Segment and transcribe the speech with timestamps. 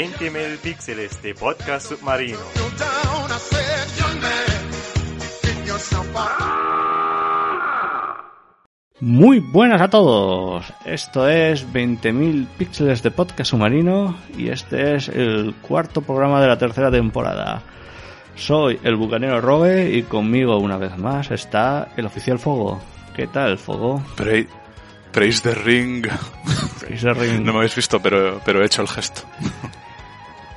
[0.00, 2.38] 20.000 píxeles de podcast submarino.
[9.00, 10.64] Muy buenas a todos.
[10.84, 16.58] Esto es 20.000 píxeles de podcast submarino y este es el cuarto programa de la
[16.58, 17.62] tercera temporada.
[18.36, 22.80] Soy el bucanero Robe y conmigo una vez más está el oficial Fogo.
[23.16, 24.02] ¿Qué tal, Fogo?
[24.16, 24.46] Pra-
[25.12, 26.06] Praise the Ring.
[26.80, 27.40] Praise the ring.
[27.44, 29.22] No me habéis visto, pero, pero he hecho el gesto.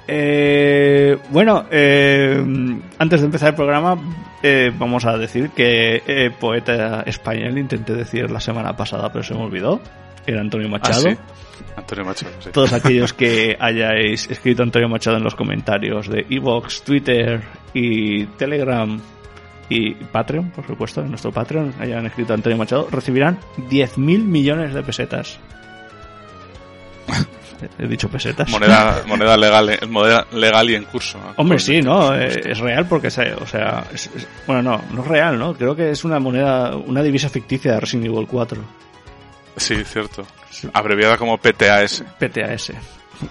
[0.08, 2.44] Eh, bueno, eh,
[3.00, 3.98] antes de empezar el programa,
[4.42, 9.34] eh, vamos a decir que eh, poeta español intenté decir la semana pasada, pero se
[9.34, 9.80] me olvidó.
[10.26, 11.08] Era Antonio Machado.
[11.08, 11.18] Ah, sí.
[11.76, 12.50] Antonio Machado, sí.
[12.52, 17.42] Todos aquellos que hayáis escrito Antonio Machado en los comentarios de Evox, Twitter
[17.74, 19.00] y Telegram
[19.70, 24.84] y Patreon, por supuesto, en nuestro Patreon, hayan escrito Antonio Machado, recibirán 10.000 millones de
[24.84, 25.40] pesetas.
[27.80, 28.50] He dicho pesetas.
[28.50, 31.20] Moneda, moneda legal, eh, moneda legal y en curso.
[31.38, 32.16] Hombre, sí, ¿no?
[32.16, 33.12] Eh, Es real porque, o
[33.48, 35.54] sea, es- es- bueno, no, no es real, ¿no?
[35.54, 38.62] Creo que es una moneda, una divisa ficticia de Resident Evil 4.
[39.58, 40.26] Sí, cierto.
[40.74, 42.04] Abreviada como PTAS.
[42.20, 42.72] PTAS.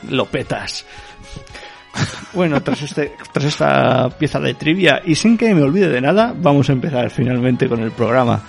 [0.09, 0.85] Lo petas.
[2.33, 6.33] Bueno, tras, este, tras esta pieza de trivia y sin que me olvide de nada,
[6.35, 8.41] vamos a empezar finalmente con el programa.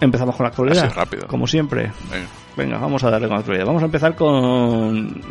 [0.00, 0.84] Empezamos con la actualidad.
[0.86, 1.26] Así rápido.
[1.26, 1.90] Como siempre.
[2.10, 2.26] Venga.
[2.58, 3.64] Venga, vamos a darle con la actualidad.
[3.66, 5.22] Vamos a empezar con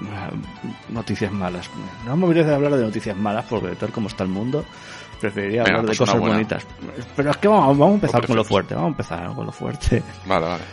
[0.90, 1.70] noticias malas.
[2.06, 4.64] No me apetece hablar de noticias malas porque tal como está el mundo,
[5.20, 6.36] preferiría Venga, hablar de pues cosas buena.
[6.36, 6.66] bonitas.
[7.18, 8.76] Pero es que vamos, vamos a empezar con lo fuerte.
[8.76, 10.02] Vamos a empezar con lo fuerte.
[10.26, 10.64] Vale, vale.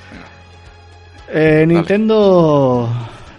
[1.29, 2.89] Eh, Nintendo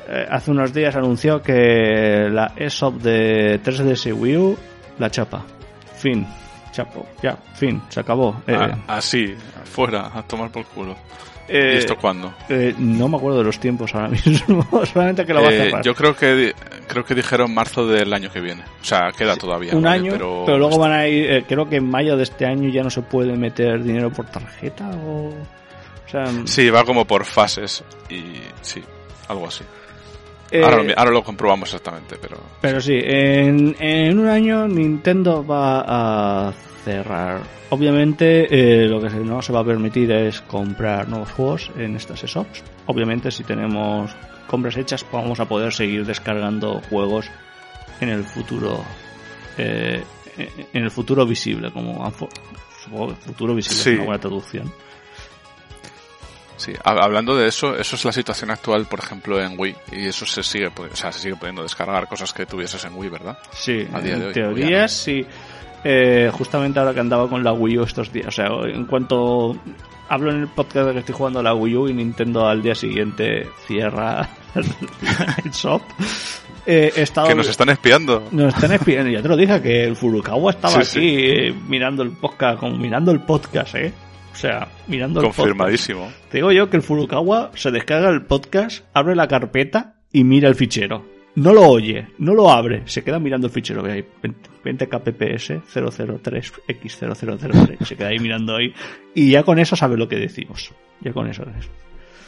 [0.09, 4.57] eh, hace unos días anunció que la eShop de 3DS y Wii U
[4.99, 5.43] la chapa.
[5.97, 6.27] Fin.
[6.73, 7.05] Chapo.
[7.23, 7.81] Ya, fin.
[7.87, 8.41] Se acabó.
[8.45, 9.33] Eh, Ah, así,
[9.63, 10.95] fuera, a tomar por culo.
[11.47, 12.33] Eh, ¿Y esto cuándo?
[12.49, 14.67] eh, no me acuerdo de los tiempos ahora mismo.
[14.85, 15.83] Solamente que lo va a Eh, cerrar.
[15.83, 16.53] yo creo que
[16.87, 18.63] creo que dijeron marzo del año que viene.
[18.81, 19.75] O sea, queda todavía.
[19.75, 19.95] un ¿vale?
[19.99, 22.69] año, pero, pero, luego van a ir, eh, creo que en mayo de este año
[22.69, 25.29] ya no se puede meter dinero por tarjeta o...
[25.29, 28.21] O sea, Sí, va como por fases y
[28.61, 28.83] sí,
[29.27, 29.63] algo así.
[30.51, 35.43] eh, ahora, lo, ahora lo comprobamos exactamente, pero pero sí, en, en un año Nintendo
[35.45, 35.83] va
[36.47, 36.53] a
[36.85, 37.41] cerrar.
[37.71, 38.45] Obviamente
[38.83, 42.63] eh, lo que no se va a permitir es comprar nuevos juegos en estas shops.
[42.85, 44.15] Obviamente si tenemos
[44.47, 47.25] compras hechas vamos a poder seguir descargando juegos
[47.99, 48.83] en el futuro
[49.57, 50.03] eh,
[50.37, 52.05] en el futuro visible como
[52.83, 53.89] supongo que futuro visible Sí.
[53.89, 54.71] es una buena traducción
[56.57, 56.73] sí.
[56.83, 60.25] Ha- Hablando de eso, eso es la situación actual, por ejemplo, en Wii y eso
[60.25, 63.37] se sigue, o sea, se sigue pudiendo descargar cosas que tuvieses en Wii, ¿verdad?
[63.51, 64.87] Sí, A día en de hoy, teoría no.
[64.87, 65.25] sí.
[65.87, 68.27] Eh, justamente ahora que andaba con la Wii U estos días.
[68.27, 69.55] O sea, en cuanto
[70.09, 72.63] hablo en el podcast de que estoy jugando a la Wii U y Nintendo al
[72.63, 75.83] día siguiente cierra el shop,
[76.65, 77.27] eh, he estado...
[77.27, 78.27] Que nos están espiando.
[78.31, 79.11] Nos están espiando.
[79.11, 82.75] Ya te lo dije que el Furukawa estaba Sí, aquí eh, mirando el podcast, como
[82.77, 83.93] mirando el podcast, ¿eh?
[84.33, 85.37] O sea, mirando el podcast.
[85.37, 86.11] Confirmadísimo.
[86.31, 90.49] Te digo yo que el Furukawa se descarga el podcast, abre la carpeta y mira
[90.49, 91.14] el fichero.
[91.35, 93.83] No lo oye, no lo abre, se queda mirando el fichero.
[93.83, 94.05] Ve ahí,
[94.63, 97.85] 20 kpps 003x0003.
[97.85, 98.73] Se queda ahí mirando ahí.
[99.13, 100.71] Y ya con eso sabe lo que decimos.
[101.01, 101.69] Ya con eso es.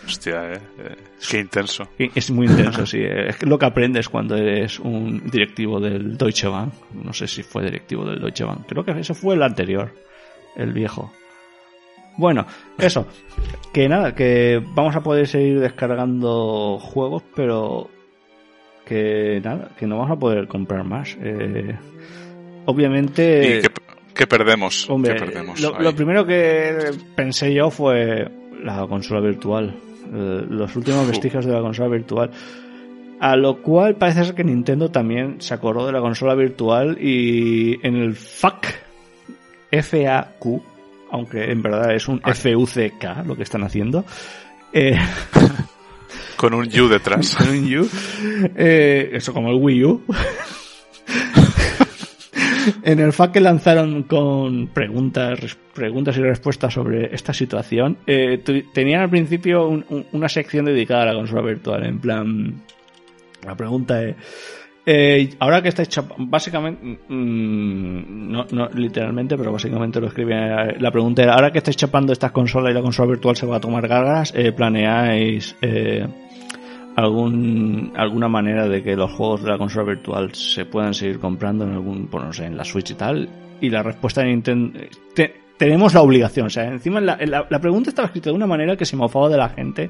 [0.06, 0.96] Hostia, eh, eh,
[1.30, 1.90] qué intenso.
[1.98, 3.00] Es muy intenso, sí.
[3.02, 6.74] Es lo que aprendes cuando eres un directivo del Deutsche Bank.
[6.94, 8.66] No sé si fue directivo del Deutsche Bank.
[8.68, 9.94] Creo que ese fue el anterior,
[10.56, 11.12] el viejo.
[12.18, 12.46] Bueno,
[12.78, 13.08] eso.
[13.74, 17.90] Que nada, que vamos a poder seguir descargando juegos, pero
[18.88, 21.18] que nada, que no vamos a poder comprar más.
[21.22, 21.76] Eh,
[22.66, 23.58] obviamente...
[23.58, 23.70] ¿Y qué,
[24.14, 24.90] qué perdemos?
[24.90, 28.28] Hombre, ¿Qué perdemos lo, primero que pensé yo fue
[28.64, 29.76] la consola virtual.
[30.14, 31.10] eh, los últimos Uf.
[31.10, 32.32] vestigios de la consola virtual.
[33.20, 37.80] A lo cual parece ser que Nintendo también se acordó de la consola virtual y
[37.86, 38.68] en el FAQ,
[39.72, 40.62] FAQ,
[41.12, 42.22] aunque en verdad es un.
[42.22, 44.06] FUCK lo que están haciendo,
[44.72, 44.96] eh,
[46.38, 47.36] Con un U detrás.
[47.36, 47.90] con un U.
[48.56, 50.04] Eh, eso como el Wii U.
[52.84, 58.42] en el FAQ que lanzaron con preguntas, preguntas y respuestas sobre esta situación, eh,
[58.74, 61.86] tenían al principio un- un- una sección dedicada a la consola virtual.
[61.86, 62.62] En plan,
[63.46, 64.16] la pregunta es.
[64.90, 70.76] eh, ahora que estáis chap- básicamente, mm, no, no literalmente, pero básicamente lo escribía.
[70.80, 73.58] La pregunta era: ahora que estáis chapando estas consolas y la consola virtual se va
[73.58, 76.08] a tomar cargas, eh, ¿planeáis eh,
[76.98, 81.64] algún alguna manera de que los juegos de la consola virtual se puedan seguir comprando
[81.64, 83.30] en algún, pues no sé, en la Switch y tal?
[83.62, 84.80] Y la respuesta de Nintendo
[85.14, 88.48] te- tenemos la obligación, o sea, encima la, la- la pregunta estaba escrita de una
[88.48, 89.90] manera que se mofaba de la gente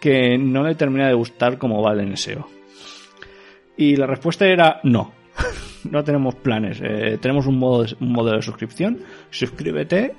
[0.00, 2.48] que no le termina de gustar cómo va el NSEO.
[3.76, 5.12] Y la respuesta era no.
[5.90, 6.78] no tenemos planes.
[6.82, 9.00] Eh, tenemos un, modo de, un modelo de suscripción.
[9.30, 10.14] Suscríbete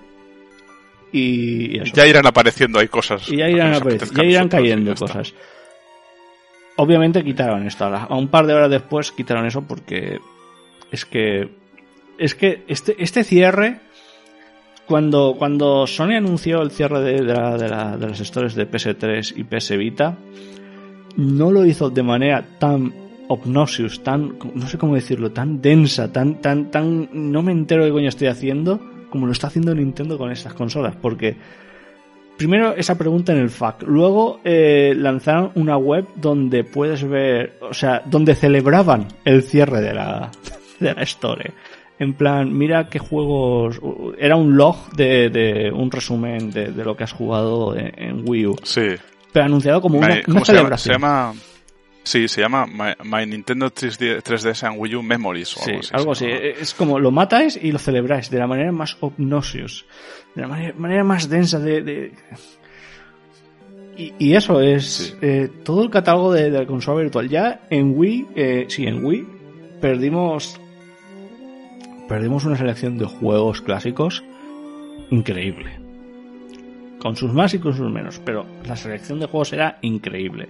[1.11, 3.29] y, ya irán apareciendo ahí cosas.
[3.31, 3.81] Y ya irán,
[4.15, 5.33] ya irán cayendo cosas.
[6.77, 7.85] Obviamente quitaron esto.
[7.85, 10.19] A un par de horas después quitaron eso porque
[10.91, 11.50] es que
[12.18, 13.79] es que este, este cierre
[14.88, 19.77] cuando, cuando Sony anunció el cierre de, de, de, las stores de PS3 y PS
[19.77, 20.18] Vita,
[21.18, 22.94] no lo hizo de manera tan
[23.27, 27.89] obnoxious, tan, no sé cómo decirlo, tan densa, tan, tan, tan, no me entero de
[27.89, 31.35] qué coño estoy haciendo, como lo está haciendo Nintendo con estas consolas, porque
[32.37, 37.73] primero esa pregunta en el FAQ, luego eh, lanzaron una web donde puedes ver, o
[37.73, 40.31] sea, donde celebraban el cierre de la,
[40.79, 41.53] de la store.
[41.99, 43.79] En plan, mira qué juegos.
[44.19, 48.55] Era un log de, un resumen de, lo que has jugado en, Wii U.
[48.63, 48.89] Sí.
[49.33, 50.77] Pero anunciado como una, celebración.
[50.77, 51.33] Se llama,
[52.07, 55.57] Sí, se llama My, Nintendo 3D, s and Wii U Memories.
[55.57, 56.25] O sí, algo así.
[56.25, 59.86] Es como lo matáis y lo celebráis de la manera más obnoxious,
[60.33, 62.13] de la manera, más densa de...
[63.98, 67.27] Y, eso es eh, todo el catálogo de, la consola virtual.
[67.27, 69.27] Ya en Wii, eh, sí, en Wii
[69.81, 70.62] perdimos
[72.07, 74.24] perdimos una selección de juegos clásicos
[75.09, 75.77] increíble.
[77.00, 80.48] Con sus más y con sus menos, pero la selección de juegos era increíble.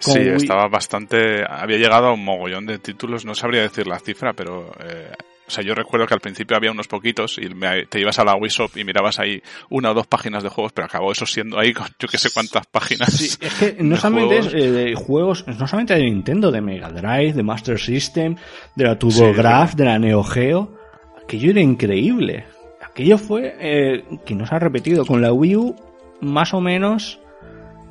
[0.00, 1.44] Sí, estaba bastante.
[1.48, 5.12] Había llegado a un mogollón de títulos, no sabría decir la cifra, pero eh,
[5.50, 7.48] o sea, yo recuerdo que al principio había unos poquitos y
[7.88, 10.70] te ibas a la Wii Shop y mirabas ahí una o dos páginas de juegos,
[10.72, 13.12] pero acabó eso siendo ahí con yo que sé cuántas páginas.
[13.12, 16.90] Sí, es que no solamente es eh, de juegos, no solamente de Nintendo, de Mega
[16.90, 18.36] Drive, de Master System,
[18.76, 20.78] de la TurboGrafx, de la Neo Geo.
[21.24, 22.44] Aquello era increíble.
[22.80, 25.76] Aquello fue eh, que no se ha repetido con la Wii U,
[26.20, 27.18] más o menos.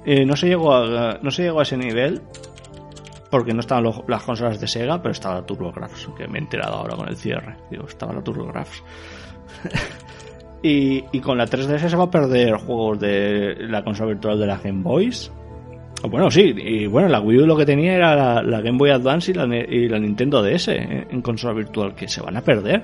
[0.05, 2.21] Eh, no se llegó a, no se llegó a ese nivel,
[3.29, 6.75] porque no estaban las consolas de Sega, pero estaba la TurboGrafx, que me he enterado
[6.75, 7.55] ahora con el cierre.
[7.69, 8.83] Digo, estaba la TurboGrafx.
[10.63, 14.47] y, y con la 3DS se va a perder juegos de la consola virtual de
[14.47, 15.31] la Game Boys.
[16.07, 19.31] Bueno, sí, y bueno, la Wii U lo que tenía era la, Game Boy Advance
[19.31, 22.83] y la, y la Nintendo DS en, consola virtual, que se van a perder.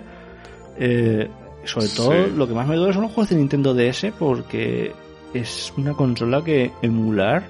[0.77, 1.29] Eh,
[1.63, 4.91] sobre todo, lo que más me duele son los juegos de Nintendo DS, porque
[5.35, 7.47] es una consola que emular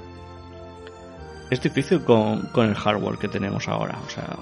[1.49, 3.97] es difícil con, con, el hardware que tenemos ahora.
[4.05, 4.35] O sea.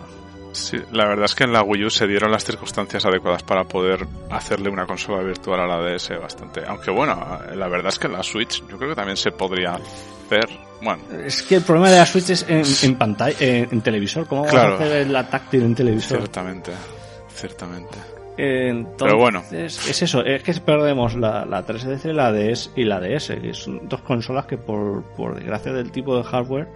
[0.54, 3.63] Sí, la verdad es que en la Wii U se dieron las circunstancias adecuadas para
[3.63, 6.62] poder hacerle una consola virtual a la DS bastante.
[6.66, 9.74] Aunque bueno, la verdad es que en la Switch yo creo que también se podría
[9.74, 10.48] hacer.
[10.81, 11.04] Bueno.
[11.25, 14.28] Es que el problema de la Switch es en, pantalla, en, televisor.
[14.28, 16.19] ¿Cómo claro, a hacer la táctil en televisor?
[16.19, 16.72] Ciertamente,
[17.34, 18.12] ciertamente.
[18.35, 19.44] Entonces, Pero bueno.
[19.51, 23.88] Es eso, es que perdemos la, la 3DS, la DS y la DS, que son
[23.88, 26.68] dos consolas que por, por desgracia del tipo de hardware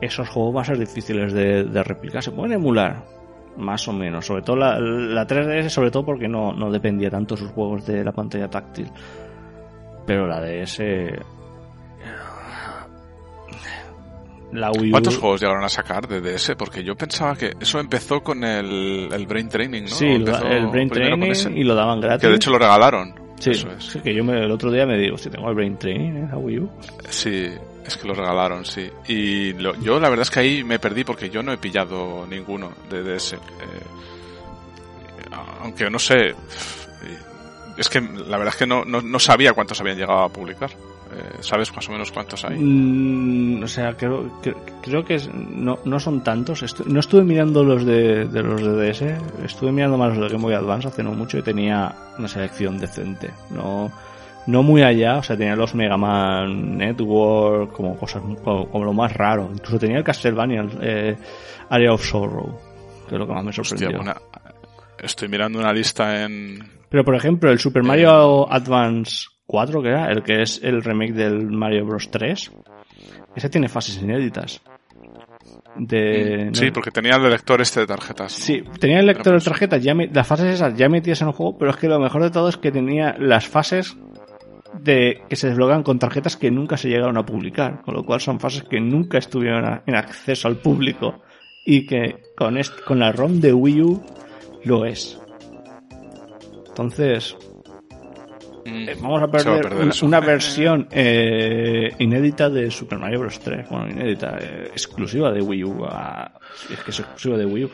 [0.00, 2.22] esos juegos van a ser difíciles de, replicar.
[2.22, 3.04] Se pueden emular,
[3.56, 4.26] más o menos.
[4.26, 8.12] Sobre todo la, 3DS, sobre todo porque no, no dependía tanto sus juegos de la
[8.12, 8.90] pantalla táctil.
[10.06, 10.80] Pero la DS.
[14.52, 14.92] La Wii U...
[14.92, 16.54] ¿Cuántos juegos llegaron a sacar de DS?
[16.56, 19.88] Porque yo pensaba que eso empezó con el, el Brain Training, ¿no?
[19.88, 20.24] Sí, el
[20.68, 22.22] Brain Training y lo daban gratis.
[22.22, 23.26] Que de hecho lo regalaron.
[23.38, 26.16] Sí, sí que yo me, el otro día me digo, si tengo el Brain Training
[26.16, 26.70] en la Wii U.
[27.10, 27.48] Sí,
[27.86, 28.90] es que lo regalaron, sí.
[29.08, 32.72] Y yo la verdad es que ahí me perdí porque yo no he pillado ninguno
[32.90, 33.36] de, ese.
[33.36, 33.40] Eh,
[35.62, 36.34] aunque no sé.
[37.76, 40.70] Es que la verdad es que no, no, sabía cuántos habían llegado a publicar.
[41.12, 42.58] Eh, ¿Sabes más o menos cuántos hay?
[42.58, 44.40] Mm, o sea, creo,
[44.82, 46.64] creo que no, no son tantos.
[46.86, 49.02] no estuve mirando los de, de los de DS.
[49.44, 52.78] Estuve mirando más los de Game Boy Advance hace no mucho y tenía una selección
[52.78, 53.30] decente.
[53.50, 53.90] No
[54.46, 59.12] no muy allá, o sea, tenía los Mega Man Network, como cosas como, lo más
[59.12, 59.50] raro.
[59.52, 61.16] Incluso tenía el Castlevania, eh,
[61.68, 62.58] Area of Sorrow,
[63.08, 64.00] que es lo que más me sorprendió.
[64.98, 66.58] estoy mirando una lista en...
[66.88, 71.12] Pero por ejemplo, el Super Mario Advance 4, que era, el que es el remake
[71.12, 72.52] del Mario Bros 3,
[73.34, 74.60] ese tiene fases inéditas.
[75.76, 78.32] De, mm, sí, porque tenía el lector este de tarjetas.
[78.32, 81.58] Sí, tenía el lector de tarjetas, ya las fases esas ya metidas en el juego,
[81.58, 83.96] pero es que lo mejor de todo es que tenía las fases
[84.80, 88.20] de que se desbloquean con tarjetas que nunca se llegaron a publicar, con lo cual
[88.20, 91.22] son fases que nunca estuvieron en acceso al público
[91.64, 94.02] y que con, con la ROM de Wii U
[94.64, 95.20] lo es.
[96.68, 97.36] Entonces,
[98.66, 103.38] mm, eh, vamos a perder, una, versión eh, inédita de Super Mario Bros.
[103.40, 105.86] 3, bueno, inédita, eh, exclusiva de Wii U,
[106.70, 107.70] es que es exclusiva de Wii U.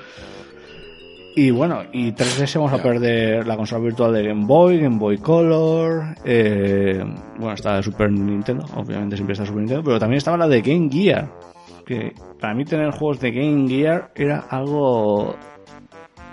[1.34, 5.16] Y bueno, y 3DS vamos a perder la consola virtual de Game Boy, Game Boy
[5.16, 7.02] Color, eh,
[7.38, 10.61] bueno, estaba de Super Nintendo, obviamente siempre está Super Nintendo, pero también estaba la de
[10.61, 11.32] Game Gear,
[11.87, 15.34] que para mí tener juegos de Game Gear era algo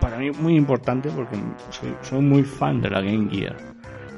[0.01, 1.37] para mí muy importante porque
[1.69, 3.55] soy, soy muy fan de la Game Gear.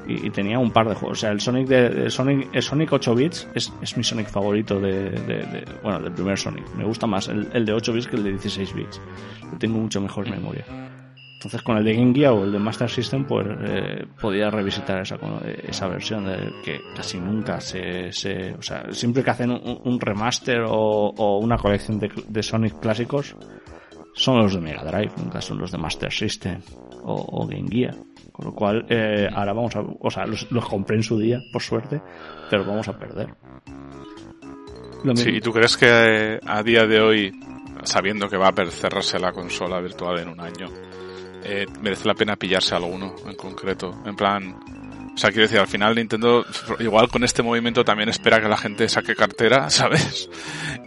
[0.06, 1.18] Y, tenía un par de juegos.
[1.18, 4.80] O sea, el Sonic de, Sonic, el Sonic 8 bits es, es mi Sonic favorito
[4.80, 6.64] de, bueno, del primer Sonic.
[6.74, 9.00] Me gusta más el, el, de 8 bits que el de 16 bits.
[9.58, 10.64] tengo mucho mejor memoria.
[11.34, 15.00] Entonces con el de Game Gear o el de Master System pues eh, podía revisitar
[15.02, 15.18] esa,
[15.64, 20.00] esa versión de que casi nunca se, se o sea, siempre que hacen un, un
[20.00, 23.34] remaster o, una colección de, de Sonic clásicos
[24.14, 26.60] son los de Mega Drive, nunca son los de Master System
[27.02, 27.96] o Game Gear.
[28.42, 29.80] Con lo cual, eh, ahora vamos a.
[30.00, 32.00] O sea, los, los, compré en su día, por suerte,
[32.50, 33.28] pero vamos a perder.
[35.14, 37.32] Sí, ¿y tú crees que eh, a día de hoy,
[37.84, 40.66] sabiendo que va a cerrarse la consola virtual en un año,
[41.44, 44.02] eh, merece la pena pillarse alguno en concreto?
[44.04, 44.56] En plan.
[45.14, 46.44] O sea, quiero decir, al final Nintendo,
[46.80, 50.28] igual con este movimiento también espera que la gente saque cartera, ¿sabes?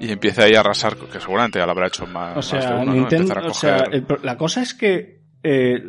[0.01, 2.69] Y empiece ahí a arrasar, que seguramente ya lo habrá hecho más, o sea, más
[2.69, 3.47] de uno, Nintendo, ¿no?
[3.47, 5.79] o sea el, la cosa es que eh,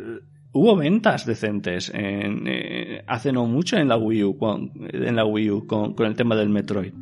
[0.51, 5.25] hubo ventas decentes en, eh, hace no mucho en la Wii U, con, en la
[5.25, 6.93] Wii U con, el tema del Metroid.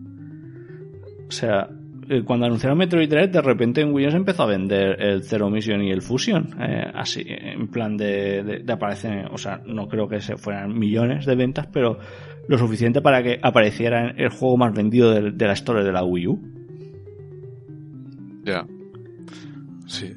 [1.28, 1.70] O sea,
[2.10, 5.24] eh, cuando anunciaron Metroid Dread, de repente en Wii U se empezó a vender el
[5.24, 9.88] Zero Mission y el Fusion, eh, así, en plan de, de, aparecer, o sea, no
[9.88, 11.98] creo que se fueran millones de ventas, pero
[12.48, 16.28] lo suficiente para que apareciera el juego más vendido de, la historia de la Wii
[16.28, 16.40] U.
[18.44, 18.66] Ya.
[19.88, 20.14] Sí.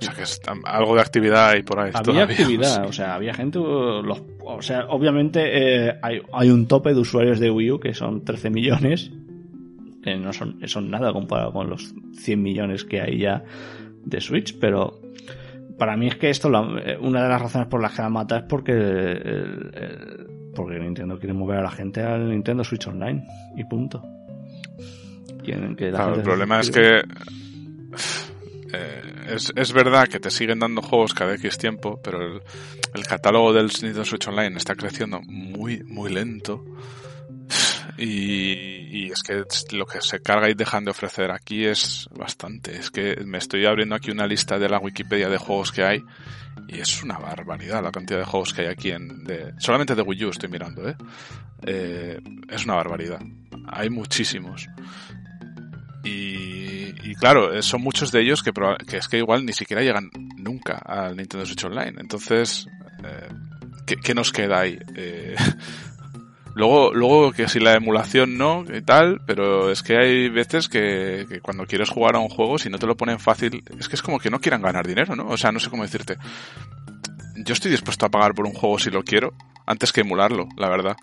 [0.00, 1.90] O sea, que es algo de actividad ahí por ahí.
[1.92, 2.24] Había todavía.
[2.24, 3.58] actividad, o sea, había gente.
[3.58, 7.92] Los, o sea, obviamente eh, hay, hay, un tope de usuarios de Wii U que
[7.92, 9.10] son 13 millones.
[10.04, 13.44] Eh, no son, son nada comparado con los 100 millones que hay ya
[14.04, 14.98] de Switch, pero
[15.78, 16.60] para mí es que esto, la,
[17.00, 21.18] una de las razones por las que la mata es porque, el, el, porque Nintendo
[21.18, 23.26] quiere mover a la gente al Nintendo Switch Online
[23.56, 24.02] y punto.
[25.42, 27.02] Que la claro, el problema es que eh,
[29.34, 32.42] es, es, verdad que te siguen dando juegos cada X tiempo, pero el,
[32.94, 36.64] el, catálogo del Nintendo Switch Online está creciendo muy, muy lento.
[37.96, 39.44] Y, y, es que
[39.76, 42.76] lo que se carga y dejan de ofrecer aquí es bastante.
[42.76, 46.02] Es que me estoy abriendo aquí una lista de la Wikipedia de juegos que hay
[46.68, 49.24] y es una barbaridad la cantidad de juegos que hay aquí en
[49.58, 50.96] solamente de Wii U estoy mirando, ¿eh?
[51.66, 53.20] eh es una barbaridad.
[53.68, 54.68] Hay muchísimos.
[56.04, 56.69] Y,
[57.02, 58.52] y, claro, son muchos de ellos que,
[58.86, 61.94] que, es que igual ni siquiera llegan nunca al Nintendo Switch Online.
[61.98, 62.66] Entonces,
[63.04, 63.28] eh,
[63.86, 64.78] ¿qué, ¿qué, nos queda ahí?
[64.94, 65.34] Eh,
[66.54, 71.26] luego, luego que si la emulación no y tal, pero es que hay veces que,
[71.28, 73.96] que, cuando quieres jugar a un juego, si no te lo ponen fácil, es que
[73.96, 75.28] es como que no quieran ganar dinero, ¿no?
[75.28, 76.16] O sea, no sé cómo decirte.
[77.36, 79.34] Yo estoy dispuesto a pagar por un juego si lo quiero,
[79.66, 80.96] antes que emularlo, la verdad.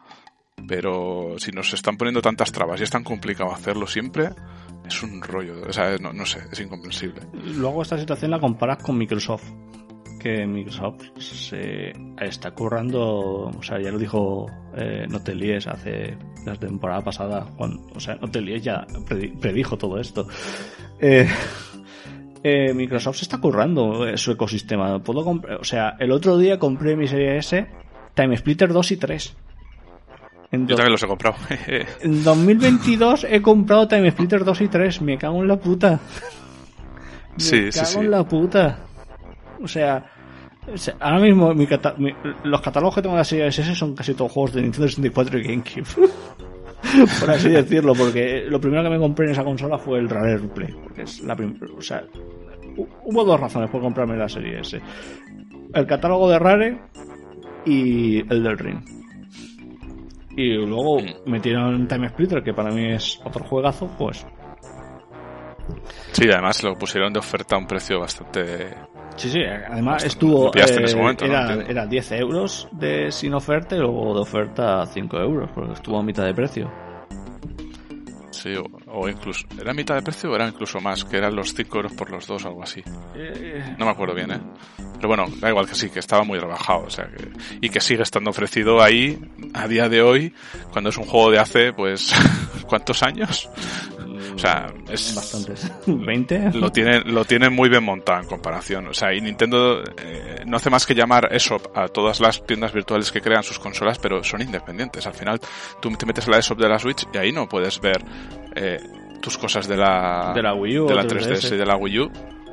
[0.68, 4.32] Pero si nos están poniendo tantas trabas y es tan complicado hacerlo siempre,
[4.88, 7.22] es un rollo, o sea, no, no, sé, es incomprensible.
[7.34, 9.52] Luego esta situación la comparas con Microsoft,
[10.20, 16.18] que Microsoft se está currando, o sea, ya lo dijo eh, No te líes hace
[16.46, 18.86] la temporada pasada, o sea, No te líes ya
[19.40, 20.28] predijo todo esto.
[21.00, 21.28] Eh,
[22.44, 25.02] eh, Microsoft se está currando su ecosistema.
[25.04, 27.68] Puedo o sea, el otro día compré mi serie S,
[28.14, 29.38] Time Splitter 2 y 3.
[30.52, 31.36] En Yo también los he comprado.
[32.02, 35.02] en 2022 he comprado Time Splitter 2 y 3.
[35.02, 36.00] Me cago en la puta.
[37.36, 38.00] Me sí, cago sí, sí.
[38.00, 38.80] en la puta.
[39.62, 40.06] O sea,
[41.00, 42.14] ahora mismo mi cata mi,
[42.44, 45.40] los catálogos que tengo de la serie SS son casi todos juegos de Nintendo 64
[45.40, 46.10] y GameCube.
[47.20, 50.38] por así decirlo, porque lo primero que me compré en esa consola fue el Rare
[50.38, 50.74] Replay.
[50.84, 51.66] Porque es la primera.
[51.76, 52.04] O sea,
[53.04, 54.80] hubo dos razones por comprarme la serie S:
[55.74, 56.80] el catálogo de Rare
[57.66, 58.97] y el del Ring.
[60.38, 64.24] Y luego metieron Time Splitter, que para mí es otro juegazo, pues.
[66.12, 68.70] Sí, además lo pusieron de oferta a un precio bastante.
[69.16, 70.56] Sí, sí, además estuvo.
[70.56, 71.62] Eh, en ese momento, era, ¿no?
[71.62, 76.04] era 10 euros de sin oferta y luego de oferta 5 euros, porque estuvo a
[76.04, 76.72] mitad de precio.
[78.38, 79.46] Sí, o, o, incluso.
[79.60, 81.04] ¿Era mitad de precio o era incluso más?
[81.04, 82.84] Que eran los 5 euros por los dos, algo así.
[83.16, 84.40] Eh, No me acuerdo bien, ¿eh?
[84.96, 86.84] Pero bueno, da igual que sí, que estaba muy rebajado.
[86.86, 87.30] O sea, que,
[87.62, 89.20] y que sigue estando ofrecido ahí
[89.54, 90.34] a día de hoy,
[90.72, 92.14] cuando es un juego de hace, pues,
[92.68, 93.50] ¿cuántos años?
[94.38, 95.16] O sea, es.
[95.16, 95.72] Bastantes.
[95.88, 96.54] ¿20?
[96.54, 98.88] Lo tienen, lo tienen muy bien montado en comparación.
[98.88, 102.72] O sea, y Nintendo eh, no hace más que llamar ESOP a todas las tiendas
[102.72, 105.08] virtuales que crean sus consolas, pero son independientes.
[105.08, 105.42] Al final,
[105.82, 107.98] tú te metes en la ESOP de la Switch y ahí no puedes ver
[108.56, 108.80] eh,
[109.20, 111.42] tus cosas de la, de la Wii U de la 3DS.
[111.42, 112.12] 3DS y de la Wii U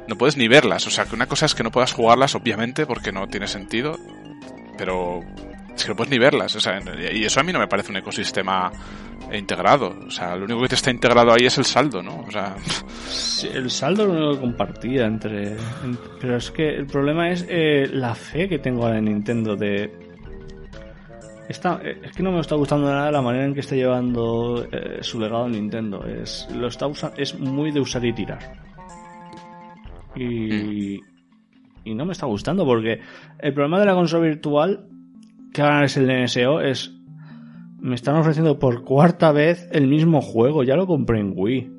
[0.08, 0.86] no puedes ni verlas.
[0.86, 3.98] O sea, que una cosa es que no puedas jugarlas, obviamente, porque no tiene sentido,
[4.78, 5.20] pero
[5.76, 6.54] es que no puedes ni verlas.
[6.56, 6.80] O sea,
[7.12, 8.70] y eso a mí no me parece un ecosistema
[9.32, 9.94] integrado.
[10.06, 12.20] O sea, lo único que te está integrado ahí es el saldo, ¿no?
[12.20, 12.56] O sea...
[13.52, 15.56] el saldo lo único que compartía entre,
[16.20, 19.90] Pero es que el problema es eh, la fe que tengo en Nintendo de...
[21.48, 24.66] Está, eh, es que no me está gustando nada la manera en que está llevando
[24.70, 26.04] eh, su legado Nintendo.
[26.06, 28.38] Es, lo está es muy de usar y tirar.
[30.16, 31.00] Y, mm.
[31.84, 33.00] y no me está gustando porque
[33.38, 34.86] el problema de la consola virtual,
[35.54, 36.92] que ahora es el NSO, es
[37.80, 40.64] me están ofreciendo por cuarta vez el mismo juego.
[40.64, 41.70] Ya lo compré en Wii.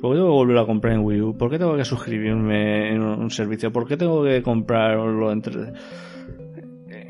[0.00, 1.36] ¿Por qué tengo que volver a comprar en Wii U?
[1.36, 3.72] ¿Por qué tengo que suscribirme en un servicio?
[3.72, 5.72] ¿Por qué tengo que comprarlo entre...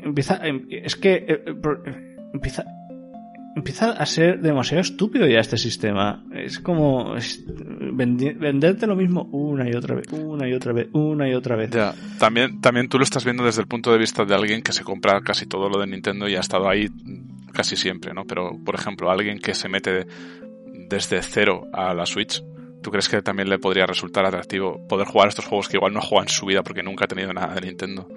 [0.03, 0.39] Empieza...
[0.47, 1.13] Em, es que...
[1.15, 2.65] Eh, eh, empieza...
[3.55, 6.25] Empieza a ser demasiado estúpido ya este sistema.
[6.33, 7.15] Es como
[7.93, 11.71] venderte lo mismo una y otra vez, una y otra vez, una y otra vez.
[12.19, 14.83] También, también tú lo estás viendo desde el punto de vista de alguien que se
[14.83, 16.89] compra casi todo lo de Nintendo y ha estado ahí
[17.53, 18.25] casi siempre, ¿no?
[18.25, 20.05] Pero, por ejemplo, alguien que se mete
[20.89, 22.43] desde cero a la Switch,
[22.83, 26.01] ¿tú crees que también le podría resultar atractivo poder jugar estos juegos que igual no
[26.01, 28.09] juega en su vida porque nunca ha tenido nada de Nintendo?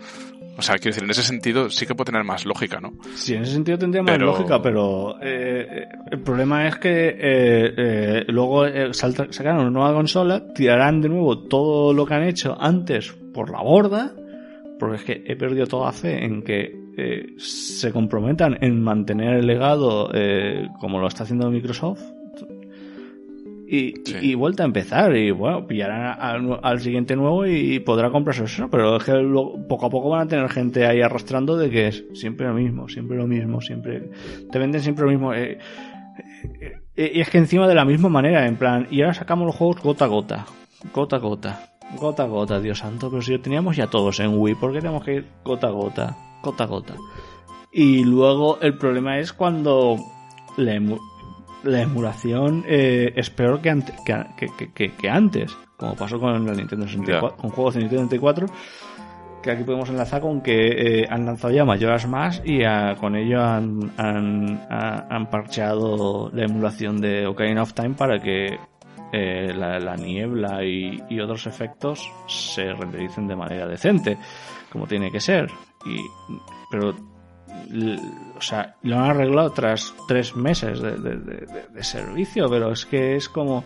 [0.59, 2.95] O sea, quiero decir, en ese sentido sí que puede tener más lógica, ¿no?
[3.15, 8.25] Sí, en ese sentido tendría más lógica, pero eh, el problema es que eh, eh,
[8.27, 13.51] luego sacarán una nueva consola, tirarán de nuevo todo lo que han hecho antes por
[13.51, 14.13] la borda,
[14.81, 19.47] porque es que he perdido toda fe en que eh, se comprometan en mantener el
[19.47, 22.03] legado eh, como lo está haciendo Microsoft
[23.71, 28.97] y, vuelta a empezar y bueno pillarán al, siguiente nuevo y, podrá comprarse eso pero
[28.97, 29.13] es que
[29.69, 32.89] poco a poco van a tener gente ahí arrastrando de que es siempre lo mismo
[32.89, 34.11] siempre lo mismo siempre
[34.51, 35.59] te venden siempre lo mismo eh,
[36.97, 39.83] y es que encima de la misma manera en plan y ahora sacamos los juegos
[39.83, 40.47] gota a gota
[40.95, 44.39] gota a gota gota a gota Dios santo pero si lo teníamos ya todos en
[44.39, 46.95] Wii ¿por qué tenemos que ir gota a gota gota a gota.
[47.73, 49.97] Y luego el problema es cuando
[51.63, 57.51] la, emulación eh, es peor que, que, antes, como pasó con el Nintendo 64, con
[57.51, 58.47] juegos de Nintendo 64,
[59.43, 62.61] que aquí podemos enlazar con que eh, han lanzado ya mayoras más y
[63.01, 68.59] con ello han, han, parcheado la emulación de Ocarina of Time para que
[69.13, 74.19] eh, la, niebla y, y, otros efectos se rendericen de manera decente,
[74.71, 75.51] como tiene que ser.
[75.87, 75.99] Y
[76.71, 76.95] pero
[78.37, 83.65] o sea lo han arreglado tras tres meses de, servicio pero es que es como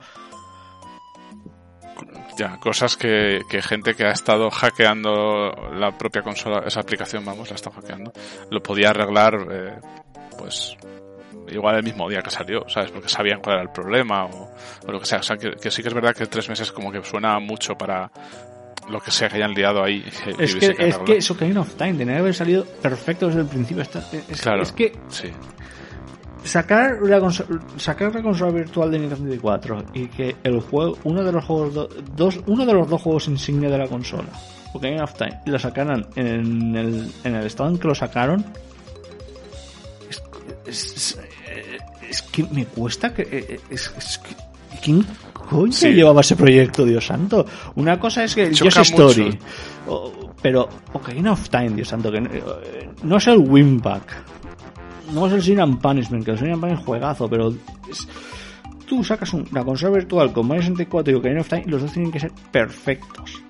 [2.37, 7.51] ya, cosas que, que, gente que ha estado hackeando la propia consola, esa aplicación, vamos,
[7.51, 8.11] la está hackeando,
[8.51, 9.79] lo podía arreglar, eh,
[10.39, 10.77] pues,
[11.49, 12.91] igual el mismo día que salió, ¿sabes?
[12.91, 14.51] Porque sabían cuál era el problema o,
[14.91, 15.19] lo que sea.
[15.19, 17.75] O sea, que, que, sí que es verdad que tres meses como que suena mucho
[17.75, 18.11] para,
[18.89, 20.05] lo que sea que hayan liado ahí.
[20.39, 23.47] Es que, es que eso que of Time tenía que haber salido perfecto desde el
[23.47, 23.83] principio.
[23.83, 25.29] es, claro, es que sí.
[26.45, 31.23] sacar la consola, sacar la consola virtual de Nintendo 64 y que el juego, uno
[31.23, 34.29] de los juegos dos, uno de los dos juegos insignia de la consola,
[34.73, 38.45] Ocarina of Time, la sacaran en el, en el estado en que lo sacaron,
[40.67, 41.19] es,
[42.09, 44.52] es, que me cuesta que es, es que
[44.83, 45.05] ¿quién
[45.49, 47.47] coño llevaba ese proyecto, Dios santo?
[47.77, 49.39] Una cosa es que el Just Story,
[50.43, 54.05] pero Ocarina of Time, Dios santo, que eh, no, es el Winback,
[55.15, 57.55] no es el Sin and Punishment, que el Sin and Punishment es juegazo, pero
[58.87, 61.93] tú sacas una consola virtual con Mario 64 y Ocarina of Time y los dos
[61.93, 63.43] tienen que ser perfectos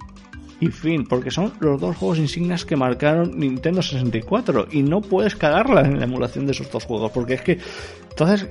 [0.62, 5.35] y fin, porque son los dos juegos insignias que marcaron Nintendo 64 y no puedes
[5.35, 7.59] cagarla en la emulación de esos dos juegos, porque es que
[8.11, 8.46] entonces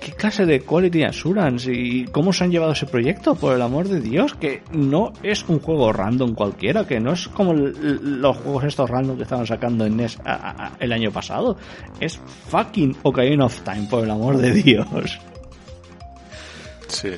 [0.00, 3.34] ¿qué clase de quality assurance y cómo se han llevado ese proyecto?
[3.34, 7.26] Por el amor de Dios, que no es un juego random cualquiera, que no es
[7.26, 10.18] como los juegos estos random que estaban sacando en NES
[10.78, 11.56] el año pasado.
[11.98, 15.18] Es fucking Ocarina of Time, por el amor de Dios.
[16.86, 17.10] Sí.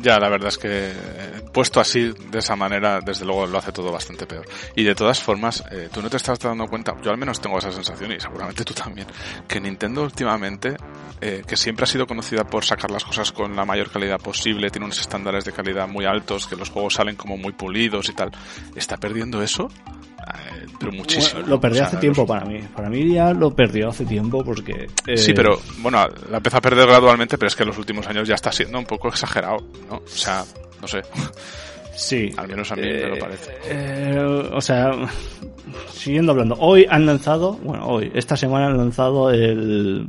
[0.00, 3.72] Ya, la verdad es que eh, puesto así, de esa manera, desde luego lo hace
[3.72, 4.46] todo bastante peor.
[4.74, 7.58] Y de todas formas, eh, tú no te estás dando cuenta, yo al menos tengo
[7.58, 9.06] esa sensación y seguramente tú también,
[9.46, 10.76] que Nintendo últimamente,
[11.20, 14.70] eh, que siempre ha sido conocida por sacar las cosas con la mayor calidad posible,
[14.70, 18.14] tiene unos estándares de calidad muy altos, que los juegos salen como muy pulidos y
[18.14, 18.30] tal,
[18.74, 19.70] ¿está perdiendo eso?
[20.78, 21.42] Pero muchísimo.
[21.46, 22.60] lo perdió hace tiempo para mí.
[22.74, 24.88] Para mí ya lo perdió hace tiempo porque...
[25.16, 28.26] Sí, pero bueno, la empezó a perder gradualmente, pero es que en los últimos años
[28.28, 29.58] ya está siendo un poco exagerado,
[29.90, 29.96] ¿no?
[29.96, 30.44] O sea,
[30.80, 31.02] no sé.
[31.98, 32.30] Sí.
[32.36, 33.58] Al menos a mí me lo eh, parece.
[33.64, 34.20] Eh,
[34.52, 34.92] o sea,
[35.90, 36.54] siguiendo hablando.
[36.60, 40.06] Hoy han lanzado, bueno, hoy, esta semana han lanzado el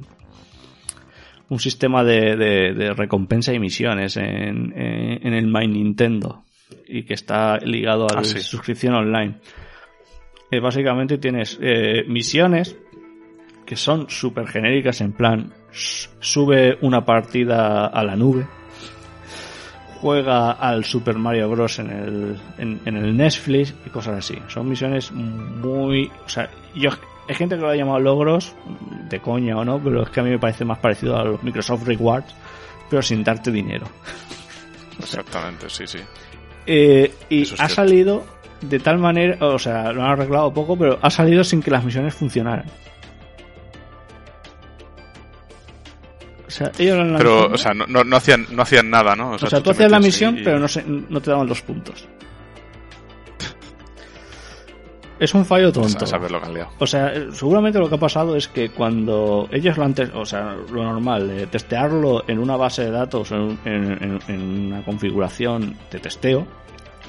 [1.50, 6.44] un sistema de, de, recompensa y misiones en, en, el My Nintendo.
[6.88, 8.40] y que está ligado a la Ah, sí.
[8.40, 9.38] suscripción online.
[10.52, 12.76] Eh, básicamente tienes eh, misiones
[13.66, 18.48] que son súper genéricas en plan sube una partida a la nube
[20.02, 21.80] juega al Super Mario Bros.
[21.80, 24.38] en el, en, en el Netflix y cosas así.
[24.48, 26.10] Son misiones muy...
[26.26, 26.92] O sea, yo,
[27.28, 28.56] hay gente que lo ha llamado logros,
[29.10, 31.44] de coña o no, pero es que a mí me parece más parecido a los
[31.44, 32.34] Microsoft Rewards,
[32.90, 33.88] pero sin darte dinero.
[35.00, 36.00] Exactamente, sí, sí.
[36.66, 37.74] Eh, y es ha cierto.
[37.76, 38.26] salido
[38.62, 41.84] de tal manera, o sea, lo han arreglado poco, pero ha salido sin que las
[41.84, 42.66] misiones funcionaran.
[46.48, 48.90] O sea, ellos lo han Pero, lanzado, o sea, no, no, no hacían, no hacían
[48.90, 49.32] nada, ¿no?
[49.32, 51.62] o sea, tú tú hacías la misión, y- pero no, se, no te daban los
[51.62, 52.08] puntos.
[55.20, 56.06] Es un fallo tonto.
[56.16, 56.70] Han liado.
[56.80, 60.26] O sea, eh, seguramente lo que ha pasado es que cuando ellos lo han o
[60.26, 64.82] sea, lo normal, de testearlo en una base de datos, en, en- en- en una
[64.86, 66.48] configuración de testeo,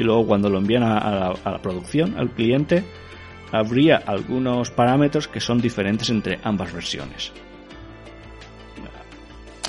[0.01, 2.83] y luego cuando lo envían a, a la, a la producción, al cliente,
[3.53, 7.33] habría algunos parámetros que son diferentes entre ambas versiones.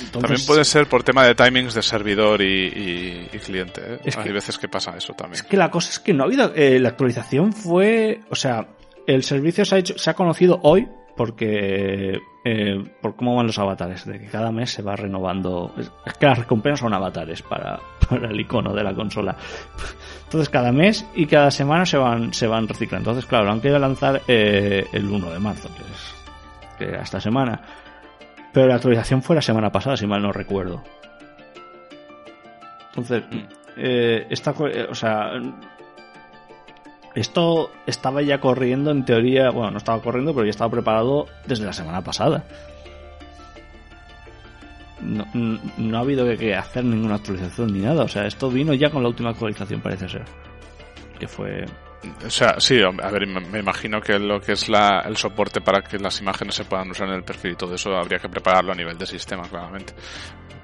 [0.00, 3.80] Entonces, También puede ser por tema de timings de servidor y, y- y cliente.
[3.86, 3.98] ¿eh?
[4.04, 5.34] Es Hay veces que pasa eso también.
[5.34, 6.52] Es que la cosa es que no ha habido.
[6.56, 8.20] eh, la actualización fue.
[8.28, 8.66] O sea,
[9.06, 12.18] el servicio se ha, hecho, se ha conocido hoy porque.
[12.44, 15.72] Eh, por cómo van los avatares, de que cada mes se va renovando.
[15.76, 17.78] Es, que las recompensas son avatares para,
[18.08, 19.36] para el icono de la consola.
[20.24, 23.10] Entonces, cada mes y cada semana se van, se van reciclando.
[23.10, 26.22] Entonces, claro, lo han querido lanzar eh, el 1 de marzo, que es
[26.78, 27.60] que era esta semana.
[28.52, 30.82] Pero la actualización fue la semana pasada, si mal no recuerdo.
[32.88, 33.24] Entonces,
[33.76, 35.32] eh, esta, eh, o sea,
[37.14, 41.64] esto estaba ya corriendo en teoría, bueno, no estaba corriendo, pero ya estaba preparado desde
[41.64, 42.44] la semana pasada.
[45.00, 45.26] No,
[45.78, 49.02] no ha habido que hacer ninguna actualización ni nada, o sea, esto vino ya con
[49.02, 50.24] la última actualización, parece ser.
[51.18, 51.64] Que fue.
[52.26, 55.82] O sea, sí, a ver, me imagino que lo que es la, el soporte para
[55.82, 58.72] que las imágenes se puedan usar en el perfil y todo eso habría que prepararlo
[58.72, 59.94] a nivel de sistema, claramente.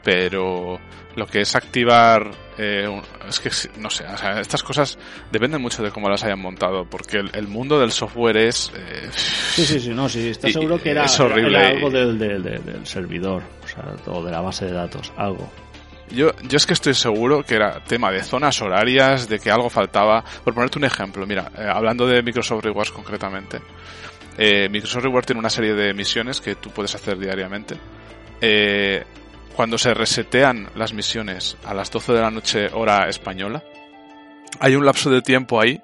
[0.02, 0.78] Pero
[1.16, 2.88] lo que es activar, eh,
[3.28, 4.98] es que no sé, o sea, estas cosas
[5.30, 8.72] dependen mucho de cómo las hayan montado, porque el, el mundo del software es...
[8.76, 12.18] eh, Sí, sí, sí, no, sí, está seguro que era, es horrible era algo del,
[12.18, 15.50] del- del- del servidor, o sea, o de la base de datos, algo.
[16.10, 19.68] Yo, yo es que estoy seguro que era tema de zonas horarias, de que algo
[19.68, 20.24] faltaba.
[20.44, 23.60] Por ponerte un ejemplo, mira, eh, hablando de Microsoft Rewards concretamente,
[24.36, 27.76] eh, Microsoft Rewards tiene una serie de misiones que tú puedes hacer diariamente.
[28.40, 29.04] Eh,
[29.54, 33.62] cuando se resetean las misiones a las 12 de la noche hora española,
[34.60, 35.82] hay un lapso de tiempo ahí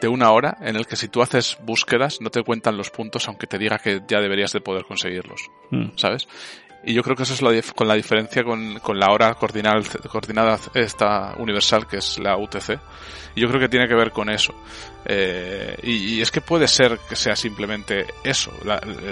[0.00, 3.28] de una hora en el que si tú haces búsquedas no te cuentan los puntos
[3.28, 5.50] aunque te diga que ya deberías de poder conseguirlos.
[5.70, 5.90] Mm.
[5.96, 6.26] ¿sabes?
[6.82, 9.80] Y yo creo que eso es la con la diferencia con, con la hora coordinada,
[10.08, 12.78] coordinada esta universal que es la UTC.
[13.34, 14.54] Y yo creo que tiene que ver con eso.
[15.04, 18.52] Eh, y, es que puede ser que sea simplemente eso.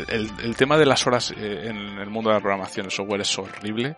[0.09, 3.39] El tema de las horas eh, en el mundo de la programación, el software es
[3.39, 3.97] horrible.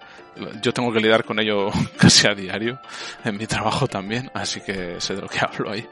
[0.63, 2.79] Yo tengo que lidiar con ello casi a diario,
[3.25, 5.87] en mi trabajo también, así que sé de lo que hablo ahí.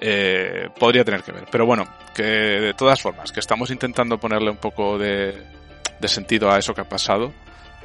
[0.00, 1.44] Eh, podría tener que ver.
[1.50, 5.42] Pero bueno, que de todas formas, que estamos intentando ponerle un poco de,
[6.02, 7.32] de sentido a eso que ha pasado,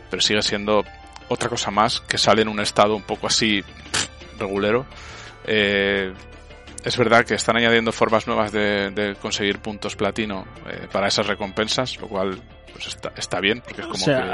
[0.09, 0.83] pero sigue siendo
[1.29, 4.07] otra cosa más que sale en un estado un poco así pff,
[4.39, 4.85] regulero.
[5.45, 6.11] Eh,
[6.83, 11.27] es verdad que están añadiendo formas nuevas de, de conseguir puntos platino eh, para esas
[11.27, 12.39] recompensas, lo cual
[12.71, 14.29] pues está, está bien, porque es O como sea, que...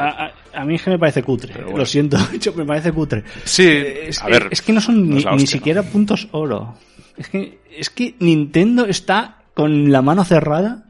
[0.57, 1.77] a, a- mí es que me parece cutre, bueno.
[1.77, 3.23] lo siento, yo me parece cutre.
[3.45, 6.75] Sí, Eh, es, a ver, es que no son ni, siquiera puntos oro.
[7.17, 10.85] Es que, es que Nintendo está con la mano cerrada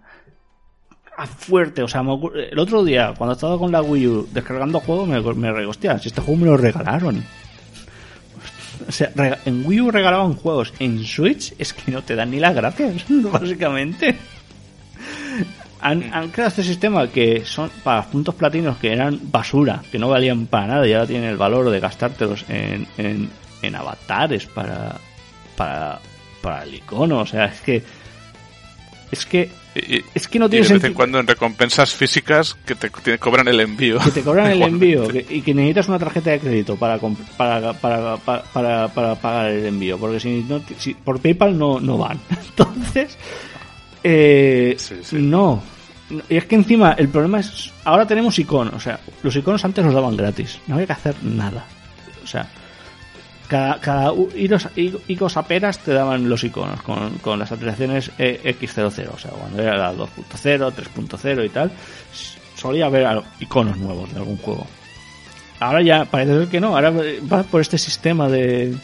[1.18, 1.84] a fuerte.
[1.84, 5.08] O sea, me ocurre- el otro día, cuando estaba con la Wii U descargando juegos,
[5.08, 5.22] me,
[5.52, 7.24] me hostia, si este juego me lo regalaron.
[8.88, 10.74] O sea, rega- en Wii U regalaban juegos.
[10.80, 14.18] En Switch es que no te dan ni las gracias, básicamente.
[15.82, 20.08] Han, han creado este sistema que son para puntos platinos que eran basura, que no
[20.08, 23.30] valían para nada y ahora tienen el valor de gastártelos en, en,
[23.62, 24.96] en avatares para,
[25.58, 26.00] para,
[26.42, 27.20] para el icono.
[27.20, 27.84] O sea, es que.
[29.14, 29.50] Es que.
[29.76, 32.74] y, y- Es que no y tiene de vez en cuando en recompensas físicas que
[32.76, 34.00] te, te cobran el envío.
[34.00, 36.98] Que te cobran el envío que- y que necesitas una tarjeta de crédito para,
[37.38, 39.98] para, para, para, para, para pagar el envío.
[39.98, 42.20] Porque si no, si, por PayPal no, no van.
[42.30, 43.18] Entonces,
[44.04, 45.16] eh, Sí, sí.
[45.18, 45.62] no.
[46.30, 48.74] Y es que encima el problema es, ahora tenemos iconos.
[48.74, 50.60] O sea, los iconos antes los daban gratis.
[50.68, 51.66] No había que hacer nada.
[52.24, 52.50] O sea,
[53.48, 54.14] cada, cada
[55.08, 59.10] icos apenas te daban los iconos con, con las actualizaciones eh, X00.
[59.14, 61.72] O sea, cuando era la 2.0, 3.0 y tal,
[62.56, 64.66] solía haber iconos nuevos de algún juego.
[65.60, 66.76] Ahora ya parece ser que no.
[66.76, 68.76] Ahora va por este sistema de.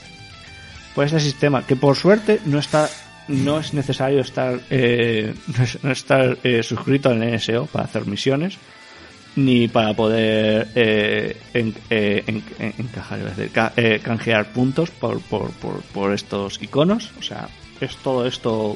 [0.96, 2.90] Pues ese sistema, que por suerte no está
[3.28, 5.34] no es necesario estar eh,
[5.84, 8.58] no, estar eh, suscrito al NSO para hacer misiones
[9.36, 11.38] ni para poder eh,
[12.78, 13.20] encajar
[14.04, 17.12] canjear puntos por, por, por, por, estos iconos.
[17.20, 17.48] O sea
[17.80, 18.76] es todo esto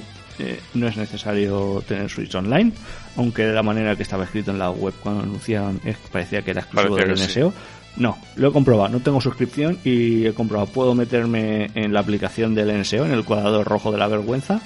[0.73, 2.71] no es necesario tener Switch Online
[3.17, 5.79] aunque de la manera que estaba escrito en la web cuando anunciaron
[6.11, 7.53] parecía que era exclusivo del NSO
[7.95, 12.55] no, lo he comprobado, no tengo suscripción y he comprobado, puedo meterme en la aplicación
[12.55, 14.61] del NSO, en el cuadrador rojo de la vergüenza,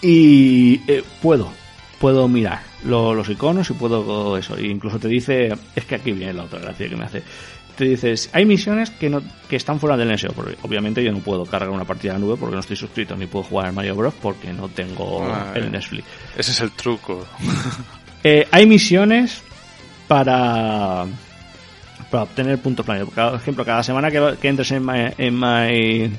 [0.00, 1.52] y eh, puedo,
[2.00, 4.56] puedo mirar los iconos y puedo eso.
[4.56, 7.22] E incluso te dice, es que aquí viene la otra gracia que me hace.
[7.76, 11.18] Te dices, hay misiones que no que están fuera del NSO, porque obviamente yo no
[11.18, 13.94] puedo cargar una partida de nube porque no estoy suscrito, ni puedo jugar a Mario
[13.94, 16.06] Bros porque no tengo ah, el Netflix.
[16.36, 17.26] Ese es el truco.
[18.22, 19.40] Eh, hay misiones
[20.06, 21.06] para
[22.10, 23.14] para obtener puntos planeados.
[23.14, 26.12] Por ejemplo, cada semana que, entres en My, en my,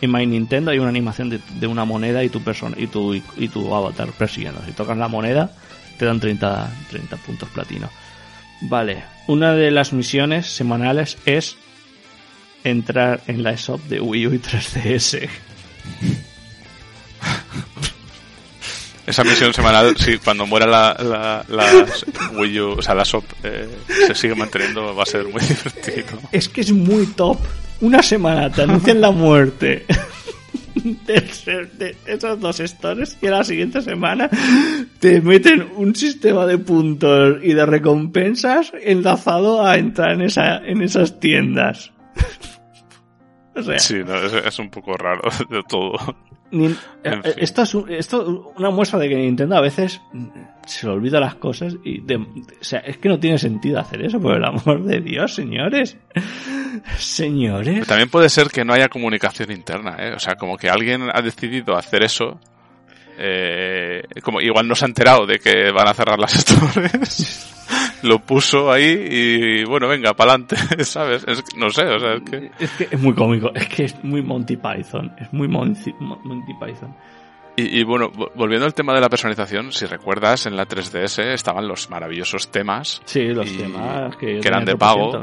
[0.00, 3.48] en my Nintendo hay una animación de, una moneda y tu persona y tu y,
[3.48, 4.62] tu avatar persiguiendo.
[4.64, 5.52] Si tocas la moneda
[5.98, 7.90] te dan 30, 30 puntos platino.
[8.62, 11.56] Vale, una de las misiones semanales es
[12.64, 15.28] entrar en la shop de Wii U y 3DS.
[19.06, 21.44] Esa misión semanal, sí, cuando muera la,
[22.34, 23.68] Wii U, o sea, la SOP, eh,
[24.06, 26.20] se sigue manteniendo, va a ser muy divertido.
[26.30, 27.38] Es que es muy top.
[27.80, 29.86] Una semana te anuncian la muerte
[31.06, 34.28] de, esos dos stores y a la siguiente semana
[34.98, 40.82] te meten un sistema de puntos y de recompensas enlazado a entrar en, esa, en
[40.82, 41.92] esas tiendas.
[43.78, 43.96] sí,
[44.44, 45.96] es, un poco raro de todo.
[46.52, 46.74] Eh,
[47.36, 50.00] esto es esto una muestra de que Nintendo a veces
[50.66, 52.26] se le olvida las cosas y o
[52.60, 55.96] sea, es que no tiene sentido hacer eso, por el amor de Dios, señores.
[56.96, 57.86] Señores.
[57.86, 60.14] también puede ser que no haya comunicación interna, ¿eh?
[60.14, 62.40] O sea, como que alguien ha decidido hacer eso.
[63.22, 67.54] Eh, como igual no se ha enterado de que van a cerrar las stores.
[68.02, 71.26] lo puso ahí y bueno, venga, para adelante, ¿sabes?
[71.56, 72.50] no sé, o sea, es que...
[72.58, 76.96] Es que es muy cómico, es que es muy Monty Python, es muy Monty, Python.
[77.56, 81.90] Y, bueno, volviendo al tema de la personalización, si recuerdas, en la 3DS estaban los
[81.90, 83.02] maravillosos temas.
[83.04, 85.22] Sí, los temas que, eran de pago.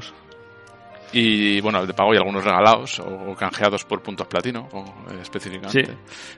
[1.13, 4.67] Y bueno, el de pago y algunos regalados o canjeados por puntos platino,
[5.09, 5.97] eh, específicamente.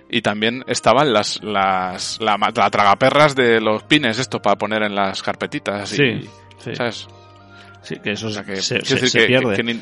[0.10, 2.38] Y también estaban las, las, la,
[2.70, 5.90] tragaperras de los pines, esto para poner en las carpetitas.
[5.90, 6.30] Sí, y,
[6.60, 6.76] sí.
[6.76, 7.08] ¿Sabes?
[7.82, 9.82] Sí, que eso se, pierde.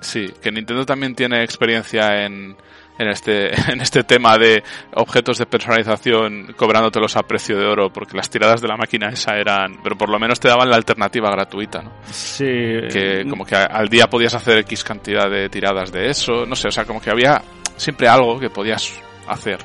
[0.00, 2.56] sí, que Nintendo también tiene experiencia en,
[2.98, 4.62] en este, en este tema de
[4.94, 9.36] objetos de personalización cobrándotelos a precio de oro, porque las tiradas de la máquina esa
[9.36, 11.92] eran, pero por lo menos te daban la alternativa gratuita, ¿no?
[12.04, 12.44] Sí.
[12.44, 16.68] Que como que al día podías hacer X cantidad de tiradas de eso, no sé,
[16.68, 17.42] o sea, como que había
[17.76, 19.58] siempre algo que podías hacer.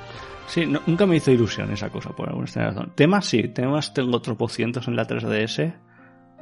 [0.47, 2.91] Sí, nunca me hizo ilusión esa cosa, por alguna razón.
[2.95, 5.75] Temas sí, temas tengo otros pocientos en la 3DS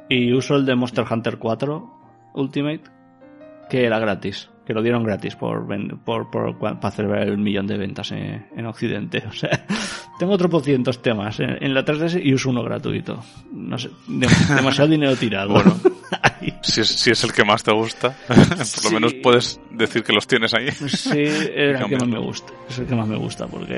[0.08, 2.84] y uso el de Monster Hunter 4 Ultimate,
[3.68, 5.66] que era gratis que lo dieron gratis por,
[6.04, 9.24] por, por, para celebrar el millón de ventas en, Occidente.
[9.28, 9.64] O sea,
[10.18, 13.18] tengo otros pocientos temas en, la 3DS y uso uno gratuito.
[13.50, 15.54] No sé, demasiado dinero tirado.
[15.54, 15.74] Bueno,
[16.62, 20.12] si, es, si es el que más te gusta, por lo menos puedes decir que
[20.12, 20.70] los tienes ahí.
[20.70, 22.52] Sí, era el que más me gusta.
[22.68, 23.74] Es el que más me gusta porque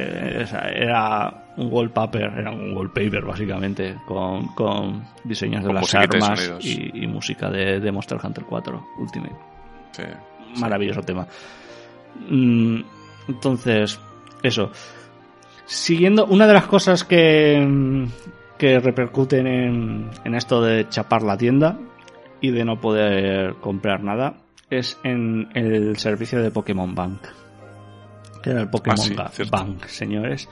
[0.74, 7.48] era un wallpaper, era un wallpaper básicamente, con, con diseños de las armas y, música
[7.48, 9.36] de, de Monster Hunter 4 Ultimate.
[9.92, 10.02] Sí
[10.56, 11.26] maravilloso tema.
[12.28, 12.80] Mm,
[13.28, 13.98] entonces,
[14.42, 14.70] eso.
[15.66, 18.06] Siguiendo, una de las cosas que,
[18.58, 21.78] que repercuten en, en esto de chapar la tienda
[22.40, 24.34] y de no poder comprar nada
[24.70, 27.22] es en el servicio de Pokémon Bank.
[28.42, 30.48] Que era el Pokémon ah, Bank, señores.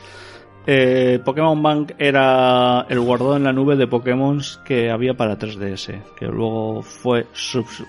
[0.70, 6.02] Eh, Pokémon Bank era el guardón en la nube de Pokémon que había para 3DS,
[6.14, 7.26] que luego fue,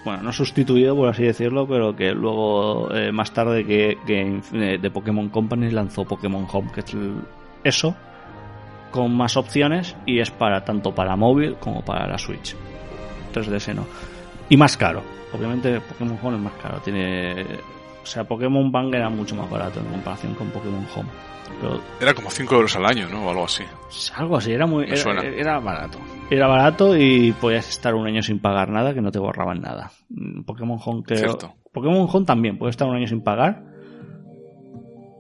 [0.05, 4.77] bueno, no sustituido por así decirlo, pero que luego eh, más tarde que, que eh,
[4.77, 6.95] de Pokémon Company lanzó Pokémon Home, que es
[7.65, 7.97] eso,
[8.91, 12.55] con más opciones y es para tanto para móvil como para la Switch.
[13.33, 13.85] 3DS no.
[14.47, 15.03] Y más caro.
[15.33, 16.79] Obviamente Pokémon Home es más caro.
[16.79, 17.43] Tiene,
[18.01, 21.09] o sea, Pokémon Bank era mucho más barato en comparación con Pokémon Home
[21.99, 23.25] era como 5 euros al año, ¿no?
[23.25, 23.63] O algo así.
[24.15, 25.99] Algo así, era muy era, barato.
[26.29, 29.91] Era barato y podías estar un año sin pagar nada que no te borraban nada.
[30.09, 31.37] Mm, Pokémon Home creo.
[31.73, 33.63] Pokémon Home también, puedes estar un año sin pagar.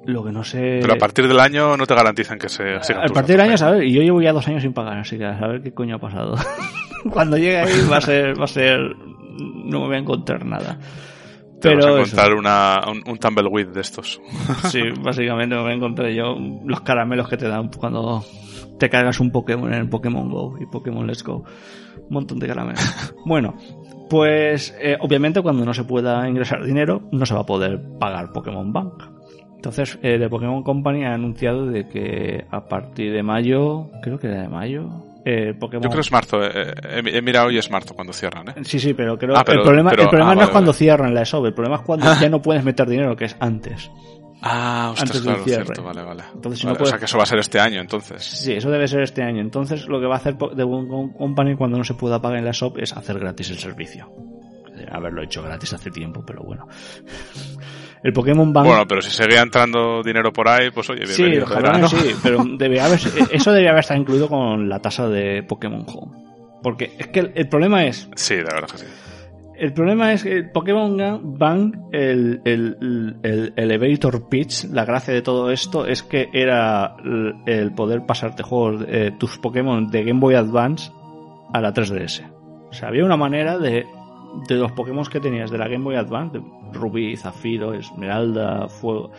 [0.05, 0.79] Lo que no sé.
[0.81, 3.83] Pero a partir del año no te garantizan que se A partir del año, ¿sabes?
[3.83, 5.99] Y yo llevo ya dos años sin pagar, así que a saber qué coño ha
[5.99, 6.35] pasado.
[7.11, 8.79] Cuando llegue ahí va a ser, va a ser.
[9.37, 10.79] No me voy a encontrar nada.
[11.61, 14.21] Te vas a encontrar una, un, tumbleweed de estos.
[14.69, 18.23] Sí, básicamente me encontrar yo los caramelos que te dan cuando
[18.77, 21.43] te cargas un Pokémon en Pokémon Go y Pokémon Let's Go.
[21.97, 23.13] Un montón de caramelos.
[23.25, 23.55] Bueno,
[24.09, 28.31] pues eh, obviamente cuando no se pueda ingresar dinero no se va a poder pagar
[28.31, 29.03] Pokémon Bank.
[29.55, 34.27] Entonces, eh, The Pokémon Company ha anunciado de que a partir de mayo, creo que
[34.27, 34.87] era de mayo,
[35.25, 35.83] eh, Pokémon...
[35.83, 38.49] Yo creo que es marzo, eh, he, mirado y es marzo cuando cierran.
[38.49, 38.53] ¿eh?
[38.63, 41.21] Sí, sí, pero creo ah, el problema, el problema ah, no es cuando cierran la
[41.23, 43.91] ESOB, el problema es cuando ya no puedes meter dinero, que es antes.
[44.41, 46.23] Ah, ostras, claro, cierto, vale, vale.
[46.33, 48.23] Entonces, O sea que eso va a ser este año, entonces.
[48.23, 49.41] Sí, eso debe ser este año.
[49.41, 52.45] Entonces, lo que va a hacer The Pokémon Company cuando no se pueda pagar en
[52.45, 54.09] la ESOB es hacer gratis el servicio.
[54.91, 56.67] Haberlo hecho gratis hace tiempo, pero bueno.
[58.03, 58.67] El Pokémon Bank.
[58.67, 61.47] Bueno, pero si seguía entrando dinero por ahí, pues oye, bienvenido.
[61.47, 62.99] Sí, ojalá sí, pero debe haber,
[63.31, 66.29] eso debería haber estado incluido con la tasa de Pokémon Home.
[66.63, 68.09] Porque es que el, problema es.
[68.15, 68.85] Sí, de verdad que sí.
[69.59, 75.51] El problema es que el Pokémon Bank, el, el, Elevator Pitch, la gracia de todo
[75.51, 76.95] esto es que era
[77.45, 80.91] el poder pasarte juegos, eh, tus Pokémon de Game Boy Advance
[81.53, 82.31] a la 3DS.
[82.69, 83.85] O sea, había una manera de
[84.47, 89.11] de los Pokémon que tenías de la Game Boy Advance, Rubí, Zafiro, Esmeralda, Fuego,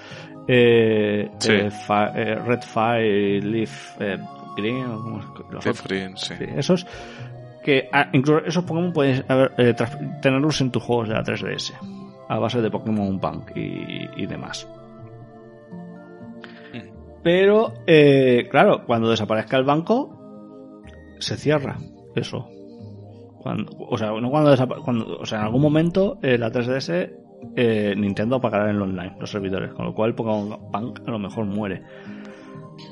[0.46, 1.70] eh, eh,
[2.14, 3.98] eh, Red Fire, Leaf
[4.56, 4.86] Green,
[5.64, 6.34] Leaf Green, sí.
[6.56, 6.86] Esos
[7.62, 9.24] que ah, incluso esos Pokémon puedes
[10.22, 11.72] tenerlos en tus juegos de la 3DS
[12.28, 14.66] a base de Pokémon Bank y, demás.
[16.72, 17.20] Mm.
[17.22, 17.74] Pero,
[18.50, 20.16] claro, cuando desaparezca el banco,
[21.18, 21.76] se cierra
[22.14, 22.48] eso
[23.44, 27.10] o sea, no cuando, cuando, o sea, en algún momento eh, la 3DS
[27.56, 31.18] eh, Nintendo apagará en el online los servidores, con lo cual Pokémon Bank a lo
[31.18, 31.82] mejor muere.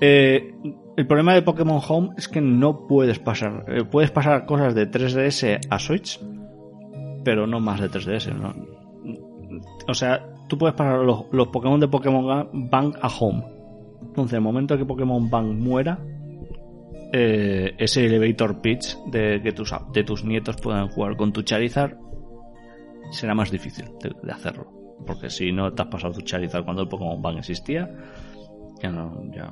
[0.01, 0.55] Eh,
[0.97, 5.67] el problema de Pokémon Home es que no puedes pasar, puedes pasar cosas de 3DS
[5.71, 6.21] a Switch,
[7.25, 8.55] pero no más de 3DS, ¿no?
[9.87, 13.45] O sea, tú puedes pasar los, los Pokémon de Pokémon Bank a Home.
[14.03, 15.99] Entonces, el momento que Pokémon Bank muera,
[17.13, 21.97] eh, ese elevator pitch de que tus, de tus nietos puedan jugar con tu Charizard
[23.11, 24.97] será más difícil de, hacerlo.
[25.07, 27.91] Porque si no te has pasado tu Charizard cuando el Pokémon Bank existía,
[28.83, 29.51] ya no, ya,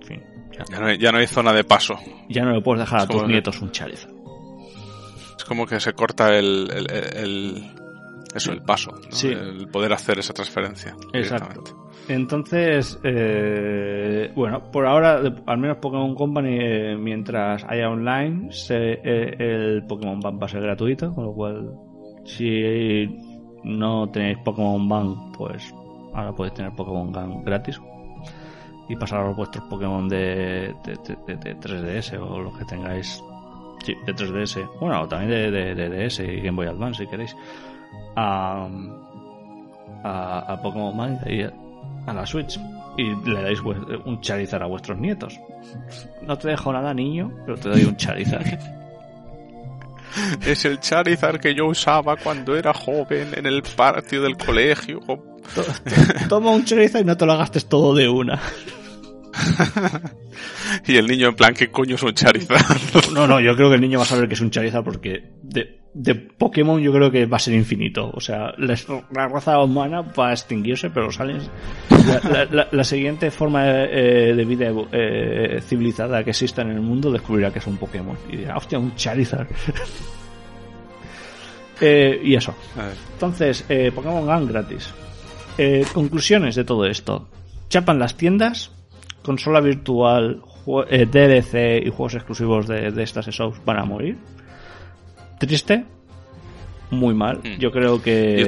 [0.00, 1.98] en fin, ya, no hay, zona de paso.
[2.28, 4.12] Ya no le puedes dejar a tus nietos un Charizard.
[5.36, 7.70] Es como que se corta el, el,
[8.38, 10.96] eso, el paso, el poder hacer esa transferencia.
[11.12, 11.88] Exacto.
[12.08, 19.84] Entonces, eh, bueno, por ahora, al menos Pokémon Company, eh, mientras haya online, eh, el
[19.86, 21.74] Pokémon Bank va a ser gratuito, con lo cual,
[22.24, 23.06] si
[23.64, 25.74] no tenéis Pokémon Bank, pues
[26.14, 27.78] ahora podéis tener Pokémon Bank gratis
[28.88, 33.22] y pasar a vuestros Pokémon de, 3DS o los que tengáis
[33.84, 37.36] sí, de 3DS, bueno, también de, DS y Game Boy Advance si queréis,
[38.16, 38.68] a,
[40.02, 42.58] a, Pokémon Bank y a la Switch
[42.98, 45.38] y le dais un Charizard a vuestros nietos.
[46.22, 48.44] No te dejo nada, niño, pero te doy un Charizard.
[50.44, 55.00] Es el Charizard que yo usaba cuando era joven en el patio del colegio.
[56.28, 58.40] Toma un Charizard y no te lo gastes todo de una.
[60.86, 63.12] y el niño en plan, ¿qué coño es un Charizard?
[63.12, 65.30] no, no, yo creo que el niño va a saber que es un Charizard porque
[65.42, 68.08] de, de Pokémon yo creo que va a ser infinito.
[68.14, 71.40] O sea, la, raza humana va a extinguirse, pero salen...
[72.70, 77.58] La, siguiente forma de, eh, vida eh, civilizada que exista en el mundo descubrirá que
[77.58, 78.16] es un Pokémon.
[78.30, 79.48] Y dirá, hostia, un Charizard.
[81.80, 82.56] Eh, y eso.
[83.12, 84.92] Entonces, Pokémon Gun gratis.
[85.94, 87.28] conclusiones de todo esto.
[87.68, 88.72] Chapan las tiendas,
[89.22, 94.18] consola virtual, DLC y juegos exclusivos de, estas shows van a morir.
[95.38, 95.84] Triste,
[96.90, 97.38] muy mal.
[97.38, 97.58] Mm.
[97.58, 98.40] Yo creo que.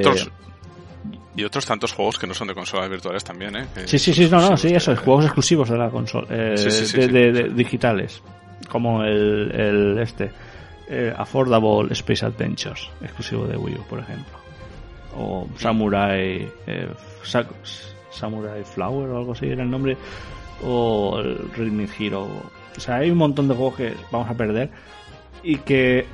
[1.33, 3.65] Y otros, tantos juegos que no son de consolas virtuales también, ¿eh?
[3.85, 7.49] sí, sí, sí, no, no, sí, eso, es juegos exclusivos de la consola, eh, de,
[7.55, 8.21] digitales,
[8.67, 10.29] como el, el este,
[10.89, 14.37] eh, Affordable Space Adventures, exclusivo de Wii U, por ejemplo,
[15.15, 16.51] o Samurai,
[18.11, 19.95] Samurai Flower o algo así era el nombre,
[20.63, 22.27] o el Rhythmic Hero.
[22.75, 24.69] O sea, hay un montón de juegos que vamos a perder
[25.43, 26.05] y que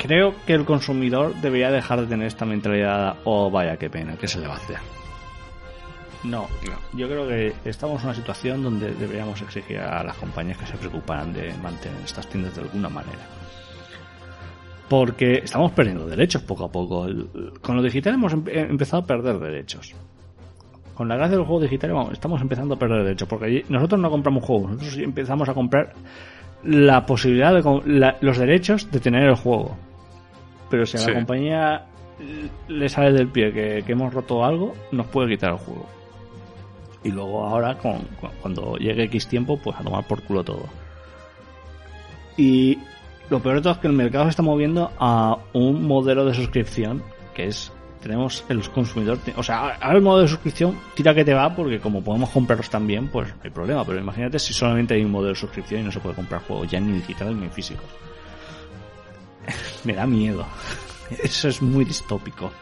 [0.00, 4.26] creo que el consumidor debería dejar de tener esta mentalidad, oh vaya, qué pena, ¿qué
[4.26, 4.78] se le va a hacer?
[6.24, 6.48] No,
[6.92, 10.76] yo creo que estamos en una situación donde deberíamos exigir a las compañías que se
[10.76, 13.20] preocuparan de mantener estas tiendas de alguna manera.
[14.88, 17.06] Porque estamos perdiendo derechos poco a poco.
[17.62, 19.94] Con lo digital hemos empezado a perder derechos
[20.94, 24.44] con la gracia del juego digital estamos empezando a perder derechos, porque nosotros no compramos
[24.44, 25.94] juegos, nosotros empezamos a comprar
[26.62, 29.78] la posibilidad de los derechos de tener el juego.
[30.70, 31.86] Pero si a la compañía
[32.68, 35.86] le sale del pie que, que hemos roto algo, nos puede quitar el juego.
[37.02, 37.98] Y luego ahora, con,
[38.40, 40.66] cuando llegue X tiempo, pues a tomar por culo todo.
[42.36, 42.78] Y
[43.30, 46.34] lo peor de todo es que el mercado se está moviendo a un modelo de
[46.34, 47.02] suscripción
[47.34, 51.34] que es tenemos el consumidor, o sea, ahora el modo de suscripción tira que te
[51.34, 55.04] va porque como podemos comprarlos también, pues no hay problema, pero imagínate si solamente hay
[55.04, 57.84] un modelo de suscripción y no se puede comprar juegos ya ni digitales ni físicos.
[59.84, 60.46] Me da miedo.
[61.22, 62.52] Eso es muy distópico.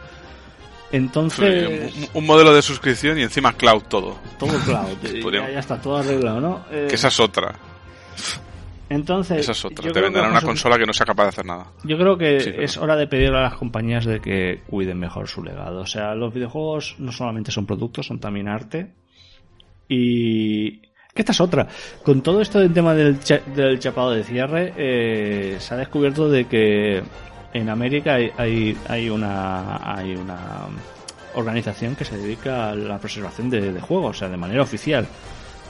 [0.90, 1.92] Entonces.
[2.14, 4.18] Un, modelo de suscripción y encima cloud todo.
[4.38, 4.96] Todo cloud.
[5.32, 6.64] ya, ya, está todo arreglado, ¿no?
[6.68, 7.54] que esa es otra.
[8.88, 9.40] Entonces.
[9.40, 9.92] Esa es otra.
[9.92, 11.72] Te venderán una consola que no sea capaz de hacer nada.
[11.84, 15.42] Yo creo que es hora de pedirle a las compañías de que cuiden mejor su
[15.44, 15.80] legado.
[15.80, 18.90] O sea, los videojuegos no solamente son productos, son también arte.
[19.88, 20.87] Y.
[21.18, 21.66] Que esta es otra.
[22.04, 23.18] Con todo esto del tema del,
[23.52, 27.02] del chapado de cierre, eh, se ha descubierto de que
[27.52, 30.68] en América hay, hay, una, hay una
[31.34, 35.08] organización que se dedica a la preservación de, juegos, o sea, de manera oficial,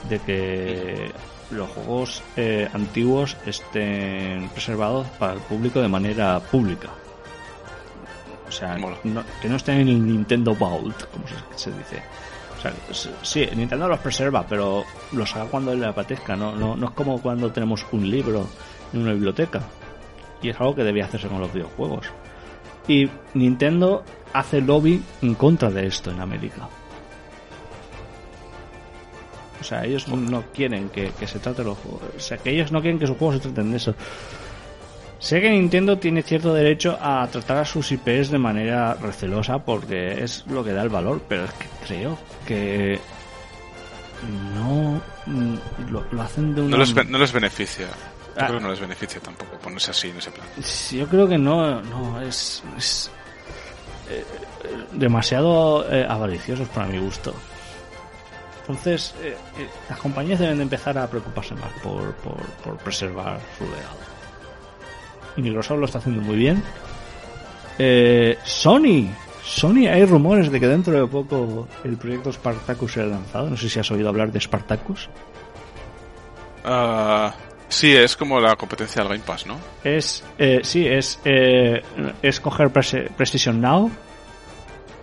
[0.07, 1.11] de que
[1.49, 6.89] los juegos eh, antiguos estén preservados para el público de manera pública.
[8.47, 8.77] O sea,
[9.41, 11.25] que no estén en el Nintendo Vault, como
[11.55, 12.03] se, dice.
[12.59, 12.73] O sea,
[13.21, 14.83] sí, Nintendo los preserva, pero
[15.13, 16.53] los haga cuando le apetezca, ¿no?
[16.53, 18.47] No, no es como cuando tenemos un libro
[18.91, 19.61] en una biblioteca
[20.41, 22.07] y es algo que debía hacerse con los videojuegos.
[22.87, 24.03] Y Nintendo
[24.33, 26.67] hace lobby en contra de esto en América.
[29.59, 32.01] O sea, ellos no quieren que, se trate los juegos.
[32.15, 33.93] O sea, que ellos no quieren que sus juegos se traten de eso.
[35.19, 40.23] Sé que Nintendo tiene cierto derecho a tratar a sus IPs de manera recelosa porque
[40.23, 42.17] es lo que da el valor, pero es que creo
[42.47, 42.99] que
[44.55, 45.55] no mm,
[45.91, 46.77] lo, hacen de una...
[46.77, 47.87] no les beneficia.
[48.39, 50.47] Yo creo que no les beneficia tampoco ponerse así en ese plan.
[50.91, 53.11] Yo creo que no, no, es, es
[54.09, 54.23] eh,
[54.93, 57.33] demasiado eh, avariciosos para mi gusto.
[58.61, 59.35] Entonces, eh,
[59.89, 64.08] las compañías deben de empezar a preocuparse más por, por, preservar su legado.
[65.37, 66.63] Y Microsoft lo está haciendo muy bien.
[68.43, 69.07] Sony.
[69.43, 73.49] Sony, hay rumores de que dentro de poco el proyecto Spartacus será lanzado.
[73.49, 75.09] No sé si has oído hablar de Spartacus.
[76.63, 77.33] Ah...
[77.69, 79.55] Sí, es como la competencia del Game Pass, ¿no?
[79.83, 81.81] Es, eh, sí, es, eh,
[82.19, 83.91] es coger Precision Now,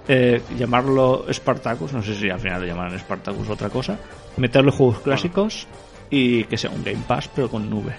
[0.09, 3.97] eh, llamarlo Spartacus, no sé si al final le llamarán Spartacus o otra cosa,
[4.37, 5.69] meterle juegos clásicos
[6.11, 7.95] y que sea un Game Pass pero con nube.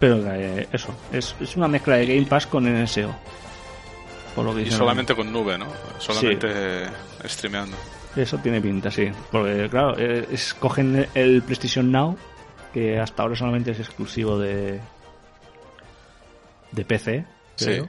[0.00, 3.14] Pero eh, eso, es, es una mezcla de Game Pass con NSO.
[4.34, 5.66] Por lo que y solamente con nube, ¿no?
[5.98, 6.86] Solamente
[7.24, 7.76] streameando.
[8.16, 9.08] Eso tiene pinta, sí.
[9.30, 12.16] Porque, claro, es, cogen el PlayStation Now
[12.72, 14.80] que hasta ahora solamente es exclusivo de
[16.72, 17.24] de PC.
[17.56, 17.80] Sí.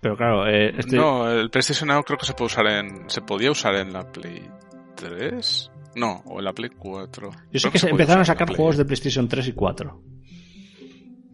[0.00, 0.96] Pero claro, eh, este...
[0.96, 4.10] No, el PlayStation Now creo que se puede usar en se podía usar en la
[4.10, 4.48] Play
[4.96, 5.70] 3.
[5.96, 7.30] No, o en la Play 4.
[7.52, 10.17] Yo sé que, se empezaron a sacar juegos de PlayStation 3 y 4.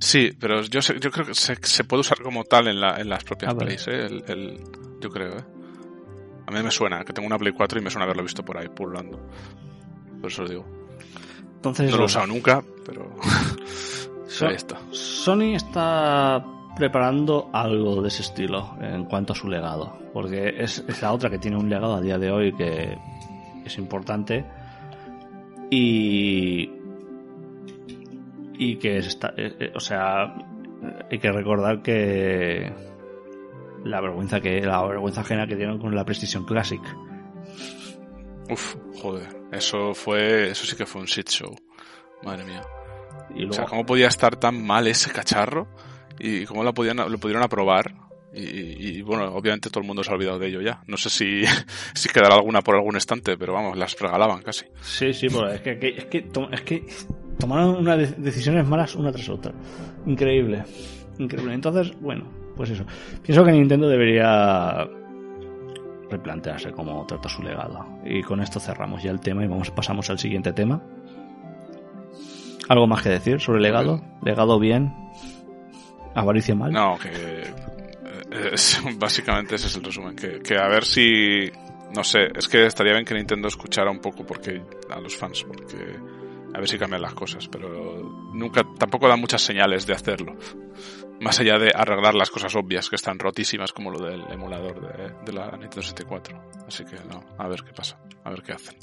[0.05, 3.24] Sí, pero yo, yo creo que se, puede usar como tal en, la, en las
[3.24, 4.07] propias ah, Plays, ¿eh?
[4.26, 4.61] el,
[5.00, 5.38] yo creo.
[5.38, 5.44] ¿eh?
[6.46, 8.59] A mí me suena, que tengo una Play 4 y me suena haberlo visto por
[8.59, 9.18] ahí, pululando.
[10.20, 10.84] Por eso lo digo
[11.64, 13.11] no lo he usado nunca, pero
[14.46, 14.78] ahí está.
[14.90, 16.44] Sony está
[16.76, 21.38] preparando algo de ese estilo en cuanto a su legado, porque es, la otra que
[21.38, 22.98] tiene un legado a día de hoy que
[23.64, 24.44] es importante
[25.70, 26.70] y
[28.59, 30.34] y que está, eh, eh, o sea,
[31.11, 32.72] hay que recordar que
[33.84, 36.80] la vergüenza que la vergüenza ajena que dieron con la Precision Classic.
[38.50, 39.28] Uf, joder.
[39.52, 41.55] Eso fue, eso sí que fue un shit show.
[42.22, 42.62] Madre mía.
[43.34, 45.68] Y O sea, ¿cómo podía estar tan mal ese cacharro?
[46.18, 47.94] Y cómo lo, podían, lo pudieron aprobar.
[48.36, 50.82] Y, bueno, obviamente todo el mundo se ha olvidado de ello ya.
[50.88, 51.44] No sé si,
[51.94, 54.66] si quedará alguna por algún estante, pero vamos, las regalaban casi.
[54.82, 56.86] Sí, sí, es que, es que, es que
[57.39, 59.53] tomaron unas decisiones malas una tras otra.
[60.07, 60.64] Increíble.
[61.18, 61.55] Increíble.
[61.55, 62.24] Entonces, bueno,
[62.57, 62.85] pues eso.
[63.22, 64.87] Pienso que Nintendo debería
[66.11, 67.85] replantearse cómo trata su legado.
[68.05, 70.82] Y con esto cerramos ya el tema y vamos pasamos al siguiente tema.
[72.68, 74.01] ¿Algo más que decir sobre el legado?
[74.22, 74.93] ¿Legado bien?
[76.14, 76.72] ¿Avaricia mal?
[76.72, 80.16] No, que eh, es, básicamente ese es el resumen.
[80.16, 81.51] Que, que, a ver si...
[81.95, 84.61] No sé, es que estaría bien que Nintendo escuchara un poco porque
[84.91, 85.76] a los fans, porque
[86.55, 87.68] a ver si cambian las cosas, pero
[88.32, 90.36] nunca, tampoco da muchas señales de hacerlo.
[91.20, 94.80] Más allá de arreglar las cosas obvias que están rotísimas como lo del emulador
[95.24, 96.50] de, la Nintendo 64.
[96.66, 98.76] Así que no, a ver qué pasa, a ver qué hacen.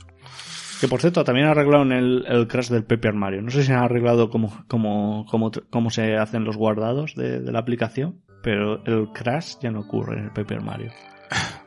[0.81, 3.41] Que por cierto, también arreglaron el, el crash del Paper Mario.
[3.41, 7.51] No sé si han arreglado cómo, cómo, cómo, cómo se hacen los guardados de, de,
[7.51, 10.91] la aplicación, pero el crash ya no ocurre en el Paper Mario.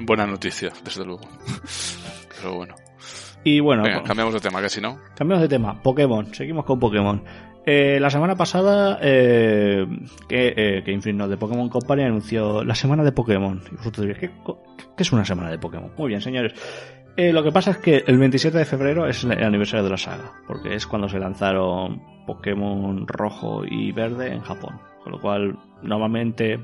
[0.00, 1.22] Buena, noticia, desde luego.
[2.36, 2.74] Pero bueno.
[3.42, 4.98] Y bueno, cambiamos de tema, que si no.
[5.16, 5.82] Cambiamos de tema.
[5.82, 6.34] Pokémon.
[6.34, 7.22] Seguimos con Pokémon.
[7.64, 9.86] Eh, la semana pasada, eh,
[10.28, 13.60] que, eh, que de Pokémon Company anunció la semana de Pokémon.
[13.70, 14.30] Y vosotros diréis, ¿qué,
[14.96, 15.92] ¿qué, es una semana de Pokémon?
[15.96, 16.54] Muy bien, señores.
[17.16, 19.98] Eh, lo que pasa es que el 27 de febrero es el aniversario de la
[19.98, 24.80] saga, porque es cuando se lanzaron Pokémon rojo y verde en Japón.
[25.02, 26.60] Con lo cual, normalmente,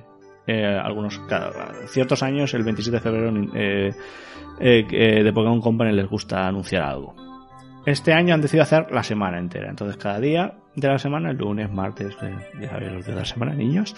[0.47, 3.33] algunos, cada, ciertos años, el 27 de febrero
[4.59, 7.27] de Pokémon Company les gusta anunciar algo.
[7.87, 9.71] Este año han decidido hacer la semana entera.
[9.71, 13.25] Entonces, cada día de la semana, el lunes, martes, eh, ya sabéis los de la
[13.25, 13.95] semana, niños,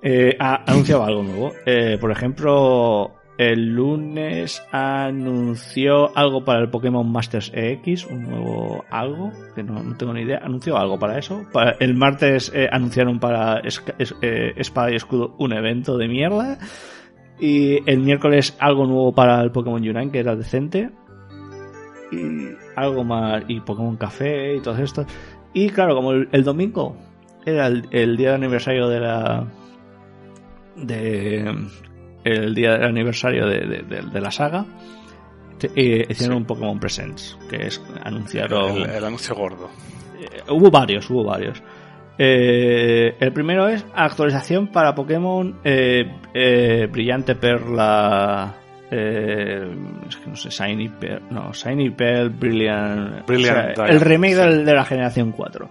[0.00, 1.52] eh, ha anunciado algo nuevo.
[1.66, 9.32] Eh, por ejemplo, el lunes anunció algo para el Pokémon Masters EX, un nuevo algo,
[9.56, 10.38] que no, tengo ni idea.
[10.44, 11.42] Anunció algo para eso.
[11.80, 16.58] el martes anunciaron para Espada y Escudo un evento de mierda.
[17.38, 20.90] Y el miércoles algo nuevo para el Pokémon Unite, que era decente
[22.10, 25.04] y algo más, y Pokémon Café y todo esto.
[25.52, 26.96] Y claro, como el, domingo
[27.44, 29.46] era el, día de aniversario de la.
[30.76, 31.54] de.
[32.24, 34.66] el día de aniversario de, la saga,
[35.74, 38.78] eh, hicieron un Pokémon Presents, que es anunciaron.
[38.78, 39.70] El, anuncio gordo.
[40.20, 41.62] Eh, hubo varios, hubo varios.
[42.18, 48.54] Eh, el primero es actualización para Pokémon Brillante Perla
[48.90, 49.68] eh,
[50.08, 55.32] es que no sé, Shiny Pearl, no, Shiny Pearl, Brilliant, el remake de la generación
[55.32, 55.68] 4.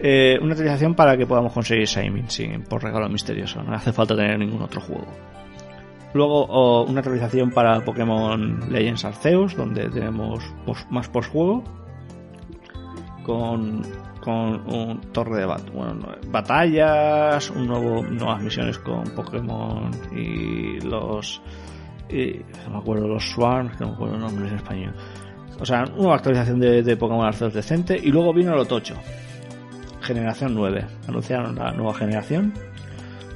[0.00, 4.14] Eh, una actualización para que podamos conseguir Shiny sí, por regalo misterioso, no hace falta
[4.14, 5.06] tener ningún otro juego.
[6.12, 10.44] Luego una actualización para Pokémon Legends Arceus, donde tenemos
[10.90, 11.64] más post juego
[13.24, 13.82] con,
[14.24, 15.46] con un torre de
[16.28, 21.42] batallas, un nuevo, nuevas misiones con Pokémon y los
[22.10, 24.94] no me acuerdo los Swans, que no me acuerdo los nombres en español.
[25.60, 27.98] O sea, una actualización de, de Pokémon Arceus decente.
[28.00, 28.94] Y luego vino el Tocho.
[30.02, 30.86] Generación 9.
[31.08, 32.52] Anunciaron la nueva generación.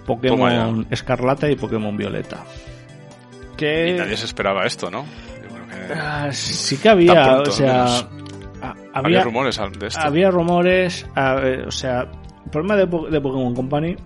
[0.07, 2.45] Pokémon Escarlata y Pokémon Violeta.
[3.57, 3.91] Que...
[3.91, 5.05] Y nadie se esperaba esto, ¿no?
[5.95, 7.86] Ah, sí que había, o sea...
[8.92, 10.00] había, rumores de esto.
[10.00, 11.06] Había rumores,
[11.66, 12.11] o sea,
[12.44, 13.96] el problema de, de Pokémon Company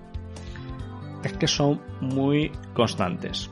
[1.25, 3.51] es que son muy constantes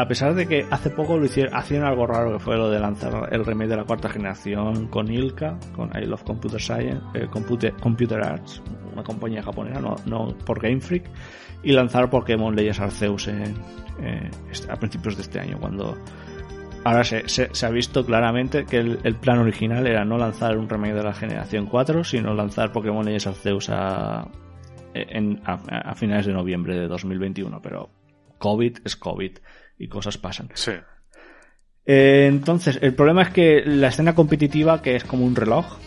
[0.00, 2.80] a pesar de que hace poco lo hicieron, hacían algo raro que fue lo de
[2.80, 7.26] lanzar el remake de la cuarta generación con Ilka, con I Love Computer Science, eh,
[7.30, 11.04] Computer, Arts, una compañía japonesa, no, no por Game Freak,
[11.62, 13.54] y lanzar Pokémon Leyes Arceus en,
[14.70, 15.98] a principios de este año, cuando
[16.84, 20.94] ahora se, se, ha visto claramente que el, plan original era no lanzar un remake
[20.94, 26.88] de la generación 4, sino lanzar Pokémon Leyes Arceus a, a finales de noviembre de
[26.88, 27.90] 2021, pero
[28.38, 29.32] COVID es COVID
[29.78, 30.48] y cosas pasan.
[30.54, 30.72] Sí.
[31.86, 35.78] Eh, entonces, el problema es que la escena competitiva, que es como un reloj,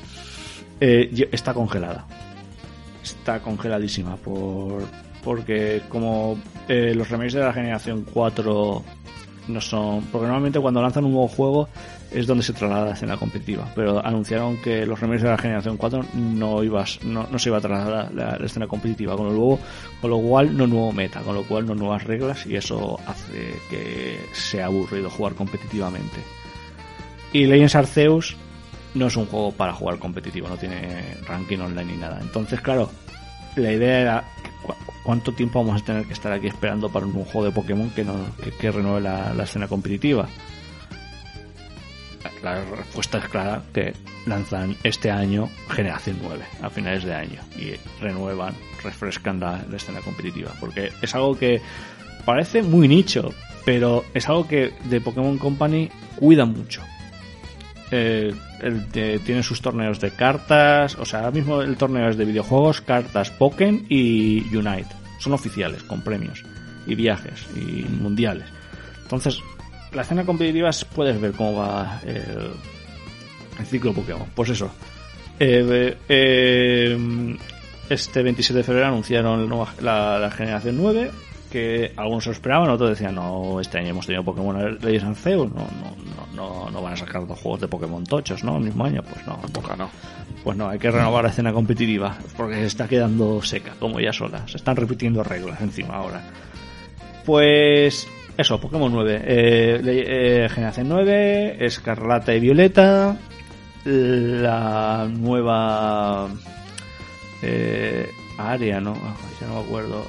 [0.79, 2.05] eh, está congelada.
[3.03, 4.83] Está congeladísima por,
[5.23, 8.83] porque como eh, los remakes de la generación 4
[9.47, 10.01] no son...
[10.11, 11.69] Porque normalmente cuando lanzan un nuevo juego
[12.11, 13.67] es donde se traslada la escena competitiva.
[13.75, 17.57] Pero anunciaron que los remakes de la generación 4 no, ibas, no, no se iba
[17.57, 19.59] a trasladar la, escena competitiva, con lo,
[20.01, 23.53] con lo cual no nuevo meta, con lo cual no nuevas reglas y eso hace
[23.69, 26.17] que sea aburrido jugar competitivamente.
[27.31, 28.35] Y Legends Arceus
[28.93, 32.19] no es un juego para jugar competitivo, no tiene ranking online ni nada.
[32.21, 32.89] Entonces, claro,
[33.55, 34.23] la idea era
[35.04, 38.04] cuánto tiempo vamos a tener que estar aquí esperando para un juego de Pokémon que,
[38.04, 38.16] no,
[38.60, 40.28] que, renueve la, la escena competitiva
[42.41, 43.93] la respuesta es clara que
[44.26, 50.51] lanzan este año Generación 9 a finales de año y renuevan, refrescan la, escena competitiva
[50.60, 51.62] porque es algo que
[52.26, 53.34] parece muy nicho
[53.66, 56.82] pero es algo que de Pokémon Company cuida mucho
[57.91, 58.34] eh,
[59.25, 63.29] tiene sus torneos de cartas o sea ahora mismo el torneo es de videojuegos cartas
[63.31, 66.43] Pokémon y Unite son oficiales con premios
[66.88, 68.45] y viajes y mundiales
[69.03, 69.41] entonces
[69.93, 74.27] la escena competitiva puedes ver cómo va el, ciclo Pokémon.
[74.34, 74.71] Pues eso.
[75.39, 77.38] Eh, eh,
[77.89, 79.49] este 27 de febrero anunciaron
[79.81, 81.11] la, generación 9,
[81.51, 85.61] que algunos lo esperaban, otros decían, no, este año hemos tenido Pokémon Legends Arceus, no,
[85.61, 88.57] no, no, no, van a sacar dos juegos de Pokémon tochos, ¿no?
[88.57, 89.39] El mismo año, pues no.
[89.51, 89.89] Toca, no.
[90.43, 94.11] Pues no, hay que renovar la escena competitiva, porque se está quedando seca, como ya
[94.11, 94.47] sola.
[94.47, 96.21] Se están repitiendo reglas encima ahora.
[97.25, 98.07] Pues
[98.38, 99.21] eso, Pokémon 9.
[99.25, 103.15] Eh, eh, generación 9, Escarlata y Violeta.
[103.86, 106.29] La nueva
[107.41, 108.95] eh, área, ¿no?
[109.39, 110.05] Ya no me acuerdo.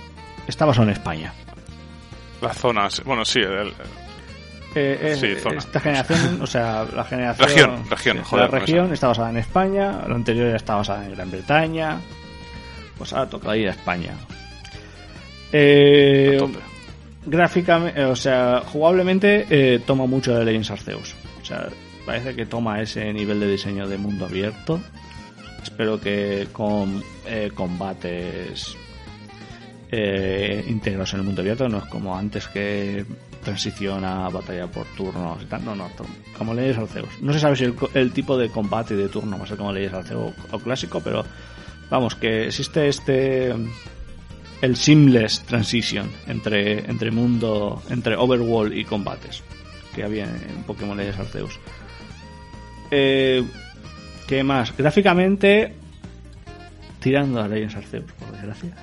[0.46, 1.32] Estaba solo en España.
[2.40, 3.40] Las zonas, bueno, sí.
[3.40, 3.72] El,
[4.74, 5.58] Eh, Sí, zona.
[5.58, 7.48] esta generación, o sea, la generación.
[7.48, 11.12] Región, región, joder, La región está basada en España, la anterior ya está basada en
[11.14, 12.00] Gran Bretaña.
[12.98, 14.12] Pues ahora toca ir a España.
[15.52, 16.38] Eh,
[17.26, 21.14] gráficamente, o sea, jugablemente eh, toma mucho de Legends Arceus.
[21.40, 21.68] O sea,
[22.04, 24.80] parece que toma ese nivel de diseño de mundo abierto.
[25.62, 28.76] Espero que con eh, combates
[29.90, 33.04] eh, íntegros en el mundo abierto, no es como antes que
[33.44, 35.64] transiciona a batalla por turnos y tal.
[35.64, 35.90] No, no,
[36.36, 37.22] como Legends Arceus.
[37.22, 39.72] No se sabe si el, el tipo de combate de turno va a ser como
[39.72, 41.24] Legends Arceus o, o clásico, pero
[41.90, 43.54] vamos, que existe este
[44.62, 49.42] el seamless transition entre, entre mundo, entre overworld y combates
[49.94, 51.58] que había en Pokémon Legends Arceus.
[52.90, 53.44] Eh,
[54.26, 54.76] ¿Qué más?
[54.76, 55.74] Gráficamente,
[57.00, 58.74] tirando a Legends Arceus, por desgracia.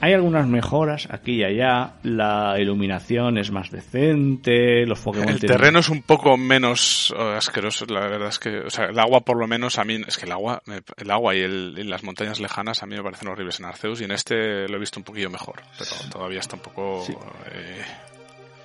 [0.00, 1.94] Hay algunas mejoras aquí y allá.
[2.02, 4.84] La iluminación es más decente.
[4.86, 8.58] Los Pokémon El tienen- terreno es un poco menos eh, asqueroso, la verdad es que,
[8.58, 11.10] o sea, el agua por lo menos a mí, es que el agua, me- el
[11.10, 14.04] agua y, el- y las montañas lejanas a mí me parecen horribles en Arceus y
[14.04, 17.02] en este lo he visto un poquillo mejor, pero todavía está un poco...
[17.04, 17.12] Sí.
[17.52, 17.82] eh,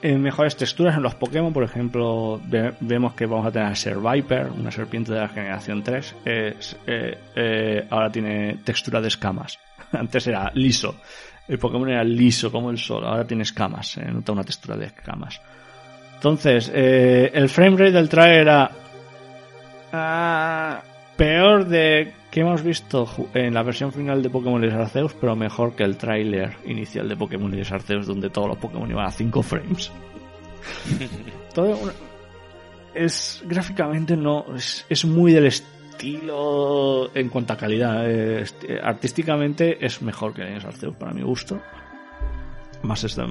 [0.04, 3.76] eh, mejores texturas en los Pokémon, por ejemplo, ve- vemos que vamos a tener a
[3.76, 6.16] Ser Viper, una serpiente de la generación 3.
[6.26, 9.60] es, eh, eh, ahora tiene textura de escamas.
[9.98, 10.96] Antes era liso.
[11.48, 13.06] El Pokémon era liso como el sol.
[13.06, 13.92] Ahora tiene escamas.
[13.92, 15.42] Se nota una textura de escamas.
[16.16, 18.72] Entonces, eh, el framerate del trailer era
[19.92, 20.82] ah,
[21.18, 25.76] peor de que hemos visto en la versión final de Pokémon Legends Arceus, pero mejor
[25.76, 29.44] que el tráiler inicial de Pokémon Legends Arceus, donde todos los Pokémon iban a 5
[29.44, 29.92] frames.
[31.54, 31.94] Todo una-
[32.94, 38.10] es gráficamente no es, es muy del estilo en cuanto a calidad.
[38.10, 41.60] eh, eh, artísticamente es mejor que Legends Arceus para mi gusto.
[42.84, 43.26] Más está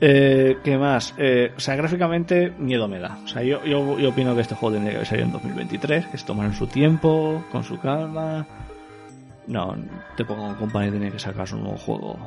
[0.00, 1.12] eh, ¿Qué más?
[1.18, 3.18] Eh, o sea, gráficamente miedo me da.
[3.24, 6.18] O sea, yo, yo, yo opino que este juego tendría que salir en 2023, que
[6.18, 8.46] se tomaran su tiempo, con su calma.
[9.48, 9.74] No,
[10.16, 12.18] te pongo Company tiene que sacar un nuevo juego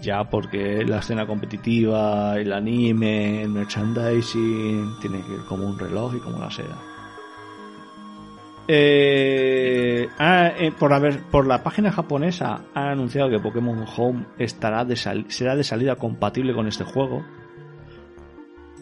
[0.00, 6.14] ya porque la escena competitiva, el anime, el merchandising, tiene que ir como un reloj
[6.16, 6.76] y como una seda.
[8.68, 14.84] Eh, ah, eh, por, haber, por la página japonesa han anunciado que Pokémon Home estará
[15.28, 17.24] será de salida compatible con este juego.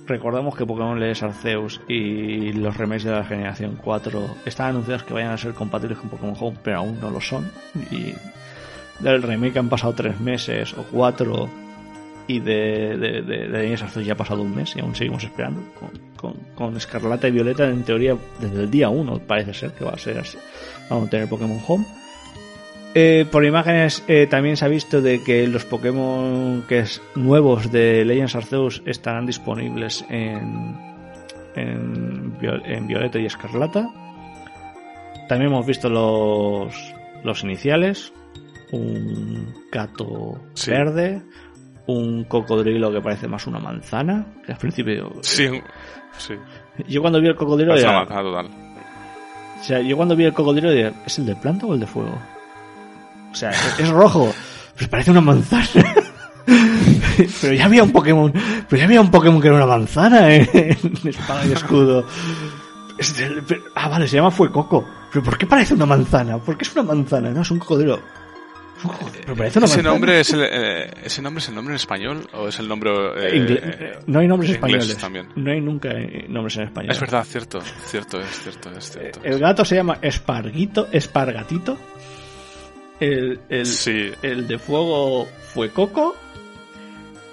[0.07, 5.15] Recordemos que Pokémon Legends Arceus y los remakes de la generación 4 están anunciados que
[5.15, 7.51] vayan a ser compatibles con Pokémon Home, pero aún no lo son.
[7.91, 8.13] Y
[9.01, 11.49] del remake han pasado tres meses o cuatro
[12.27, 15.63] y de, de, de, de ya ha pasado un mes y aún seguimos esperando.
[15.79, 19.85] Con, con, con Escarlata y Violeta en teoría desde el día 1 parece ser que
[19.85, 20.39] va a ser así.
[20.89, 21.85] Vamos a tener Pokémon Home.
[22.97, 27.73] Eh, por imágenes eh, también se ha visto de que los Pokémon que es nuevos
[27.73, 30.77] de Legends Arceus estarán disponibles en,
[31.57, 33.91] en, Viol- en Violeta y Escarlata.
[35.29, 36.95] También hemos visto los,
[37.25, 38.13] los iniciales.
[38.71, 40.71] Un gato Sí.
[40.71, 41.23] verde.
[41.87, 44.25] Un cocodrilo que parece más una manzana.
[44.47, 45.13] Que al principio.
[45.23, 45.49] sí,
[46.19, 46.35] sí,
[46.89, 47.75] Yo cuando vi el cocodrilo.
[47.77, 48.47] era- una manzana total.
[49.61, 51.87] o sea, yo cuando vi el cocodrilo dije, ¿es el de planta o el de
[51.87, 52.17] fuego?
[53.33, 54.33] O sea, es, es rojo,
[54.79, 55.67] pero parece una manzana.
[57.41, 58.33] pero ya había un Pokémon,
[58.69, 62.07] pero ya había un Pokémon que era una manzana en, en espada y escudo.
[63.49, 64.85] Pero- ah, vale, se llama Fuecoco.
[65.13, 66.39] ¿Pero por qué parece una manzana?
[66.39, 67.31] ¿Por qué es una manzana?
[67.31, 68.01] No, es un cocodrilo.
[69.27, 72.49] Pero una ¿Ese nombre, es el, eh, ¿Ese nombre es el nombre en español o
[72.49, 72.91] es el nombre...
[73.17, 74.97] eh, eh, no hay nombres españoles.
[74.99, 75.29] también?
[75.37, 76.91] No hay nunca eh, nombres en español.
[76.93, 79.21] Es verdad, cierto, cierto, es cierto, es cierto.
[79.23, 81.79] El gato se llama Esparguito, Espargatito.
[83.01, 86.15] El, el, Sí, el de fuego fue Coco.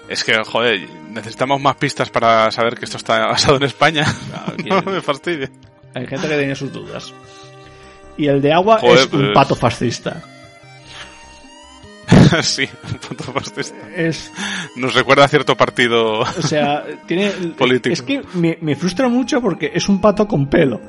[0.08, 4.04] es que, joder, necesitamos más pistas para saber que esto está basado en España.
[4.64, 5.50] No me fastidie.
[5.94, 7.12] Hay gente que tenía sus dudas.
[8.16, 10.22] Y el de agua Joder, es un pues- pato fascista.
[12.42, 13.76] sí, un punto fascista.
[13.94, 14.32] Es,
[14.76, 16.20] Nos recuerda a cierto partido.
[16.20, 17.30] o sea, tiene.
[17.58, 17.92] Político.
[17.92, 20.80] Es que me, me frustra mucho porque es un pato con pelo.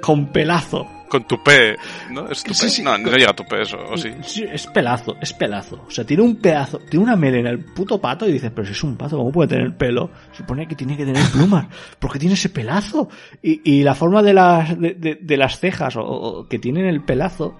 [0.00, 0.86] Con pelazo.
[1.08, 1.76] Con tupé,
[2.10, 2.28] ¿no?
[2.28, 2.54] ¿Es tupé?
[2.54, 2.82] Sí, sí.
[2.82, 4.10] No, no llega a tupé eso, o sí.
[4.22, 5.84] Sí, es pelazo, es pelazo.
[5.86, 8.72] O sea, tiene un pedazo, tiene una melena el puto pato y dices, pero si
[8.72, 10.10] es un pato, ¿cómo puede tener pelo?
[10.32, 11.66] Supone que tiene que tener plumas.
[12.00, 13.08] ¿Por qué tiene ese pelazo?
[13.40, 16.86] Y, y la forma de las, de, de- de las cejas o, o que tienen
[16.86, 17.56] el pelazo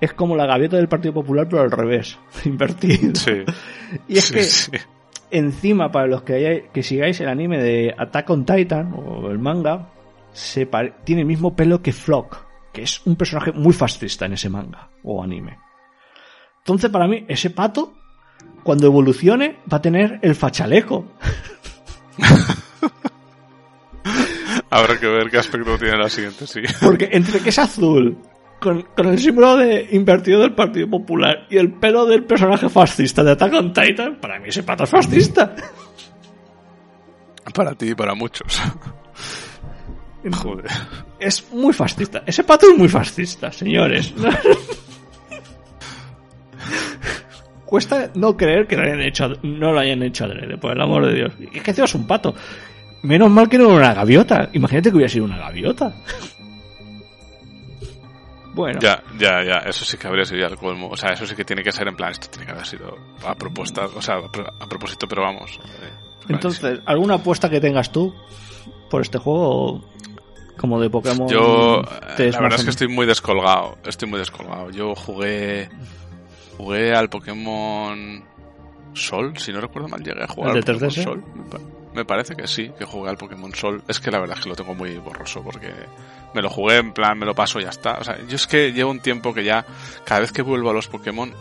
[0.00, 3.14] es como la gaviota del Partido Popular, pero al revés, invertido.
[3.14, 3.44] Sí.
[4.08, 4.70] Y es sí, que sí.
[5.30, 9.38] encima, para los que, hayáis- que sigáis el anime de Attack on Titan o el
[9.38, 9.90] manga,
[10.32, 10.68] se
[11.04, 12.36] tiene el mismo pelo que Flock,
[12.72, 15.58] que es un personaje muy fascista en ese manga o anime.
[16.58, 17.94] Entonces, para mí, ese pato,
[18.64, 21.06] cuando evolucione, va a tener el fachaleco.
[24.70, 26.60] Habrá que ver qué aspecto tiene la siguiente, sí.
[26.82, 28.18] Porque entre que es azul,
[28.60, 33.22] con, con, el símbolo de invertido del Partido Popular y el pelo del personaje fascista
[33.22, 35.54] de Attack on Titan, para mí ese pato es fascista.
[37.54, 38.60] Para ti y para muchos.
[40.30, 40.70] Joder.
[41.18, 42.22] Es muy fascista.
[42.26, 44.12] Ese pato es muy fascista, señores.
[47.64, 51.06] Cuesta no creer que lo hayan hecho, no lo hayan hecho adrede, por el amor
[51.06, 51.32] de Dios.
[51.52, 52.34] Es que es un pato.
[53.02, 54.50] Menos mal que no era una gaviota.
[54.52, 55.92] Imagínate que hubiera sido una gaviota.
[58.56, 58.80] Bueno.
[58.80, 59.58] Ya, ya, ya.
[59.66, 60.88] Eso sí que habría sido ya el colmo.
[60.88, 62.96] O sea, eso sí que tiene que ser en plan, esto tiene que haber sido
[63.24, 65.60] a propuesta, o sea, a propósito, pero vamos.
[65.82, 65.90] Eh,
[66.30, 68.14] Entonces, ¿alguna apuesta que tengas tú
[68.90, 69.84] por este juego?
[70.56, 71.28] Como de Pokémon.
[71.28, 73.76] Yo, la verdad es que estoy muy descolgado.
[73.84, 74.70] Estoy muy descolgado.
[74.70, 75.68] Yo jugué.
[76.56, 78.24] Jugué al Pokémon
[78.94, 81.04] Sol, si no recuerdo mal, llegué a jugar ¿El de al 3DS?
[81.04, 81.60] Pokémon Sol.
[81.96, 83.82] Me parece que sí, que jugué al Pokémon Sol.
[83.88, 85.72] Es que la verdad es que lo tengo muy borroso porque
[86.34, 87.94] me lo jugué en plan, me lo paso y ya está.
[87.94, 89.64] O sea, yo es que llevo un tiempo que ya,
[90.04, 91.32] cada vez que vuelvo a los Pokémon,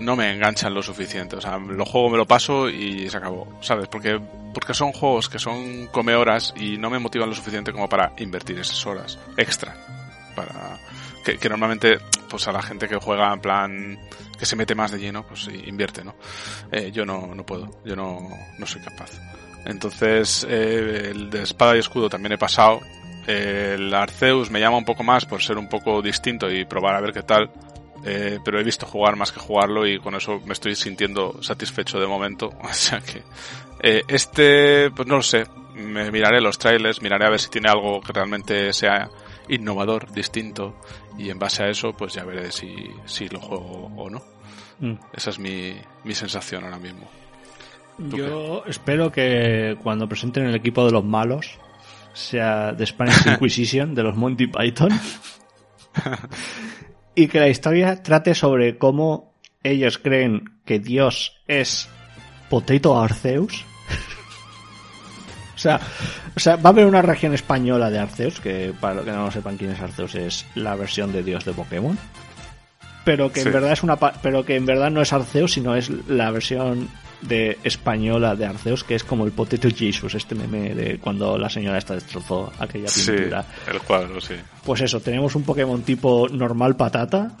[0.00, 1.36] no me enganchan lo suficiente.
[1.36, 3.88] O sea, lo juego, me lo paso y se acabó, ¿sabes?
[3.88, 4.20] Porque,
[4.52, 8.12] porque son juegos que son come horas y no me motivan lo suficiente como para
[8.18, 9.74] invertir esas horas extra.
[10.36, 10.78] Para
[11.24, 11.98] que, normalmente,
[12.28, 13.98] pues a la gente que juega en plan
[14.38, 16.14] que se mete más de lleno, pues invierte, ¿no?
[16.70, 18.28] Eh, yo no, no puedo, yo no,
[18.58, 19.12] no soy capaz.
[19.64, 22.80] Entonces, eh, el de espada y escudo también he pasado.
[23.26, 27.00] El Arceus me llama un poco más por ser un poco distinto y probar a
[27.00, 27.50] ver qué tal.
[28.06, 31.98] Eh, pero he visto jugar más que jugarlo y con eso me estoy sintiendo satisfecho
[31.98, 32.50] de momento.
[32.62, 33.22] O sea que
[33.82, 35.44] eh, este, pues no lo sé.
[35.74, 39.08] Me miraré los trailers, miraré a ver si tiene algo que realmente sea
[39.48, 40.76] innovador, distinto
[41.18, 44.22] y en base a eso pues ya veré si, si lo juego o no.
[44.80, 44.94] Mm.
[45.12, 47.08] Esa es mi, mi sensación ahora mismo.
[47.98, 51.58] Yo espero que cuando presenten el equipo de los malos
[52.12, 54.90] sea de Spanish Inquisition, de los Monty Python,
[57.14, 61.88] y que la historia trate sobre cómo ellos creen que Dios es
[62.50, 63.64] Potato Arceus.
[65.54, 65.80] o, sea,
[66.36, 69.30] o sea, va a haber una región española de Arceus, que para los que no
[69.30, 71.98] sepan quién es Arceus, es la versión de Dios de Pokémon.
[73.04, 75.90] Pero que en verdad es una pero que en verdad no es Arceus, sino es
[76.08, 76.88] la versión
[77.26, 81.48] de española de Arceus, que es como el Potato Jesus, este meme de cuando la
[81.48, 83.44] señora esta destrozó aquella Sí, pintura.
[83.70, 84.34] el cuadro, sí.
[84.64, 87.32] Pues eso, tenemos un Pokémon tipo normal patata.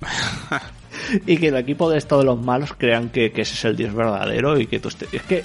[1.26, 3.76] y que el equipo de esto de los malos crean que, que ese es el
[3.76, 5.44] dios verdadero y que tú estés- Es que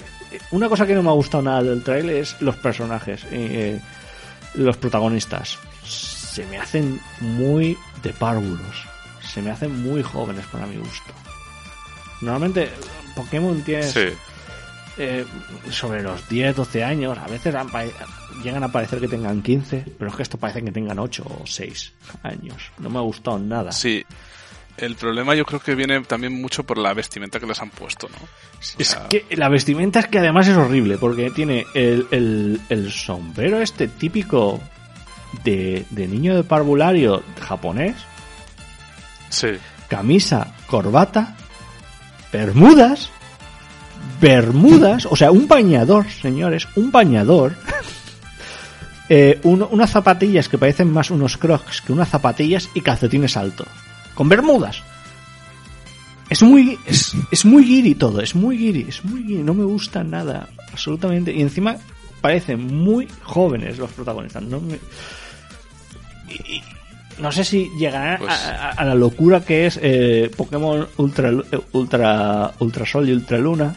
[0.50, 3.80] una cosa que no me ha gustado nada del trailer es los personajes, eh,
[4.54, 5.58] los protagonistas.
[5.84, 8.84] Se me hacen muy de párvulos.
[9.22, 11.12] Se me hacen muy jóvenes para mi gusto.
[12.20, 12.68] Normalmente
[13.14, 14.08] Pokémon tiene Sí,
[14.98, 15.24] eh,
[15.70, 17.16] sobre los 10, 12 años.
[17.18, 17.68] A veces han
[18.42, 21.46] llegan a parecer que tengan 15, pero es que esto parece que tengan 8 o
[21.46, 21.92] 6
[22.22, 22.70] años.
[22.78, 23.72] No me ha gustado nada.
[23.72, 24.04] sí.
[24.78, 28.08] El problema yo creo que viene también mucho por la vestimenta que les han puesto,
[28.08, 28.16] ¿no?
[28.78, 32.90] Es sea- que la vestimenta es que además es horrible, porque tiene el, el- el
[32.90, 34.60] sombrero este típico
[35.44, 37.96] de, de niño de parvulario japonés,
[39.28, 39.48] Sí,
[39.88, 41.36] camisa, corbata,
[42.32, 43.10] bermudas,
[44.20, 47.54] bermudas, o sea, un bañador, señores, un bañador.
[49.08, 53.66] Eh, un- unas zapatillas que parecen más unos crocs que unas zapatillas y calcetines altos.
[54.14, 54.82] Con bermudas.
[56.30, 59.64] Es muy, es, es muy guiri todo, es muy guiri, es muy guiri, no me
[59.64, 61.30] gusta nada, absolutamente.
[61.30, 61.76] Y encima
[62.22, 64.44] parecen muy jóvenes los protagonistas.
[64.44, 64.78] No, me-
[66.30, 66.62] y-
[67.18, 71.30] no sé si llegarán Pues- a, a- a la locura que es eh, Pokémon Ultra,
[71.72, 73.74] Ultra, Ultra Sol y Ultra Luna,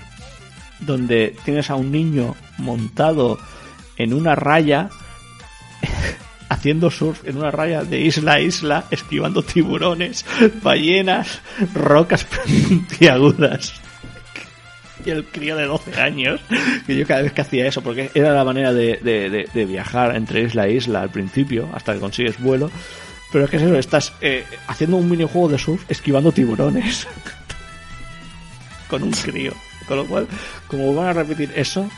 [0.80, 3.38] donde tienes a un niño montado
[3.98, 4.90] en una raya,
[6.50, 10.26] haciendo surf en una raya de isla a isla, esquivando tiburones,
[10.62, 11.40] ballenas,
[11.74, 13.74] rocas puntiagudas.
[15.06, 16.42] Y el crío de 12 años,
[16.88, 19.66] que yo cada vez que hacía eso, porque era la manera de, de- de- de
[19.66, 22.72] viajar entre isla a isla al principio, hasta que consigues vuelo.
[23.32, 27.08] Pero es que es eso, estás eh, haciendo un minijuego de surf esquivando tiburones.
[28.90, 29.54] con un crío.
[29.88, 30.28] Con lo cual,
[30.68, 31.90] como van a repetir eso,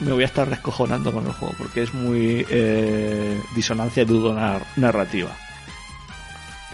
[0.00, 4.64] me- voy a estar descojonando con el juego, porque es muy eh, disonancia dudo nar-
[4.76, 5.34] narrativa.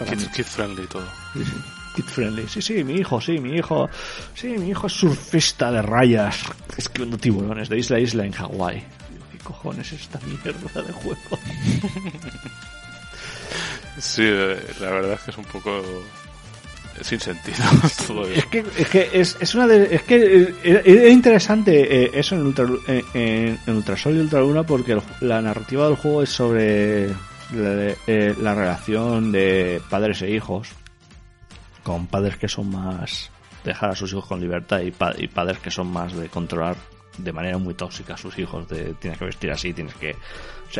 [0.09, 1.07] Kid, kid friendly todo.
[1.33, 1.51] Sí, sí.
[1.95, 2.47] Kid friendly.
[2.49, 3.89] Sí, sí, mi hijo, sí, mi hijo.
[4.33, 6.37] Sí, mi hijo es surfista de rayas,
[6.75, 8.83] esquivando tiburones de isla a isla en Hawái.
[9.31, 11.19] ¿Qué cojones es esta mierda de juego?
[13.97, 15.81] Sí, eh, la verdad es que es un poco
[17.01, 17.57] sin sentido
[18.33, 22.45] Es que es, que es, es una de, es que es, interesante eh, eso en,
[22.45, 22.67] Ultra,
[23.13, 27.09] en, Ultrasol y Ultraluna porque la narrativa del juego es sobre
[27.53, 30.69] la, eh, la relación de padres e hijos
[31.83, 33.29] con padres que son más
[33.63, 36.75] dejar a sus hijos con libertad y padres que son más de controlar
[37.17, 40.15] de manera muy tóxica a sus hijos de tienes que vestir así, tienes que...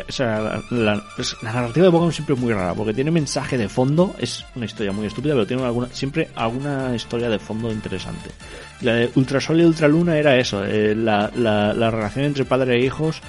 [0.08, 1.02] O sea, la,
[1.42, 4.92] narrativa de Pokémon siempre es muy rara, porque tiene mensaje de fondo, es una historia
[4.92, 8.30] muy estúpida, pero tiene alguna, siempre alguna historia de fondo interesante.
[8.82, 12.84] La de Ultrasol y Ultraluna era eso, eh, la, la, la relación entre padre e
[12.84, 13.22] hijos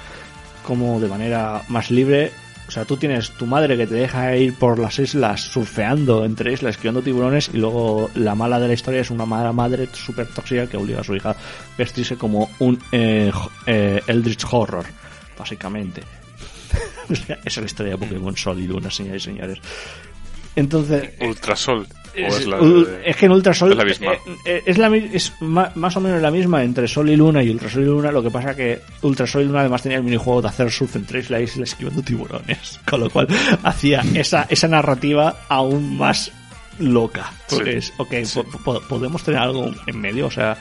[0.64, 2.30] como de manera más libre
[2.68, 6.52] o sea, tú tienes tu madre que te deja ir por las islas surfeando entre
[6.52, 10.26] islas, esquivando tiburones, y luego la mala de la historia es una mala madre súper
[10.26, 11.36] tóxica que obliga a su hija a
[11.78, 13.32] vestirse como un eh,
[13.64, 14.84] eh, Eldritch Horror,
[15.38, 16.02] básicamente.
[17.08, 19.58] Esa es la historia de Pokémon Sol y Luna, señores y señores.
[20.58, 21.10] Entonces.
[21.20, 21.86] Ultrasol.
[22.14, 24.12] Es, que en Ultrasol es la misma.
[24.12, 27.50] Eh, eh, es, la, es más o menos la misma entre Sol y Luna y
[27.50, 28.10] Ultrasol y Luna.
[28.10, 31.06] Lo que pasa que Ultrasol y Luna además tenía el minijuego de hacer surf en
[31.06, 32.80] tres la isla esquivando tiburones.
[32.88, 33.28] Con lo cual
[33.62, 36.32] hacía esa, esa narrativa aún más
[36.80, 37.32] loca.
[37.48, 38.14] Pues, ok,
[38.88, 40.26] podemos tener algo en medio.
[40.26, 40.56] O sea,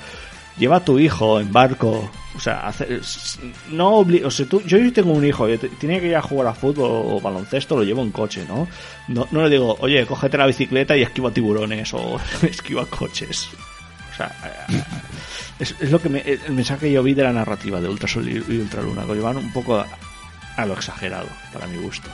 [0.58, 2.10] lleva a tu hijo en barco.
[2.36, 2.72] O sea,
[3.72, 5.48] no o sea, tú, yo tengo un hijo,
[5.80, 8.68] tiene que ir a jugar a fútbol o baloncesto, lo llevo en coche, ¿no?
[9.08, 13.50] No, no le digo, oye, cógete la bicicleta y esquiva tiburones o esquiva coches.
[14.12, 14.32] O sea,
[14.70, 14.84] eh,
[15.60, 18.38] es, lo que me, el mensaje que yo vi de la narrativa de Ultrasol y,
[18.38, 19.84] Ultraluna, lo llevan un poco
[20.56, 22.10] a, lo exagerado, para mi gusto.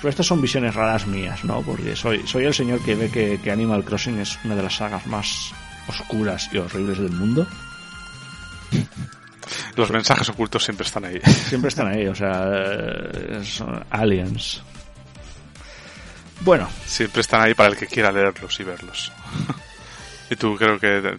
[0.00, 1.62] Pero estas son visiones raras mías, ¿no?
[1.62, 4.76] Porque soy, soy el señor que ve que, que Animal Crossing es una de las
[4.76, 5.52] sagas más
[5.88, 7.46] oscuras y horribles del mundo.
[9.76, 11.20] Los mensajes ocultos siempre están ahí.
[11.20, 14.62] Siempre están ahí, o sea, eh, son aliens.
[16.40, 16.68] Bueno.
[16.84, 19.12] Siempre están ahí para el que quiera leerlos y verlos.
[20.30, 21.16] y tú creo que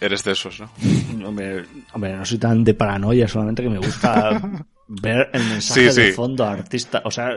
[0.00, 0.70] eres de esos, ¿no?
[1.26, 1.64] Hombre,
[1.94, 4.40] no soy tan de paranoia, solamente que me gusta
[4.88, 7.02] ver el mensaje de fondo artista.
[7.04, 7.30] O sea,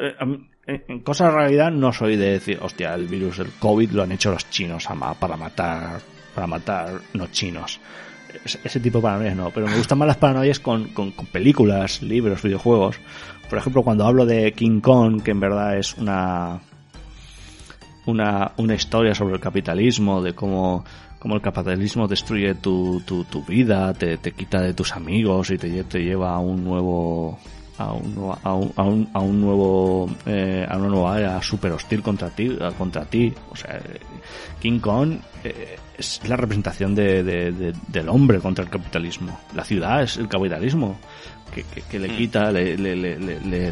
[0.66, 4.12] en cosas de realidad no soy de decir, hostia, el virus, el COVID lo han
[4.12, 4.88] hecho los chinos
[5.20, 6.02] para matar
[6.34, 7.80] para matar no chinos.
[8.46, 12.42] Ese tipo de paranoias no, pero me gustan más las paranoias con, con, películas, libros,
[12.42, 12.98] videojuegos.
[13.50, 16.62] Por ejemplo, cuando hablo de King Kong, que en verdad es una,
[18.06, 20.86] una, una historia sobre el capitalismo, de cómo,
[21.20, 25.58] cómo el capitalismo destruye tu, tu, tu vida, te, te, quita de tus amigos y
[25.58, 27.38] te, te lleva a un nuevo
[27.78, 31.72] a un, a un, a un, a un nuevo eh, a una nueva era super
[31.72, 33.80] hostil contra ti contra ti o sea
[34.60, 40.18] King Kong eh, es la representación de, del hombre contra el capitalismo la ciudad es
[40.18, 41.00] el capitalismo
[41.54, 42.18] que, que, le mm.
[42.18, 43.72] quita le, le, le, le,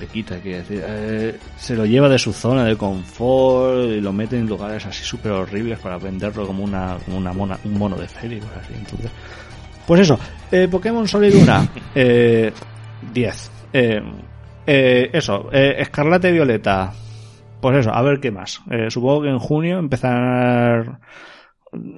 [0.00, 4.36] le quita, decir, eh, se lo lleva de su zona de confort y lo mete
[4.36, 8.08] en lugares así súper horribles para venderlo como una, como una mona, un mono de
[8.08, 8.74] feria así.
[8.74, 9.10] Entonces,
[9.86, 10.18] pues eso,
[10.50, 12.52] eh, Pokémon Sol y Luna, eh,
[13.12, 13.50] 10.
[13.72, 14.02] Eh,
[14.66, 16.92] eh, eso, eh, Escarlata y Violeta.
[17.64, 18.60] Pues eso, a ver qué más.
[18.70, 20.98] Eh, supongo que en junio empezarán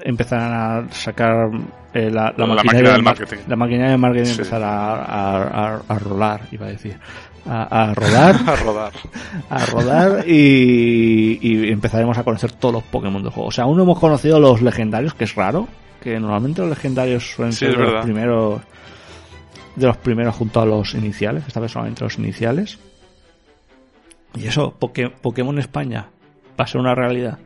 [0.05, 1.51] empezarán a sacar
[1.93, 3.37] eh, la, la, maquinaria del marketing.
[3.49, 6.97] La maquinaria de marketing empezará a, a, a, rolar, iba a decir.
[7.45, 8.37] A, rodar.
[8.47, 8.93] a rodar.
[9.51, 13.49] A rodar y, y empezaremos a conocer todos los Pokémon del juego.
[13.49, 15.67] O sea, aún no hemos conocido los legendarios, que es raro
[16.01, 18.63] que normalmente los legendarios suelen ser los primeros
[19.75, 22.79] de los primeros junto a los iniciales, esta vez solamente los iniciales.
[24.35, 26.09] Y eso, Pokémon España
[26.59, 27.39] va a ser una realidad.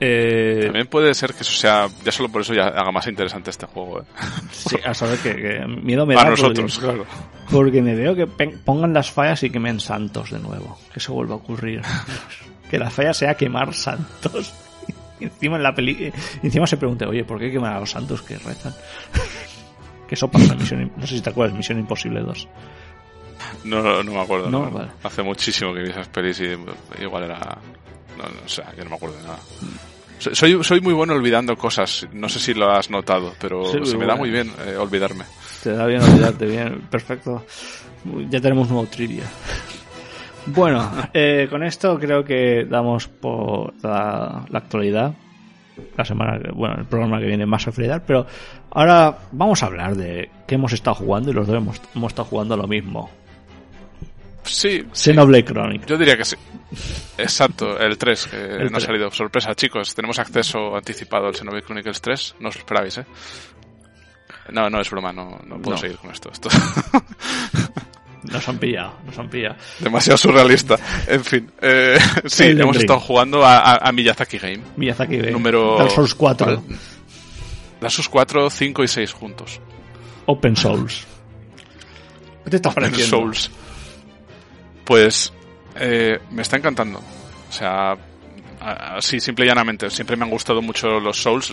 [0.00, 3.50] Eh, También puede ser que eso sea, ya solo por eso ya haga más interesante
[3.50, 4.00] este juego.
[4.00, 4.04] ¿eh?
[4.50, 6.22] Sí, a saber que, miedo me da.
[6.22, 7.06] A nosotros, claro.
[7.50, 10.78] Porque me veo que pongan las fallas y quemen santos de nuevo.
[10.92, 11.82] Que eso vuelva a ocurrir.
[12.70, 14.52] que la falla sea quemar santos
[15.20, 18.36] encima en la peli, encima se pregunta, oye, ¿por qué queman a los santos que
[18.38, 18.74] rezan?
[20.08, 22.48] que eso pasa en Misión, no sé si te acuerdas, Misión Imposible 2.
[23.64, 24.50] No, no me acuerdo.
[24.50, 27.58] No, Hace muchísimo que vi esas pelis y igual era,
[28.18, 29.38] no, no, o sea, yo no me acuerdo de nada.
[30.18, 34.06] Soy, soy muy bueno olvidando cosas, no sé si lo has notado, pero se me
[34.06, 35.24] da muy bien eh, olvidarme.
[35.62, 37.44] Te da bien olvidarte, bien, perfecto.
[38.30, 39.24] Ya tenemos un nuevo trivia.
[40.46, 45.14] Bueno, eh, con esto creo que damos por la, actualidad.
[45.96, 48.26] La semana, bueno, el programa que viene más a freidar, pero
[48.70, 52.56] ahora vamos a hablar de qué hemos estado jugando y los dos hemos, estado jugando
[52.56, 53.10] lo mismo.
[54.44, 54.84] Sí.
[54.92, 55.86] Xenoblade Chronicles.
[55.86, 56.36] Yo diría que sí.
[57.18, 59.10] Exacto, el 3, que no ha salido.
[59.10, 62.36] Sorpresa, chicos, tenemos acceso anticipado al Xenoblade Chronicles 3.
[62.40, 63.06] No os lo esperabais, ¿eh?
[64.52, 66.30] No, no es broma, no, no puedo seguir con esto.
[66.30, 66.48] esto.
[68.24, 69.56] Nos han pillado, nos han pillado.
[69.80, 70.78] Demasiado surrealista.
[71.06, 74.60] En fin, eh, sí, hemos estado jugando a, Miyazaki Game.
[74.76, 75.30] Miyazaki Game.
[75.30, 75.76] Número...
[75.76, 76.64] Dark Souls 4.
[77.80, 79.60] Dark Souls 4, 5 y 6 juntos.
[80.24, 81.06] Open Souls.
[82.44, 83.50] ¿Qué te está Open Souls.
[84.84, 85.32] Pues
[85.76, 86.98] eh, me está encantando.
[87.48, 87.96] O sea,
[88.64, 89.90] así simple y llanamente.
[89.90, 91.52] Siempre me han gustado mucho los Souls,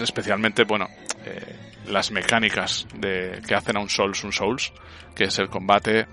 [0.00, 0.88] especialmente, bueno,
[1.24, 1.56] eh,
[1.86, 4.72] las mecánicas de que hacen a un Souls un Souls,
[5.14, 6.06] que es el combate,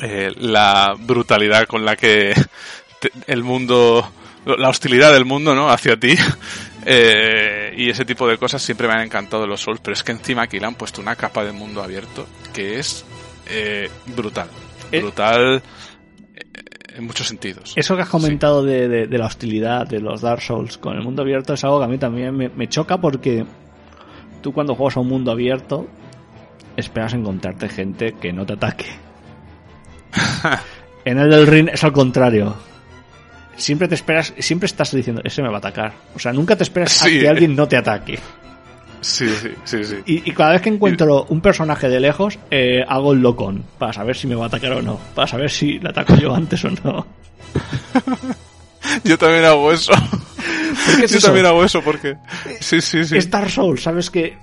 [0.00, 2.32] eh, la brutalidad con la que
[3.26, 4.10] el mundo,
[4.44, 5.70] la hostilidad del mundo, ¿no?
[5.70, 6.14] Hacia ti.
[6.90, 10.12] Eh, y ese tipo de cosas siempre me han encantado los Souls, pero es que
[10.12, 13.04] encima aquí le han puesto una capa de mundo abierto que es
[14.06, 14.48] brutal.
[14.90, 15.62] Brutal
[16.98, 17.72] en muchos sentidos.
[17.76, 21.54] Eso que has comentado de, la hostilidad de los Dark Souls con el mundo abierto
[21.54, 23.46] es algo que a mí también me, choca porque
[24.42, 25.86] tú cuando juegas a un mundo abierto
[26.76, 28.86] esperas encontrarte gente que no te ataque.
[31.04, 32.56] en el del ring es al contrario.
[33.56, 35.92] Siempre te esperas, siempre estás diciendo, ese me va a atacar.
[36.14, 38.18] O sea, nunca te esperas a que alguien no te ataque.
[39.00, 39.96] Sí, sí, sí, sí.
[40.06, 44.16] Y, cada vez que encuentro un personaje de lejos, eh, hago el locón para saber
[44.16, 44.98] si me va a atacar o no.
[45.14, 47.06] Para saber si le ataco yo antes o no.
[49.04, 49.92] yo también hago eso.
[51.08, 52.16] yo también hago eso porque...
[52.60, 53.16] Sí, sí, sí.
[53.18, 54.36] Star Souls, ¿sabes que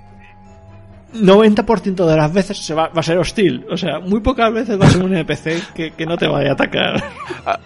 [1.14, 3.64] 90% de las veces se va, a ser hostil.
[3.70, 6.52] O sea, muy pocas veces va a ser un NPC que, no te vaya a
[6.52, 7.02] atacar.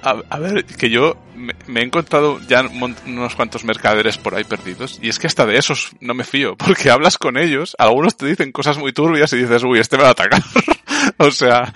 [0.02, 2.62] A, ver, que yo me, he encontrado ya
[3.06, 4.98] unos cuantos mercaderes por ahí perdidos.
[5.02, 6.56] Y es que hasta de esos no me fío.
[6.56, 10.04] Porque hablas con ellos, algunos te dicen cosas muy turbias y dices, uy, este me
[10.04, 10.42] va a atacar.
[11.16, 11.72] o sea,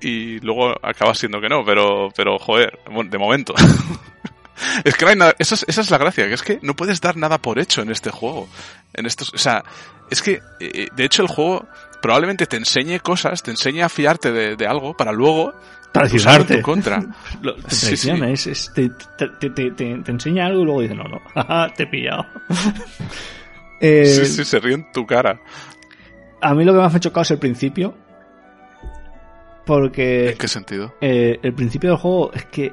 [0.00, 3.54] y luego acaba siendo que no, pero, pero joder, de momento.
[4.84, 6.74] es que no hay nada, esa es, esa es la gracia, que es que no
[6.74, 8.48] puedes dar nada por hecho en este juego.
[8.92, 9.64] En estos, o sea,
[10.10, 11.66] es que, eh, de hecho, el juego
[12.02, 15.54] probablemente te enseñe cosas, te enseñe a fiarte de, algo para luego
[15.92, 17.00] traicionarte en contra.
[18.74, 18.90] te,
[19.50, 21.20] te, te, enseña algo y luego dice, no, no,
[21.76, 22.26] te he pillado.
[23.80, 25.40] eh, sí, sí, se ríe en tu cara.
[26.40, 27.94] A mí lo que me ha chocado es el principio.
[29.66, 30.30] Porque...
[30.30, 30.94] ¿En qué sentido?
[31.00, 32.72] Eh, el principio del juego es que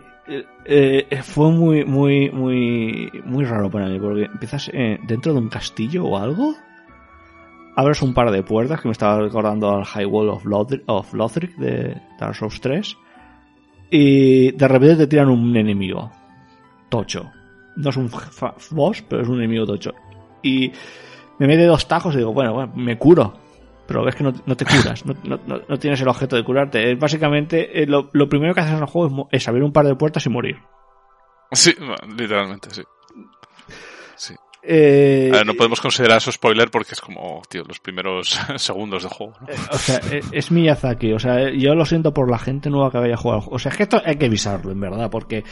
[0.65, 5.49] eh, fue muy, muy, muy, muy raro para mí, porque empiezas eh, dentro de un
[5.49, 6.55] castillo o algo.
[7.75, 12.01] Abres un par de puertas que me estaba recordando al High Wall of, Lothric, de
[12.19, 12.97] Dark Souls 3.
[13.91, 16.11] Y de repente te tiran un enemigo.
[16.89, 17.32] Tocho.
[17.75, 18.09] No es un
[18.71, 19.93] boss, pero es un enemigo tocho.
[20.41, 20.71] Y
[21.38, 23.47] me mete dos tajos y digo, bueno, bueno, me curo
[23.88, 26.91] pero ves que no, te curas, no, no, tienes el objeto de curarte.
[26.91, 29.95] Es básicamente, eh, lo, primero que haces en el juego es, abrir un par de
[29.95, 30.57] puertas y morir.
[31.51, 31.73] Sí,
[32.17, 32.83] literalmente, sí.
[34.15, 34.35] Sí.
[34.61, 39.33] Eh, no podemos considerar eso spoiler porque es como, tío, los primeros segundos de juego.
[39.47, 41.13] Eh, o sea, es Miyazaki.
[41.13, 43.41] O sea, yo lo siento por la gente nueva que vaya a jugar.
[43.49, 45.45] O sea, es que esto hay que avisarlo, en verdad, porque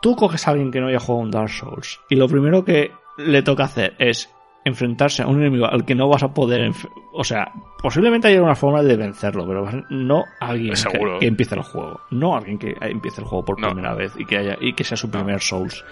[0.00, 2.92] tú coges a alguien que no haya jugado un Dark Souls y lo primero que
[3.18, 4.30] le toca hacer es
[4.64, 6.70] enfrentarse a un enemigo al que no vas a poder.
[7.12, 7.52] O sea,
[7.82, 10.74] posiblemente haya una forma de vencerlo, pero no alguien
[11.18, 12.00] que, empiece el juego.
[12.10, 14.96] No alguien que empiece el juego por primera vez y que haya y que sea
[14.96, 15.84] su primer Souls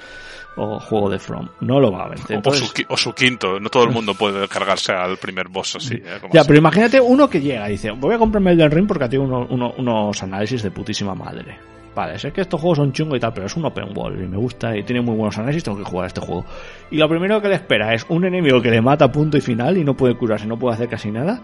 [0.57, 1.49] o juego de From.
[1.61, 2.41] No lo va a vencer.
[2.45, 3.61] o, su, quinto.
[3.61, 5.95] No todo el mundo puede cargarse al primer boss así.
[5.95, 6.21] ¿eh?
[6.33, 9.09] ya, pero imagínate uno que llega y dice: Voy a comprarme el del ring porque
[9.09, 11.78] tiene unos análisis de putísima madre.
[11.99, 14.29] Vale, sé que estos juegos son chungos y tal, pero es un open world y
[14.29, 16.45] me gusta y tiene muy buenos análisis, tengo que jugar a este juego.
[16.93, 19.41] Y lo primero que le espera es un enemigo que le mata a punto y
[19.41, 21.43] final y no puede curarse, no puede hacer casi nada.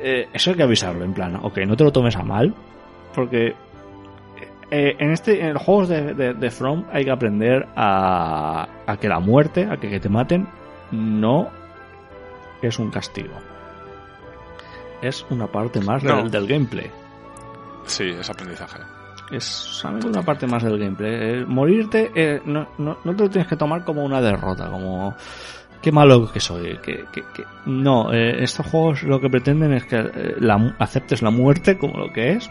[0.00, 2.54] Eh, eso hay que avisarlo, en plan, ok, no te lo tomes a mal,
[3.12, 3.56] porque
[4.70, 9.18] eh, en este en los juegos de, From hay que aprender a, a que la
[9.18, 10.46] muerte, a que, te maten,
[10.92, 11.50] no
[12.62, 13.34] es un castigo.
[15.02, 16.88] Es una parte más del, del gameplay.
[17.84, 18.78] Sí, es aprendizaje
[19.32, 21.44] es una parte más del gameplay.
[21.46, 25.14] morirte eh, no, no, no, te lo tienes que tomar como una derrota, como
[25.80, 26.78] qué malo que soy.
[26.78, 27.24] Que, que,
[27.66, 30.36] No, eh, estos juegos lo que pretenden es que eh,
[30.78, 32.50] aceptes la muerte como lo que es,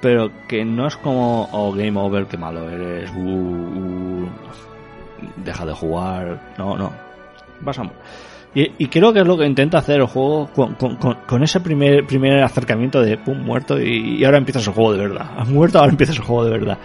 [0.00, 4.28] pero que no es como, oh, game over, qué malo eres, uh, uh,
[5.36, 6.92] deja de jugar, no, no.
[7.60, 7.90] Vas a
[8.54, 10.48] y, creo que es lo que intenta hacer el juego
[11.26, 15.30] con, ese primer, primer acercamiento de pum, muerto y, ahora empiezas el juego de verdad.
[15.36, 16.78] Has muerto, ahora empiezas el juego de verdad.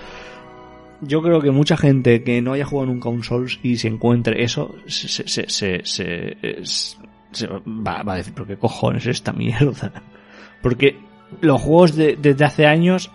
[1.02, 4.44] Yo creo que mucha gente que no haya jugado nunca un Souls y se encuentre
[4.44, 9.92] eso, se, se, se, va, a decir, pero qué cojones es esta mierda.
[10.62, 10.98] Porque
[11.42, 13.10] los juegos de, desde hace años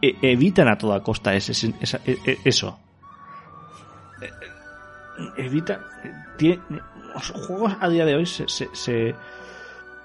[0.00, 1.52] e, evitan a toda costa ese,
[2.06, 2.78] e, e, eso.
[5.38, 5.80] Evita,
[6.36, 6.60] tiene,
[7.16, 9.14] los juegos a día de hoy se, se,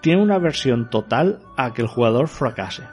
[0.01, 2.83] tiene una versión total a que el jugador fracase.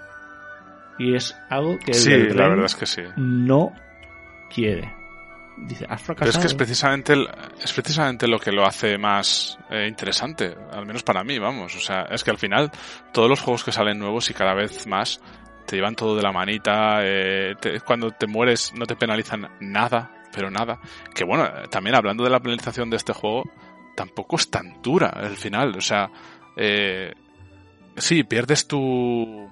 [0.98, 3.02] Y es algo que sí, la verdad es que sí.
[3.16, 3.72] no
[4.52, 4.92] quiere.
[5.56, 6.30] Dice, has fracasado.
[6.30, 7.14] Pero es que es precisamente,
[7.62, 11.74] es precisamente lo que lo hace más eh, interesante, al menos para mí, vamos.
[11.76, 12.70] O sea, es que al final
[13.12, 15.20] todos los juegos que salen nuevos y cada vez más
[15.66, 17.54] te llevan todo de la manita, eh,
[17.84, 20.80] cuando te mueres no te penalizan nada, pero nada.
[21.14, 23.44] Que bueno, también hablando de la penalización de este juego,
[23.99, 25.76] tampoco es tan dura el final.
[25.76, 26.09] O sea,
[26.57, 27.12] eh,
[27.96, 29.51] sí, pierdes tu,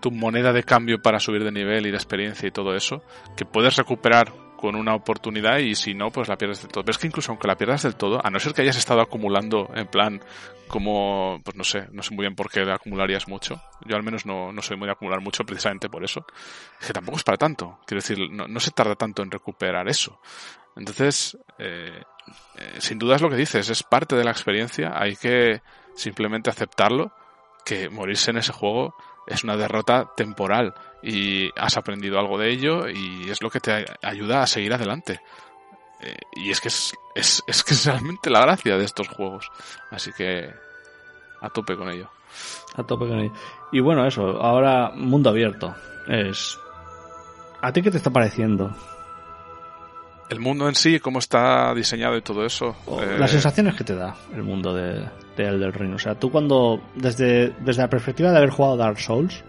[0.00, 3.02] tu moneda de cambio para subir de nivel y de experiencia y todo eso,
[3.36, 6.84] que puedes recuperar con una oportunidad y si no, pues la pierdes del todo.
[6.84, 9.00] Pero es que incluso aunque la pierdas del todo, a no ser que hayas estado
[9.00, 10.20] acumulando en plan
[10.68, 13.60] como, pues no sé, no sé muy bien por qué acumularías mucho.
[13.86, 16.24] Yo al menos no, no soy muy de acumular mucho precisamente por eso.
[16.80, 17.80] Es que tampoco es para tanto.
[17.86, 20.20] Quiero decir, no, se tarda tanto en recuperar eso.
[20.76, 22.02] Entonces, eh,
[22.78, 24.92] sin duda es lo que dices, es parte de la experiencia.
[24.94, 25.62] Hay que
[25.94, 27.12] simplemente aceptarlo,
[27.64, 28.94] que morirse en ese juego
[29.28, 33.84] es una derrota temporal y has aprendido algo de ello y es lo que te
[34.02, 35.20] ayuda a seguir adelante.
[36.00, 39.50] Eh, y es que es, es, es, que es realmente la gracia de estos juegos.
[39.90, 40.50] Así que
[41.40, 42.10] a tope con ello.
[42.76, 43.32] A tope con ello.
[43.72, 45.74] Y bueno, eso, ahora mundo abierto.
[46.06, 46.58] Es.
[47.60, 48.74] ¿A ti qué te está pareciendo?
[50.30, 52.76] El mundo en sí, cómo está diseñado y todo eso.
[53.18, 55.94] Las eh, sensaciones que te da el mundo de, de Elden Ring.
[55.94, 59.42] O sea, tú cuando, desde, desde la perspectiva de haber jugado Dark Souls,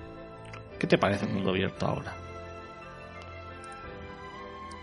[0.80, 2.16] ¿qué te parece el mundo abierto ahora?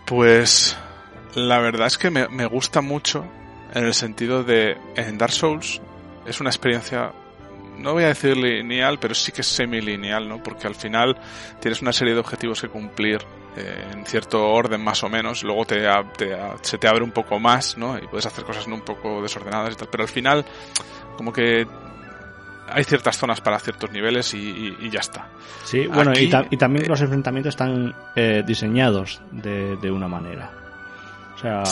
[0.05, 0.77] Pues
[1.33, 3.25] la verdad es que me, me gusta mucho
[3.73, 5.81] en el sentido de en Dark Souls
[6.25, 7.11] es una experiencia
[7.77, 10.41] no voy a decir lineal, pero sí que es semi-lineal, ¿no?
[10.41, 11.15] Porque al final
[11.59, 13.19] tienes una serie de objetivos que cumplir
[13.57, 15.83] eh, en cierto orden más o menos, luego te,
[16.61, 17.97] se te abre un poco más, ¿no?
[17.97, 20.45] Y puedes hacer cosas un poco desordenadas y tal, pero al final
[21.17, 21.65] como que
[22.69, 25.29] hay ciertas zonas para ciertos niveles y, ya está.
[25.63, 30.51] Sí, bueno, y, también los enfrentamientos están eh, diseñados de, de, una manera.
[31.35, 31.63] O sea,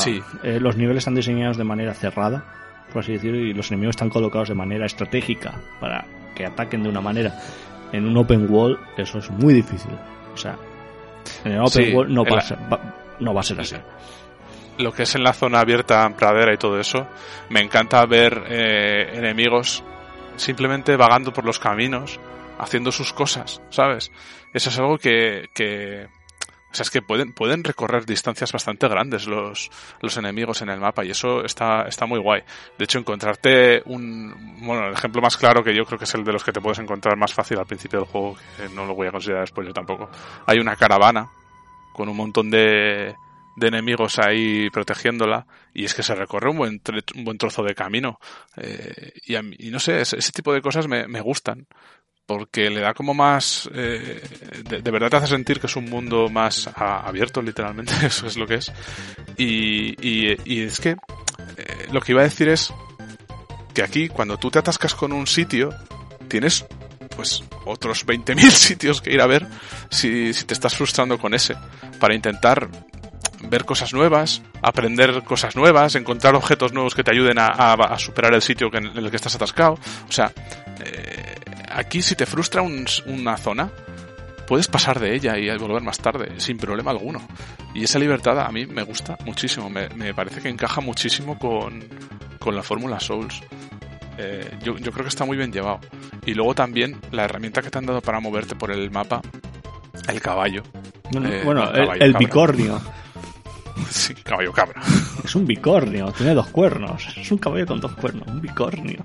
[0.44, 2.44] eh, los niveles están diseñados de manera cerrada,
[2.92, 6.06] por así decirlo, y los enemigos están colocados de manera estratégica para
[6.36, 7.34] que ataquen de una manera.
[7.92, 9.92] En un open wall eso es muy difícil.
[10.34, 10.58] O sea,
[11.43, 13.76] en el open world no, va, no va a ser así
[14.78, 17.07] lo que es en la zona abierta, pradera y todo eso,
[17.49, 19.84] me encanta ver eh, enemigos
[20.36, 22.19] simplemente vagando por los caminos,
[22.59, 24.11] haciendo sus cosas, ¿sabes?
[24.53, 26.07] Eso es algo que, que
[26.76, 29.71] o sea, es que pueden, pueden recorrer distancias bastante grandes los,
[30.01, 32.41] los enemigos en el mapa y eso está, está muy guay.
[32.78, 36.26] De hecho, encontrarte un, bueno, el ejemplo más claro que yo creo que es el
[36.26, 38.93] de los que te puedes encontrar más fácil al principio del juego, que no lo
[38.93, 40.09] voy a considerar después yo tampoco.
[40.47, 41.30] Hay una caravana
[41.93, 43.15] con un montón de,
[43.55, 46.82] de enemigos ahí protegiéndola y es que se recorre un buen,
[47.15, 48.19] un buen trozo de camino
[48.57, 51.67] eh, y, y, no sé, ese, tipo de cosas me, me, gustan
[52.26, 54.21] porque le da como más eh,
[54.67, 58.47] de, verdad te hace sentir que es un mundo más abierto literalmente eso es lo
[58.47, 58.71] que es
[59.38, 62.73] y, y, y es que eh, lo que iba a decir es
[63.73, 65.69] que aquí cuando tú te atascas con un sitio
[66.28, 66.65] tienes
[67.15, 69.47] pues otros 20.000 sitios que ir a ver
[69.89, 71.55] si, si te estás frustrando con ese
[71.99, 72.69] para intentar
[73.49, 78.41] ver cosas nuevas, aprender cosas nuevas, encontrar objetos nuevos que te ayuden a, superar el
[78.41, 79.78] sitio en el que estás atascado.
[80.07, 80.32] O sea,
[80.84, 81.24] eh,
[81.76, 83.69] aquí si te frustra una zona,
[84.47, 87.27] puedes pasar de ella y volver más tarde, sin problema alguno.
[87.73, 91.84] Y esa libertad a mí me gusta muchísimo, me, parece que encaja muchísimo con,
[92.53, 93.41] la fórmula Souls.
[94.18, 95.81] Eh, yo, creo que está muy bien llevado.
[96.26, 99.22] Y luego también la herramienta que te han dado para moverte por el mapa,
[100.07, 100.64] el caballo.
[101.43, 102.81] bueno, eh, el, bicornio.
[103.89, 104.81] Sí, caballo cabra.
[105.22, 107.07] Es un bicornio, tiene dos cuernos.
[107.18, 109.03] Es un caballo con dos cuernos, un bicornio.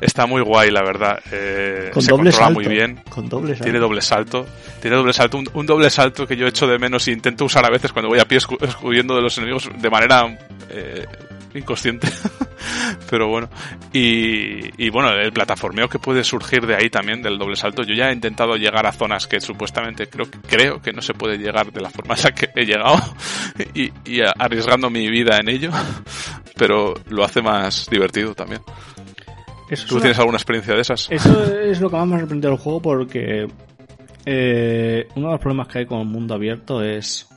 [0.00, 1.18] Está muy guay, la verdad.
[1.30, 3.00] Eh, con se doble controla muy bien.
[3.08, 4.46] Con doble Tiene doble salto.
[4.80, 5.40] Tiene doble salto.
[5.54, 8.18] Un, doble salto que yo echo de menos e intento usar a veces cuando voy
[8.18, 10.38] a pie escudiendo de los enemigos de manera
[10.70, 11.06] eh,
[11.54, 12.08] inconsciente.
[13.10, 13.48] Pero bueno.
[13.92, 17.82] Y, y, bueno, el plataformeo que puede surgir de ahí también, del doble salto.
[17.82, 21.38] Yo ya he intentado llegar a zonas que supuestamente creo, creo que no se puede
[21.38, 22.98] llegar de la forma en la que he llegado.
[23.74, 25.70] Y, y arriesgando mi vida en ello.
[26.56, 28.62] Pero lo hace más divertido también.
[29.88, 31.08] ¿Tú tienes alguna experiencia de esas?
[31.10, 33.48] Eso es lo que más me ha sorprendido el juego porque
[34.26, 37.28] eh, uno de los problemas que hay con el mundo abierto es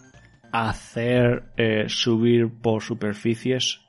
[0.51, 3.81] hacer eh, subir por superficies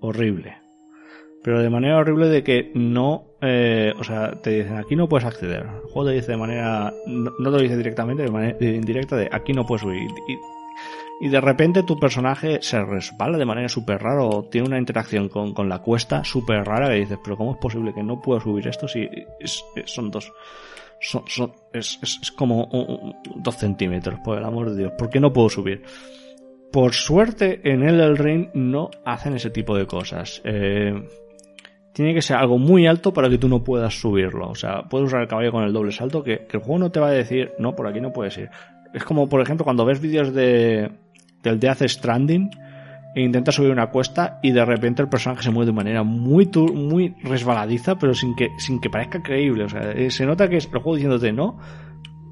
[0.00, 0.58] horrible.
[1.42, 5.26] Pero de manera horrible de que no, eh, o sea, te dicen aquí no puedes
[5.26, 5.62] acceder.
[5.62, 9.28] El juego te dice de manera, no, te lo dice directamente, de manera indirecta de
[9.32, 10.08] aquí no puedes subir.
[10.28, 10.36] Y
[11.20, 15.28] y de repente tu personaje se resbala de manera súper rara o tiene una interacción
[15.28, 18.40] con, con la cuesta súper rara que dices, pero ¿cómo es posible que no pueda
[18.40, 19.08] subir esto si
[19.84, 20.32] son dos...
[21.00, 24.92] Son, es, es, como dos centímetros, por el amor de Dios.
[24.96, 25.82] ¿Por qué no puedo subir?
[26.72, 30.40] Por suerte, en el Ring no hacen ese tipo de cosas.
[30.44, 30.94] Eh,
[31.92, 34.48] tiene que ser algo muy alto para que tú no puedas subirlo.
[34.48, 37.00] O sea, puedes usar el caballo con el doble salto que el juego no te
[37.00, 38.48] va a decir, no, por aquí no puedes ir.
[38.94, 40.90] Es como, por ejemplo, cuando ves vídeos de,
[41.42, 42.50] del Death Stranding
[43.14, 46.48] e intenta subir una cuesta y de repente el personaje se mueve de manera muy
[46.74, 49.64] muy resbaladiza, pero sin que, sin que parezca creíble.
[49.64, 51.58] O sea, eh, se nota que es el juego diciéndote no,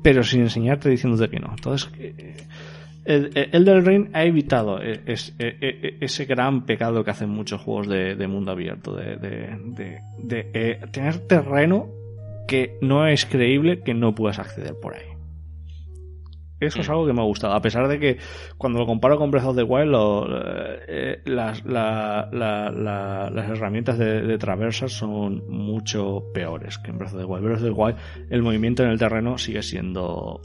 [0.02, 1.50] pero sin enseñarte diciéndote que no.
[1.50, 2.36] Entonces, eh,
[3.04, 7.88] el, el del Ring ha evitado e, e, ese gran pecado que hacen muchos juegos
[7.88, 11.88] de, mundo abierto, de, de, eh, tener terreno
[12.46, 15.09] que no es creíble que no puedas acceder por ahí.
[16.60, 16.92] Eso es mm.
[16.92, 18.18] algo que me ha gustado, a pesar de que
[18.58, 19.94] cuando lo comparo con Breath of the Wild,
[20.86, 22.30] eh, las, las
[23.50, 27.44] herramientas de, traversas son mucho peores que en Breath of the Wild.
[27.44, 27.96] Breath of the Wild,
[28.28, 30.40] el movimiento en el terreno sigue siendo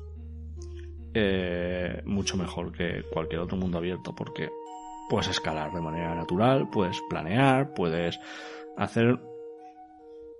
[1.14, 4.50] eh, mucho mejor que cualquier otro mundo abierto, porque
[5.10, 8.20] puedes escalar de manera natural, puedes planear, puedes
[8.78, 9.20] hacer...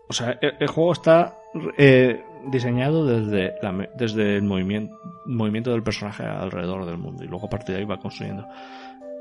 [0.08, 1.40] O sea, el, juego está...
[1.78, 3.56] Eh, diseñado desde,
[3.96, 4.96] desde el movimiento,
[5.26, 8.48] movimiento del personaje alrededor del mundo y luego a partir de ahí va construyendo.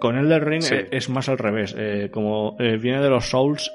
[0.01, 1.74] Con el del Ring eh, es más al revés.
[1.78, 3.72] Eh, como eh, viene de los Souls,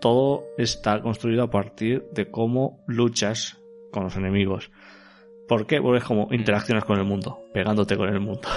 [0.00, 3.58] todo está construido a partir de cómo luchas
[3.90, 4.70] con los enemigos.
[5.48, 5.80] ¿Por qué?
[5.80, 6.34] Porque es como mm.
[6.34, 8.48] interacciones con el mundo, pegándote con el mundo.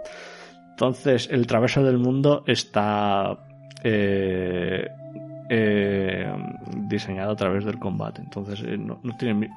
[0.70, 3.38] Entonces, el traverso del mundo está
[5.52, 6.32] eh,
[6.86, 8.22] diseñado a través del combate.
[8.22, 9.50] Entonces eh, no, tiene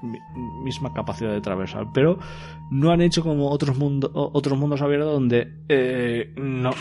[0.64, 1.86] misma capacidad de traversar.
[1.94, 2.18] Pero
[2.72, 6.72] no han hecho como otros, mundos otros mundos abiertos donde eh, no,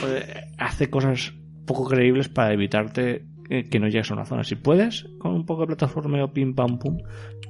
[0.59, 1.35] hace cosas
[1.67, 4.45] poco creíbles para evitarte que no llegues a una zona.
[4.45, 6.99] Si puedes, con un poco de plataformeo pim pam pum,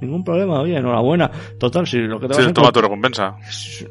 [0.00, 1.30] ningún problema, oye, enhorabuena.
[1.58, 3.36] Total, si lo que te vas a toma tu recompensa.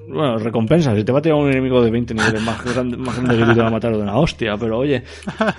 [0.07, 3.15] Bueno, recompensa, si te va a tirar un enemigo de 20 niveles más grande, más
[3.15, 5.03] grande que te va a matar de una hostia, pero oye,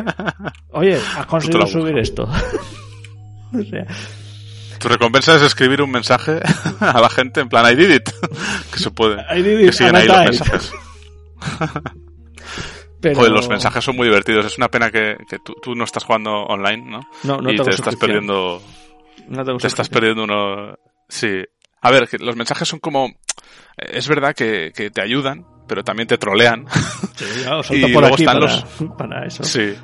[0.73, 2.24] oye, has conseguido subir esto.
[3.52, 3.86] o sea.
[4.78, 6.40] Tu recompensa es escribir un mensaje
[6.81, 8.10] a la gente en plan I did it.
[8.73, 9.23] que se puede.
[9.32, 10.73] I did it, que siguen ahí los mensajes.
[13.02, 13.28] Pero...
[13.28, 14.46] los mensajes son muy divertidos.
[14.46, 17.00] Es una pena que, que tú, tú, no estás jugando online, ¿no?
[17.24, 18.62] No, no y te estás perdiendo
[19.58, 20.78] te estás perdiendo uno.
[21.08, 21.42] Sí.
[21.80, 23.12] A ver, que los mensajes son como.
[23.76, 26.66] Es verdad que, que te ayudan, pero también te trolean.
[27.64, 28.64] Sí, y luego están los.
[28.98, 29.44] Para eso.
[29.44, 29.74] Sí.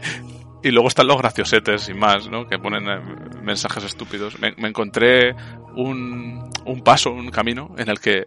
[0.63, 2.47] Y luego están los graciosetes y más, ¿no?
[2.47, 3.01] Que ponen eh,
[3.43, 4.39] mensajes estúpidos.
[4.41, 5.33] Me, me encontré
[5.77, 8.25] un, un paso, un camino en el que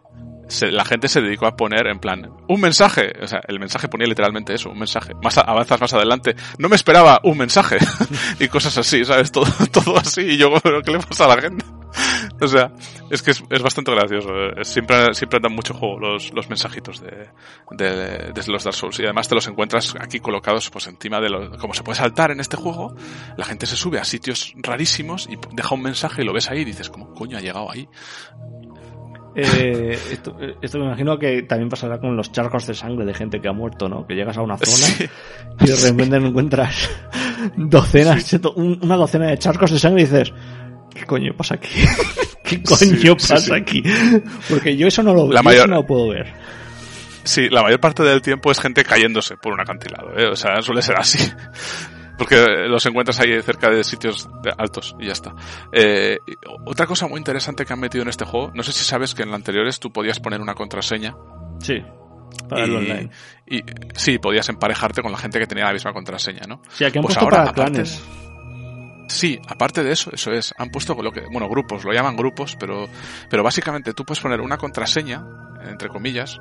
[0.62, 4.08] la gente se dedicó a poner en plan un mensaje, o sea, el mensaje ponía
[4.08, 5.14] literalmente eso, un mensaje.
[5.22, 7.78] Más avanzas más adelante, no me esperaba un mensaje
[8.40, 9.32] y cosas así, ¿sabes?
[9.32, 10.50] Todo, todo así y yo,
[10.84, 11.66] ¿qué le pasa a la gente?
[12.42, 12.72] o sea,
[13.10, 14.30] es que es, es bastante gracioso.
[14.64, 17.30] Siempre, siempre dan mucho juego los, los mensajitos de,
[17.72, 21.58] de, los Dark Souls y además te los encuentras aquí colocados pues encima de lo,
[21.58, 22.96] como se puede saltar en este juego,
[23.38, 26.60] la gente se sube a sitios rarísimos y deja un mensaje y lo ves ahí
[26.60, 27.88] y dices, ¿cómo coño ha llegado ahí?
[29.34, 33.40] Eh, esto, esto, me imagino que también pasará con los charcos de sangre de gente
[33.40, 34.06] que ha muerto, ¿no?
[34.06, 35.10] Que llegas a una zona
[35.62, 36.90] y de repente encuentras
[37.56, 40.34] docenas, una docena de charcos de sangre y dices,
[40.94, 41.70] ¿qué coño pasa aquí?
[42.44, 43.82] ¿Qué coño pasa aquí?
[44.50, 45.70] Porque yo eso no lo, la mayor...
[45.70, 46.34] no lo puedo ver.
[47.24, 50.28] Sí, la mayor parte del tiempo es gente cayéndose por un acantilado, ¿eh?
[50.28, 51.20] O sea, suele ser así
[52.22, 52.36] porque
[52.68, 55.34] los encuentras ahí cerca de sitios altos y ya está.
[55.72, 56.20] Eh,
[56.68, 59.24] otra cosa muy interesante que han metido en este juego, no sé si sabes que
[59.24, 61.16] en los anteriores tú podías poner una contraseña.
[61.62, 61.84] Sí.
[62.48, 63.10] Para el online.
[63.48, 63.64] Y
[63.96, 66.62] sí, podías emparejarte con la gente que tenía la misma contraseña, ¿no?
[66.70, 68.04] Sí, aquí han pues puesto para clanes.
[69.08, 72.56] Sí, aparte de eso, eso es, han puesto lo que, bueno, grupos, lo llaman grupos,
[72.56, 72.88] pero,
[73.32, 75.26] pero básicamente tú puedes poner una contraseña,
[75.68, 76.40] entre comillas,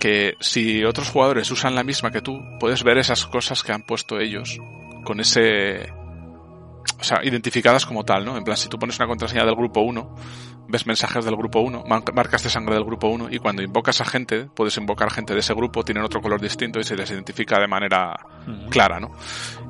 [0.00, 3.84] que si otros jugadores usan la misma que tú, puedes ver esas cosas que han
[3.84, 4.58] puesto ellos
[5.04, 5.92] con ese...
[6.98, 8.36] O sea, identificadas como tal, ¿no?
[8.36, 10.14] En plan, si tú pones una contraseña del grupo 1,
[10.68, 14.04] ves mensajes del grupo 1, marcas de sangre del grupo 1 y cuando invocas a
[14.04, 17.60] gente, puedes invocar gente de ese grupo, tienen otro color distinto y se les identifica
[17.60, 18.14] de manera
[18.70, 19.12] clara, ¿no?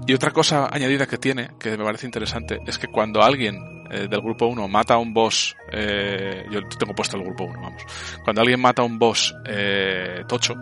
[0.07, 4.09] Y otra cosa añadida que tiene, que me parece interesante, es que cuando alguien eh,
[4.09, 7.83] del grupo 1 mata a un boss, eh, yo tengo puesto el grupo 1, vamos,
[8.25, 10.55] cuando alguien mata a un boss eh, tocho,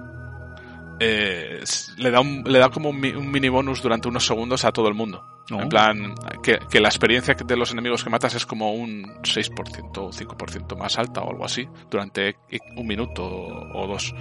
[1.03, 1.65] eh,
[1.97, 4.95] le, da un, le da como un, mini bonus durante unos segundos a todo el
[4.95, 5.25] mundo.
[5.49, 9.99] En plan, que, que, la experiencia de los enemigos que matas es como un 6%
[9.99, 12.37] o 5% más alta o algo así durante
[12.77, 14.15] un minuto o dos.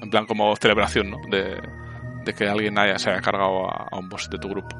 [0.00, 1.18] en plan como celebración, ¿no?
[1.30, 1.60] De,
[2.32, 4.74] que alguien haya, se haya cargado a, un boss de tu grupo.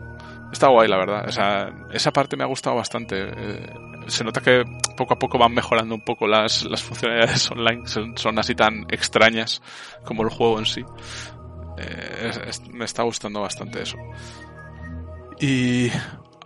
[0.52, 1.28] Está guay, la verdad.
[1.28, 3.16] Esa, esa parte me ha gustado bastante.
[3.18, 3.72] Eh,
[4.06, 4.64] se nota que
[4.96, 7.82] poco a poco van mejorando un poco las, las funcionalidades online.
[7.86, 9.62] Son, así tan extrañas
[10.04, 10.84] como el juego en sí.
[11.78, 12.30] Eh,
[12.72, 13.96] me está gustando bastante eso.
[15.40, 15.90] Y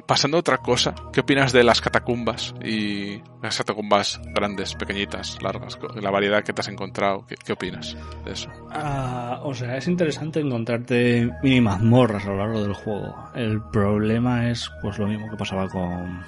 [0.06, 5.78] pasando a otra cosa, ¿qué opinas de las catacumbas y las catacumbas grandes, pequeñitas, largas?
[5.96, 8.50] La variedad que te has encontrado, ¿qué, opinas de eso?
[8.70, 13.14] Ah, o sea, es interesante encontrarte mini mazmorras a lo largo del juego.
[13.34, 16.22] El problema es pues lo mismo que pasaba con...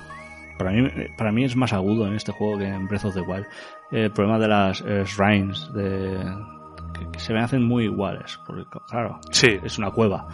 [0.59, 3.21] Para mí, para mí es más agudo en este juego que en Breath of the
[3.21, 3.47] Wild.
[3.91, 6.19] El problema de las eh, shrines, de,
[7.13, 8.39] que, se me hacen muy iguales.
[8.47, 9.59] Porque, claro, sí.
[9.63, 10.29] es una cueva.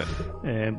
[0.45, 0.73] Eh,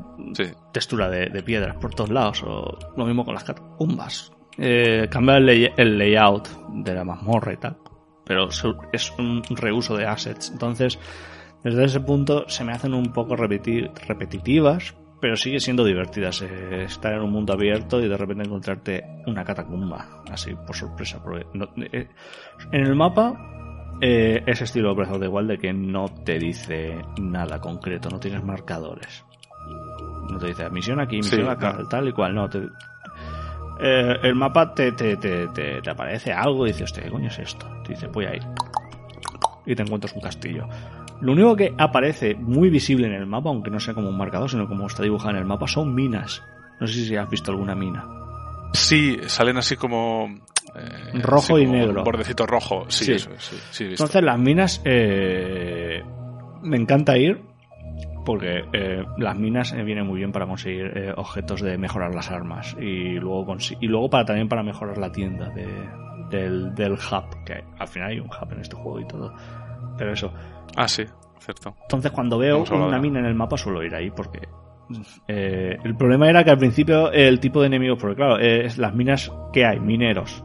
[0.71, 2.43] textura de, piedras por todos lados.
[2.45, 4.31] O lo mismo con las catacumbas.
[4.57, 7.77] Eh, cambia el, layout de la mazmorra y tal.
[8.25, 8.47] Pero
[8.91, 10.51] es un reuso de assets.
[10.51, 10.97] Entonces,
[11.63, 17.13] desde ese punto se me hacen un poco repetitivas, pero sigue siendo divertidas eh, estar
[17.13, 21.21] en un mundo abierto y de repente encontrarte una catacumba, así por sorpresa.
[21.77, 22.09] Eh,
[22.73, 23.33] en el mapa
[24.01, 28.43] eh, ese estilo Breath de igual de que no te dice nada concreto, no tienes
[28.43, 29.23] marcadores.
[30.29, 32.49] No te dice misión aquí, misión acá, tal y cual, no.
[32.49, 32.57] Te,
[33.79, 37.39] eh, el mapa te, te, te, te, aparece algo y dices, hostia, ¿qué coño es
[37.39, 37.65] esto?
[37.85, 38.39] Te dice, voy ahí.
[39.65, 40.67] Y te encuentras un castillo.
[41.23, 44.49] Lo único que aparece muy visible en el mapa, aunque no sea como un marcador,
[44.49, 46.43] sino como está dibujado en el mapa, son minas.
[46.81, 48.05] No sé si has visto alguna mina.
[48.73, 50.27] Sí, salen así como
[50.75, 51.99] eh, rojo y negro.
[51.99, 53.15] Un bordecito rojo, sí,
[53.79, 56.03] Entonces las minas eh,
[56.61, 57.39] me encanta ir
[58.25, 63.13] porque eh, las minas vienen muy bien para conseguir objetos de mejorar las armas y
[63.13, 65.49] luego y luego para también para mejorar la tienda
[66.29, 69.33] del, del hub que al final hay un hub en este juego y todo
[69.97, 70.33] pero eso
[70.75, 71.03] ah sí
[71.39, 74.47] cierto entonces cuando veo una mina en el mapa suelo ir ahí porque
[75.27, 78.93] eh, el problema era que al principio el tipo de enemigos, porque claro, es las
[78.93, 80.43] minas que hay, mineros.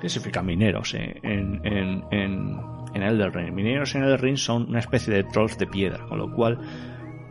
[0.00, 2.60] ¿Qué significa mineros en, en, en,
[2.94, 3.52] en Elder Ring?
[3.52, 6.58] Mineros en Elder Ring son una especie de trolls de piedra, con lo cual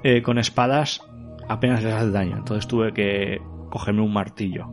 [0.03, 1.01] eh, con espadas
[1.47, 2.37] apenas les hace daño.
[2.37, 4.67] Entonces tuve que cogerme un martillo.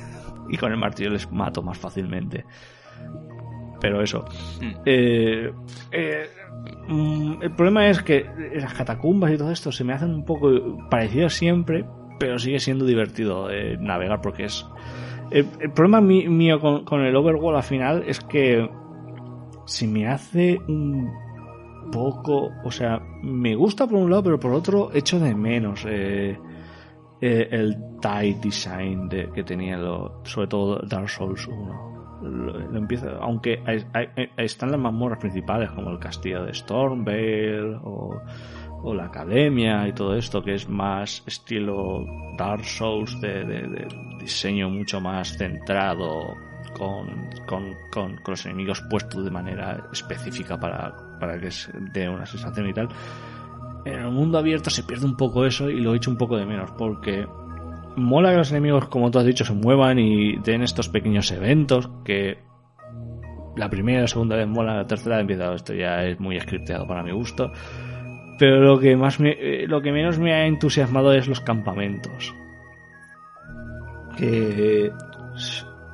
[0.48, 2.44] y con el martillo les mato más fácilmente.
[3.80, 4.24] Pero eso.
[4.60, 4.72] Hmm.
[4.84, 5.52] Eh,
[5.90, 6.28] eh,
[6.88, 10.50] Mm, el problema es que las catacumbas y todo esto se me hacen un poco
[10.90, 11.84] parecidas siempre,
[12.18, 14.66] pero sigue siendo divertido eh, navegar porque es...
[15.30, 18.68] El, problema mío con, el Overworld al final es que
[19.66, 21.08] se me hace un
[21.92, 22.50] poco...
[22.64, 26.36] O sea, me gusta por un lado, pero por otro echo de menos eh,
[27.20, 31.89] eh, el tie design de, que tenía lo, sobre todo Dark Souls 1
[32.22, 33.62] lo, empieza, aunque
[34.36, 38.20] están las mazmorras principales como el castillo de Stormvale o,
[38.94, 42.02] la academia y todo esto que es más estilo
[42.38, 43.86] Dark Souls de,
[44.18, 46.34] diseño mucho más centrado
[46.76, 47.28] con,
[47.92, 51.50] con, los enemigos puestos de manera específica para, para que
[51.92, 52.88] dé una sensación y tal.
[53.84, 56.36] En el mundo abierto se pierde un poco eso y lo he hecho un poco
[56.36, 57.26] de menos porque
[57.96, 61.90] mola que los enemigos, como tú has dicho, se muevan y den estos pequeños eventos
[62.04, 62.38] que
[63.56, 66.86] la primera y la segunda vez mola, la tercera empieza, esto ya es muy scripteado
[66.86, 67.52] para mi gusto.
[68.38, 72.34] Pero lo que más eh, lo que menos me ha entusiasmado es los campamentos.
[74.16, 74.90] Que,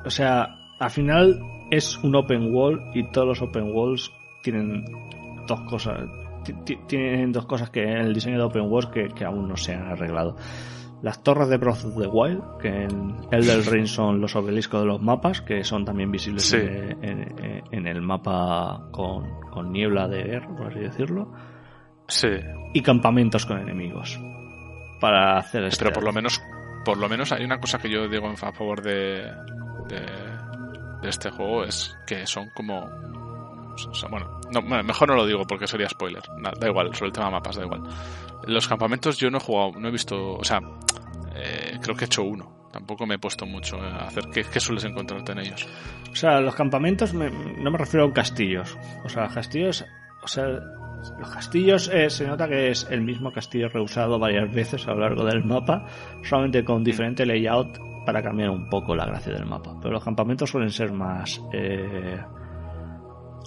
[0.05, 0.47] o sea,
[0.79, 1.39] al final
[1.71, 4.11] es un open wall y todos los open walls
[4.43, 4.85] tienen
[5.47, 5.99] dos cosas,
[6.87, 9.87] tienen dos cosas que en el diseño de open que, que aún no se han
[9.87, 10.37] arreglado
[11.01, 14.87] las torres de Breath of the Wild, que en Elder Ring son los obeliscos de
[14.87, 20.79] los mapas, que son también visibles en, el mapa con, niebla de guerra, por así
[20.79, 21.31] decirlo.
[22.07, 22.29] Sí.
[22.73, 24.19] Y campamentos con enemigos.
[24.99, 25.85] Para hacer esto.
[25.85, 26.41] Pero por lo menos,
[26.85, 29.23] por lo menos hay una cosa que yo digo en favor de,
[29.89, 30.01] de,
[31.01, 32.87] de este juego, es que son como
[34.09, 36.23] bueno, no, mejor no lo digo porque sería spoiler.
[36.59, 37.83] da igual, sobre el tema mapas, da igual.
[38.45, 40.59] Los campamentos yo no he jugado, no he visto, o sea,
[41.35, 42.57] eh, creo que he hecho uno.
[42.71, 44.25] Tampoco me he puesto mucho a hacer.
[44.29, 45.67] ¿Qué, sueles encontrarte en ellos?
[46.11, 48.77] O sea, los campamentos no me refiero a castillos.
[49.03, 49.85] O sea, castillos,
[50.21, 50.47] o sea,
[51.19, 54.99] los castillos eh, se nota que es el mismo castillo reusado varias veces a lo
[54.99, 55.85] largo del mapa,
[56.23, 59.75] solamente con diferente layout para cambiar un poco la gracia del mapa.
[59.81, 62.19] Pero los campamentos suelen ser más eh,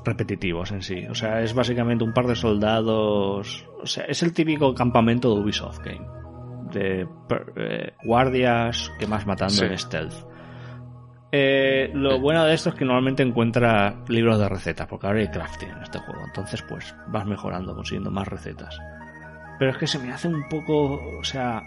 [0.05, 1.07] repetitivos en sí.
[1.07, 3.67] O sea, es básicamente un par de soldados.
[3.83, 6.07] O sea, es el típico campamento de Ubisoft Game.
[6.73, 7.07] De
[7.57, 10.15] eh, guardias que más matando en stealth.
[11.33, 15.29] Eh, lo bueno de esto es que normalmente encuentras libros de recetas, porque ahora hay
[15.29, 16.23] crafting en este juego.
[16.27, 18.79] Entonces, pues vas mejorando, consiguiendo más recetas.
[19.59, 20.99] Pero es que se me hace un poco.
[21.19, 21.63] O sea,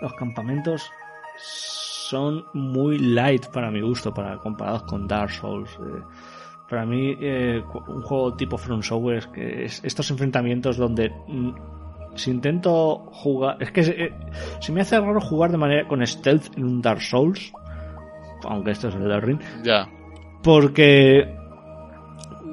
[0.00, 0.90] los campamentos
[1.36, 5.70] son muy light para mi gusto, para comparados con Dark Souls.
[5.80, 6.02] Eh,
[6.72, 11.50] para mí, eh, un juego tipo From Software es que es estos enfrentamientos donde mm,
[12.14, 14.12] si intento jugar, es que eh,
[14.58, 17.52] se me hace raro jugar de manera con stealth en un Dark Souls
[18.44, 19.38] aunque esto es el del ring.
[19.62, 19.86] Ya.
[20.42, 21.36] Porque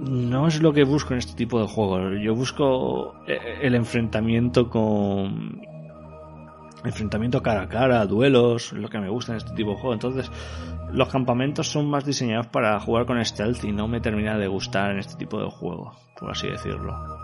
[0.01, 2.19] no es lo que busco en este tipo de juegos.
[2.21, 5.61] Yo busco eh, el enfrentamiento con
[6.83, 9.93] enfrentamiento cara a cara, duelos, lo que me gusta en este tipo de juego.
[9.93, 10.31] Entonces,
[10.91, 14.91] los campamentos son más diseñados para jugar con stealth y no me termina de gustar
[14.91, 17.19] en este tipo de juego, por así decirlo.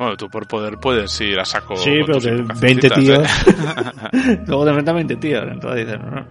[0.00, 1.76] Bueno, tú por poder puedes ir a saco.
[1.76, 3.46] Sí, pero de 20 tíos.
[3.46, 4.40] ¿eh?
[4.46, 5.44] Luego te enfrentas a 20 tíos.
[5.46, 6.26] Entonces dices, no,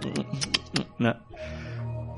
[0.98, 1.16] no.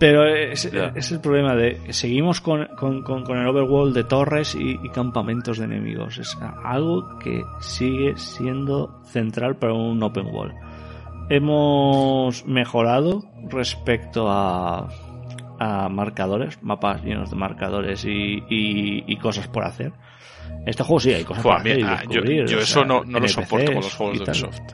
[0.02, 1.94] Pero es, es, el problema de.
[1.94, 6.18] Seguimos con, con, con, el overworld de torres y, y, campamentos de enemigos.
[6.18, 10.56] Es algo que sigue siendo central para un open world.
[11.30, 14.90] Hemos mejorado respecto a,
[15.60, 19.94] a marcadores, mapas llenos de marcadores y, y, y cosas por hacer
[20.66, 23.74] este juego sí hay cosas para hacer y descubrir, yo, eso no, no lo soporto
[23.74, 24.74] con los juegos de Ubisoft.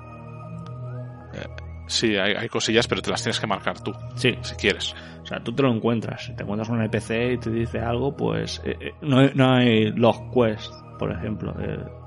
[1.87, 3.93] Eh, sí, hay, hay, cosillas, pero te las tienes que marcar tú.
[4.15, 4.37] Sí.
[4.41, 4.93] Si quieres.
[5.21, 6.25] O sea, tú te lo encuentras.
[6.25, 9.51] Si te encuentras un NPC y te dice algo, pues eh, eh, no, hay, no
[9.51, 11.53] hay log quest, por ejemplo.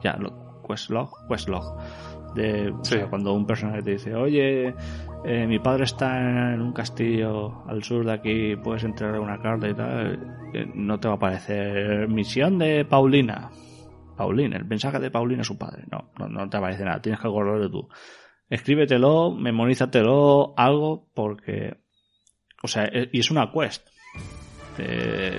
[0.03, 0.19] ya,
[0.67, 1.77] quest log, quest log.
[2.35, 4.73] De, o sea, cuando un personaje te dice, oye,
[5.25, 9.69] eh, mi padre está en un castillo al sur de aquí, puedes entregar una carta
[9.69, 13.51] y tal, no te va a aparecer misión de Paulina.
[14.17, 15.85] Paulina, el mensaje de Paulina a su padre.
[15.91, 17.89] No, no, te aparece nada, tienes que acordarlo tú.
[18.51, 21.77] Escríbetelo, memorízatelo, algo, porque.
[22.63, 23.87] O sea, e, y es una quest.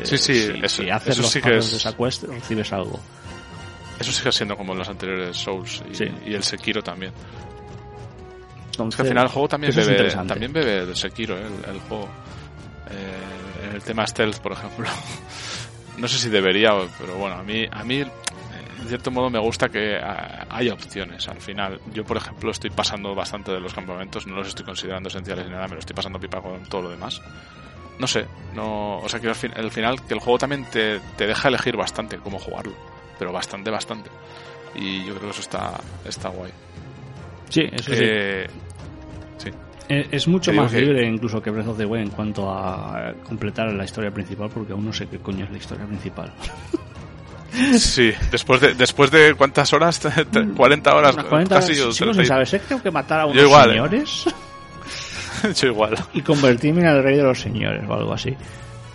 [0.04, 1.72] sí, sí, si, eso, si haces eso los sí que es...
[1.72, 3.00] de esa quest, recibes algo.
[4.00, 6.06] Eso sigue siendo como en los anteriores Souls y, Sí.
[6.26, 7.12] y el Sekiro también.
[8.72, 11.44] Entonces, Es que al final el juego también bebe, también bebe de Sekiro, ¿eh?
[11.46, 12.10] el, el juego.
[12.90, 14.88] Eh, el tema stealth, por ejemplo.
[15.98, 18.04] no sé si debería, pero bueno, a mí, a mí
[18.82, 21.80] en cierto modo me gusta que ah, haya opciones al final.
[21.94, 25.52] Yo, por ejemplo, estoy pasando bastante de los campamentos, no los estoy considerando esenciales ni
[25.52, 27.22] nada, me lo estoy pasando pipa con todo lo demás.
[28.00, 28.26] No sé,
[28.56, 31.50] no, o sea que al, fin- al final que el juego también te, te deja
[31.50, 32.74] elegir bastante cómo jugarlo,
[33.20, 34.10] pero bastante, bastante.
[34.74, 35.74] Y yo creo que eso está,
[36.06, 36.52] está guay.
[37.50, 38.00] Sí, eso sí.
[38.04, 38.48] Eh,
[39.38, 39.50] sí.
[39.90, 43.14] Eh, Es mucho más que- libre incluso que Breath of the Wild en cuanto a
[43.28, 46.32] completar la historia principal, porque aún no sé qué coño es la historia principal.
[47.78, 50.00] Sí, después de, después de cuántas horas,
[50.56, 52.26] 40 horas, Unas 40 casi sigo yo, sin 30.
[52.26, 53.74] saber, sé que tengo que matar a unos igual, eh.
[53.74, 54.26] señores
[55.62, 55.96] Yo igual.
[56.14, 58.36] y convertirme en el rey de los señores o algo así.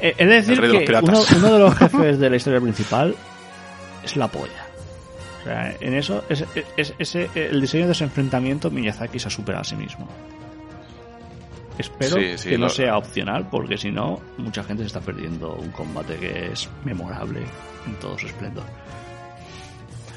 [0.00, 1.22] Eh, es decir, de que uno,
[1.52, 3.14] de los jefes de la historia principal
[4.04, 4.64] es la polla.
[5.40, 6.44] O sea, en eso, es,
[6.76, 10.08] es- ese- el diseño de ese enfrentamiento, Miyazaki se ha superado a sí mismo.
[11.78, 15.00] Espero Sí, sí, que no lo- sea opcional, porque si no, mucha gente se está
[15.00, 17.40] perdiendo un combate que es memorable
[17.86, 18.64] en todo su esplendor.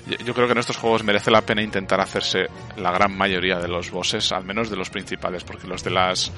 [0.08, 3.60] Yo, yo creo que en estos juegos merece la pena intentar hacerse la gran mayoría
[3.60, 6.32] de los bosses, al menos de los principales, porque los de las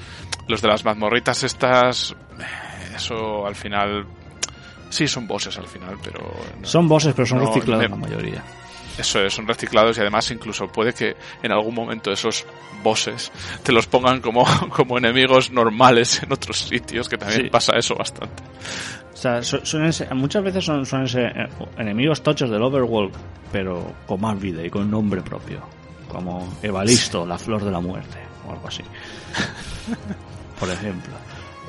[0.48, 4.04] los de las mazmorritas estas, eh, eso al final
[4.90, 6.20] sí son bosses al final, pero
[6.60, 8.42] no- Son bosses, pero son No, reciclados me- la mayoría.
[8.98, 12.44] Eso es, son reciclados y además incluso puede que en algún momento esos
[12.82, 13.32] bosses
[13.62, 17.50] te los pongan como, como enemigos normales en otros sitios, que también Sí.
[17.50, 18.42] pasa eso bastante.
[19.12, 21.48] O sea, suelen ser- muchas veces son, suelen ser eh,
[21.78, 23.12] enemigos tochos del Overworld,
[23.52, 25.60] pero con más vida y con nombre propio.
[26.08, 28.82] Como Evalisto, la flor de la muerte, o algo así.
[30.60, 31.12] Por ejemplo.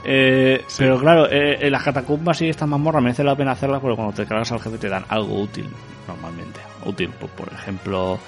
[0.06, 3.96] Eh, Pero claro, eh, en las catacumbas y estas mazmorras merece la pena hacerlas porque
[3.96, 5.66] cuando te cargas al jefe te dan algo útil,
[6.08, 6.60] normalmente.
[6.86, 8.20] Útil, por, por ejemplo,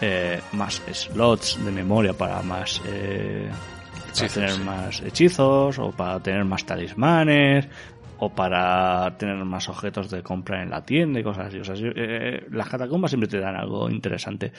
[0.00, 2.80] eh, más slots de memoria para más...
[2.86, 3.48] Eh,
[3.92, 4.62] para Hechizos, tener sí.
[4.62, 7.68] más hechizos o para tener más talismanes
[8.18, 11.58] o para tener más objetos de compra en la tienda y cosas así.
[11.58, 14.52] O sea, sí, eh, las catacumbas siempre te dan algo interesante.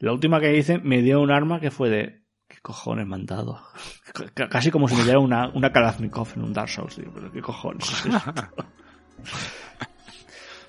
[0.00, 2.25] La última que hice me dio un arma que fue de...
[2.66, 3.60] ¿Qué cojones me han dado?
[4.34, 6.96] C- Casi como si me diera una, una Kalashnikov en un Dark Souls.
[6.96, 8.14] Digo, pero ¿qué cojones es?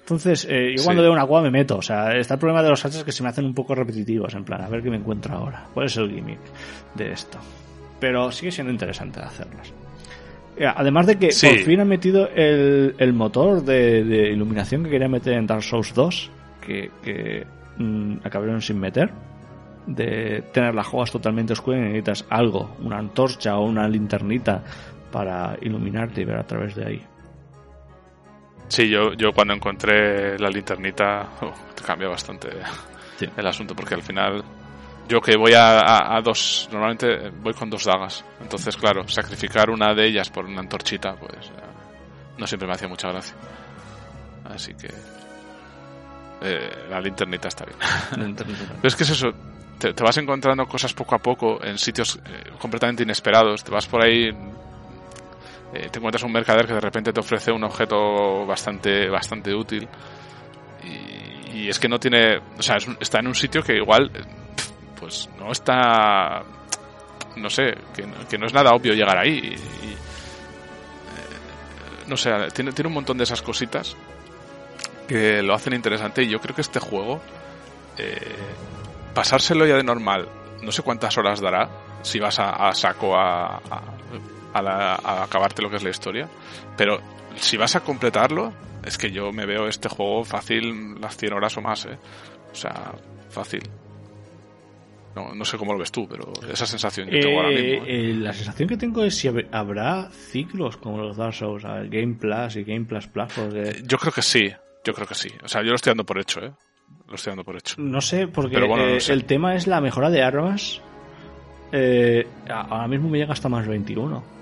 [0.02, 0.86] Entonces, eh, yo Sí.
[0.86, 1.78] cuando veo una cueva me meto.
[1.78, 4.34] O sea, está el problema de los hachas que se me hacen un poco repetitivos.
[4.36, 5.66] En plan, a ver qué me encuentro ahora.
[5.74, 6.40] ¿Cuál es el gimmick
[6.96, 7.40] de esto?
[8.00, 9.74] Pero sigue siendo interesante hacerlas.
[10.56, 11.48] Eh, Además de que Sí.
[11.48, 15.64] por fin han metido el, el motor de, de iluminación que quería meter en Dark
[15.64, 16.32] Souls 2,
[16.66, 17.46] que, que
[17.78, 19.12] mm, acabaron sin meter,
[19.88, 24.64] de tener las jugadas totalmente oscuras y necesitas algo, una antorcha o una linternita
[25.12, 27.06] para iluminarte y ver a través de ahí.
[28.68, 31.54] Sí, yo, yo cuando encontré la linternita oh,
[31.86, 32.50] cambia bastante
[33.36, 34.44] el asunto porque al final
[35.08, 40.06] yo que voy a, dos, normalmente voy con dos dagas, entonces claro, sacrificar una de
[40.06, 41.50] ellas por una antorchita, pues
[42.38, 43.36] no siempre me hacía mucha gracia.
[44.44, 44.90] Así que
[46.42, 48.36] eh, la linternita está bien.
[48.36, 49.30] Pero es que es eso,
[49.80, 54.04] te, vas encontrando cosas poco a poco en sitios eh, completamente inesperados, te vas por
[54.04, 54.30] ahí
[55.74, 59.88] eh, te encuentras un mercader que de repente te ofrece un objeto bastante bastante útil
[60.84, 64.10] y, es que no tiene o sea está en un sitio que igual
[64.98, 66.44] pues no está
[67.36, 69.98] no sé que, no es nada obvio llegar ahí y, eh,
[72.08, 73.98] no sé tiene, tiene un montón de esas cositas
[75.08, 77.22] que lo hacen interesante y yo creo que este juego
[77.98, 78.36] eh,
[79.18, 80.30] pasárselo ya de normal
[80.62, 81.70] no sé cuántas horas dará
[82.04, 83.58] si vas a, saco a,
[84.54, 86.30] a, acabarte lo que es la historia.
[86.78, 87.00] Pero
[87.36, 88.54] si vas a completarlo,
[88.86, 91.98] es que yo me veo este juego fácil las 100 horas o más, ¿eh?
[92.52, 92.94] O sea,
[93.30, 93.62] fácil.
[95.16, 97.86] No, no sé cómo lo ves tú, pero esa sensación yo tengo ahora mismo.
[97.86, 98.10] ¿eh?
[98.12, 102.56] Eh, la sensación que tengo es si habrá ciclos como los Dark Souls, Game Plus
[102.56, 103.34] y Game Plus Plus.
[103.84, 104.52] Yo creo que sí,
[104.86, 105.30] yo creo que sí.
[105.44, 106.52] O sea, yo lo estoy dando por hecho, ¿eh?
[107.08, 107.76] Lo estoy dando por hecho.
[107.80, 108.58] No sé, porque
[109.08, 110.82] el tema es la mejora de armas.
[112.50, 114.38] ahora mismo me llega hasta más 21.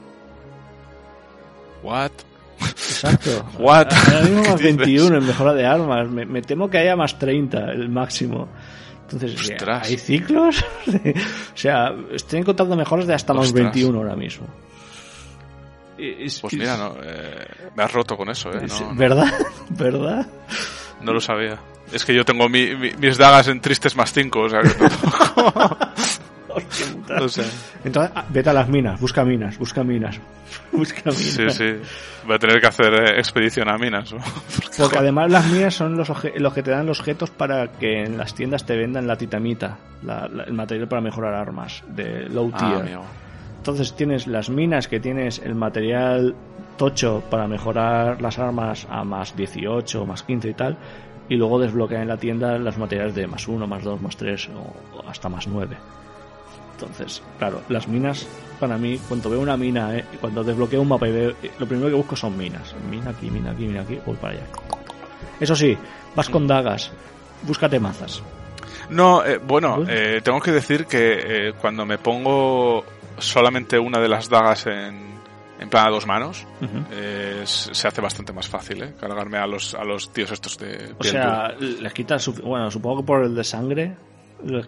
[1.86, 2.12] What?
[2.60, 3.46] Exacto.
[3.60, 3.88] What?
[3.94, 6.10] Ahora mismo más 21 en mejora de armas.
[6.10, 8.48] Me, temo que haya más 30 el máximo.
[9.04, 10.66] Entonces, ¿hay ciclos?
[10.88, 14.48] o sea, estoy encontrando mejoras de hasta más 21 ahora mismo.
[15.96, 18.66] pues mira, no, eh, me has roto con eso, ¿eh?
[18.96, 19.32] ¿Verdad?
[19.70, 20.26] ¿Verdad?
[21.02, 21.60] No lo sabía.
[21.92, 24.70] Es que yo tengo mis dagas en tristes más 5, o sea que
[27.06, 30.20] Entonces, ah, vete a las minas, busca minas, busca minas.
[30.72, 31.18] Busca minas.
[31.18, 31.76] Sí, sí.
[32.26, 34.14] Voy a tener que hacer eh, expedición a minas.
[34.78, 38.18] Porque, además las minas son los, los que te dan los objetos para que en
[38.18, 39.78] las tiendas te vendan la titamita,
[40.48, 43.00] el material para mejorar armas de low ah, tier.
[43.58, 46.36] Entonces tienes las minas que tienes el material
[46.78, 50.78] tocho para mejorar las armas a más 18, más 15 y tal.
[51.28, 54.50] Y luego desbloquea en la tienda los materiales de más 1, más 2, más 3
[54.50, 55.76] o hasta más 9.
[56.76, 58.28] Entonces, claro, las minas,
[58.60, 61.66] para mí, cuando veo una mina, eh, cuando desbloqueo un mapa y veo, eh, lo
[61.66, 62.76] primero que busco son minas.
[62.90, 64.46] Mina aquí, mina aquí, mina aquí, voy para allá.
[65.40, 65.78] Eso sí,
[66.16, 66.92] vas con dagas,
[67.44, 68.22] búscate mazas.
[68.90, 69.86] No, eh, bueno,
[70.24, 72.84] tengo que decir que cuando me pongo
[73.18, 75.15] solamente una de las dagas en,
[75.60, 76.46] en plan a dos manos,
[77.46, 78.94] se hace bastante más fácil, ¿eh?
[79.00, 80.94] Cargarme a los, a los tíos estos de...
[80.98, 83.96] O sea, les quitas, bueno, supongo que por el de sangre
[84.44, 84.68] los,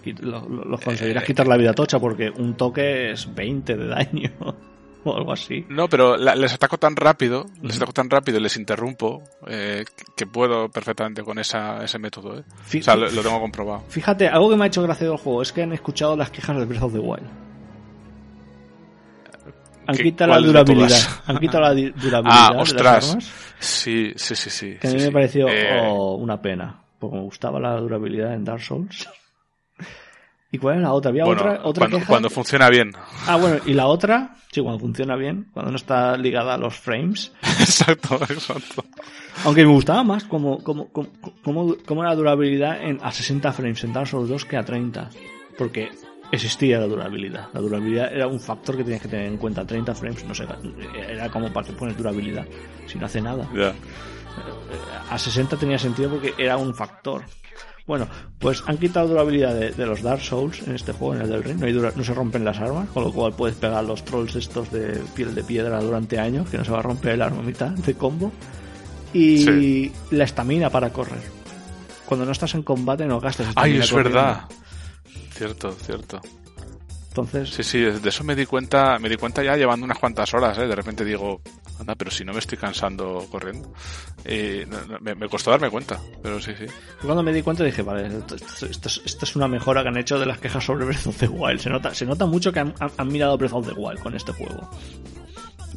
[0.82, 4.32] conseguirás quitar la vida tocha porque un toque es 20 de daño
[5.04, 5.66] o algo así.
[5.70, 9.86] No, pero les ataco tan rápido, les ataco tan rápido y les interrumpo eh,
[10.16, 12.40] que puedo perfectamente con esa, ese método.
[12.40, 12.44] ¿eh?
[12.80, 13.84] O sea, lo, tengo comprobado.
[13.90, 16.58] Fíjate, algo que me ha hecho gracia del juego es que han escuchado las quejas
[16.58, 17.47] de Breath of the Wild.
[19.88, 21.00] Han quitado la durabilidad.
[21.26, 22.24] Han quitado la durabilidad.
[22.26, 23.18] Ah, ostras.
[23.60, 24.78] Sí, sí, sí, sí.
[24.80, 26.82] Que a mí me pareció eh, oh, una pena.
[27.00, 29.08] Porque me gustaba la durabilidad en Dark Souls.
[30.52, 31.10] ¿Y cuál es la otra?
[31.10, 32.94] Había otra, otra cuando, cuando funciona bien.
[33.28, 36.76] Ah, bueno, y la otra, sí, cuando funciona bien, cuando no está ligada a los
[36.76, 37.34] frames.
[37.60, 38.86] exacto, exacto.
[39.44, 43.94] Aunque me gustaba más como, como, como, como, la durabilidad en, a 60 frames en
[43.94, 45.10] Dark Souls 2 que a 30.
[45.58, 45.90] Porque
[46.32, 47.48] existía la durabilidad.
[47.54, 49.66] La durabilidad era un factor que tenías que tener en cuenta.
[49.66, 50.46] 30 frames, no sé,
[51.10, 52.46] era como para que pones durabilidad.
[52.86, 53.48] Si no hace nada.
[55.10, 57.24] A 60 tenía sentido porque era un factor.
[57.88, 58.06] Bueno,
[58.38, 61.74] pues han quitado durabilidad de, los Dark Souls en este juego, en el del Rey.
[61.74, 65.34] No, se rompen las armas, con lo cual puedes pegar los trolls estos de piel
[65.34, 68.34] de piedra durante años, que no se va a romper el arma mitad de combo.
[69.14, 71.22] Y la estamina para correr.
[72.06, 74.42] Cuando no estás en combate no gastas Ay, es verdad.
[75.38, 76.22] Cierto, cierto.
[77.10, 77.50] Entonces...
[77.50, 80.58] Sí, sí, de eso me di cuenta, me di cuenta ya llevando unas cuantas horas,
[80.58, 80.68] ¿eh?
[80.68, 81.42] De repente digo,
[81.80, 83.72] anda, pero si no me estoy cansando corriendo.
[85.02, 86.66] me, costó darme cuenta, pero sí, sí.
[87.04, 88.08] Cuando me di cuenta dije, vale,
[88.70, 91.60] esto, es una mejora que han hecho de las quejas sobre Breath of the Wild.
[91.60, 92.74] Se nota, se nota mucho que han,
[93.08, 94.70] mirado Breath of the Wild con este juego.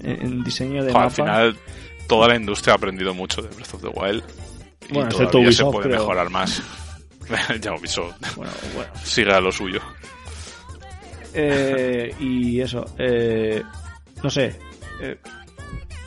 [0.01, 1.57] En, diseño de Al final,
[2.07, 4.23] toda la industria ha aprendido mucho de Breath of the Wild.
[4.91, 6.63] Bueno, y todavía se puede mejorar más.
[7.61, 8.91] ya Ubisoft bueno, bueno.
[9.03, 9.81] sigue a lo suyo.
[11.33, 13.63] Eh, y eso, eh,
[14.23, 14.59] no sé,
[15.01, 15.17] eh,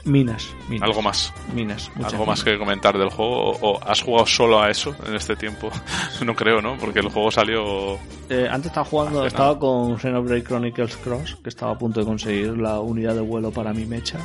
[0.06, 1.34] Minas, Algo más.
[1.54, 1.90] Minas.
[2.04, 3.52] Algo más que comentar del juego.
[3.62, 5.70] ¿O has jugado solo a eso en este tiempo?
[6.26, 6.78] no creo, ¿no?
[6.78, 7.98] Porque el juego salió.
[8.30, 12.58] Eh, antes estaba jugando, estaba con Xenoblade Chronicles Cross, que estaba a punto de conseguir
[12.58, 14.20] la unidad de vuelo para mi mecha.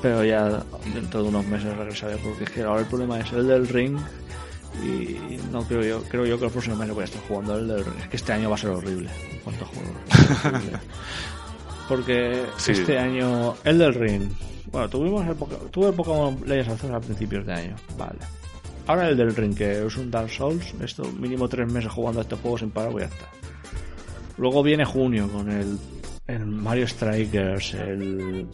[0.00, 3.46] Pero ya dentro de unos meses regresaré porque es que ahora el problema es el
[3.46, 3.96] del ring
[4.80, 7.68] y no creo yo creo yo que el próximo mes voy a estar jugando el
[7.68, 7.98] del ring.
[8.00, 9.10] Es que este año va a ser horrible.
[9.10, 10.70] A juegos.
[11.88, 14.30] porque este año el del ring
[14.70, 15.36] bueno tuvimos el,
[15.70, 17.76] tuve el Pokémon Legends a principios de año.
[17.98, 18.18] Vale.
[18.86, 22.22] Ahora el del ring que es un Dark Souls esto mínimo tres meses jugando a
[22.22, 23.28] este juego sin parar voy a estar.
[24.38, 25.78] Luego viene junio con el,
[26.26, 28.48] el Mario Strikers el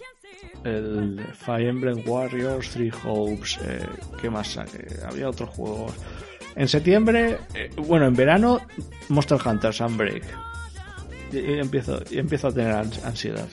[0.64, 3.86] el Fire Emblem Warriors, Three Hopes, eh,
[4.20, 4.56] ¿qué más?
[4.56, 5.92] Eh, había otros juegos.
[6.56, 8.60] En septiembre, eh, bueno, en verano,
[9.08, 10.24] Monster Hunter Sunbreak.
[11.32, 13.48] Y, y, empiezo, y empiezo a tener ansiedad.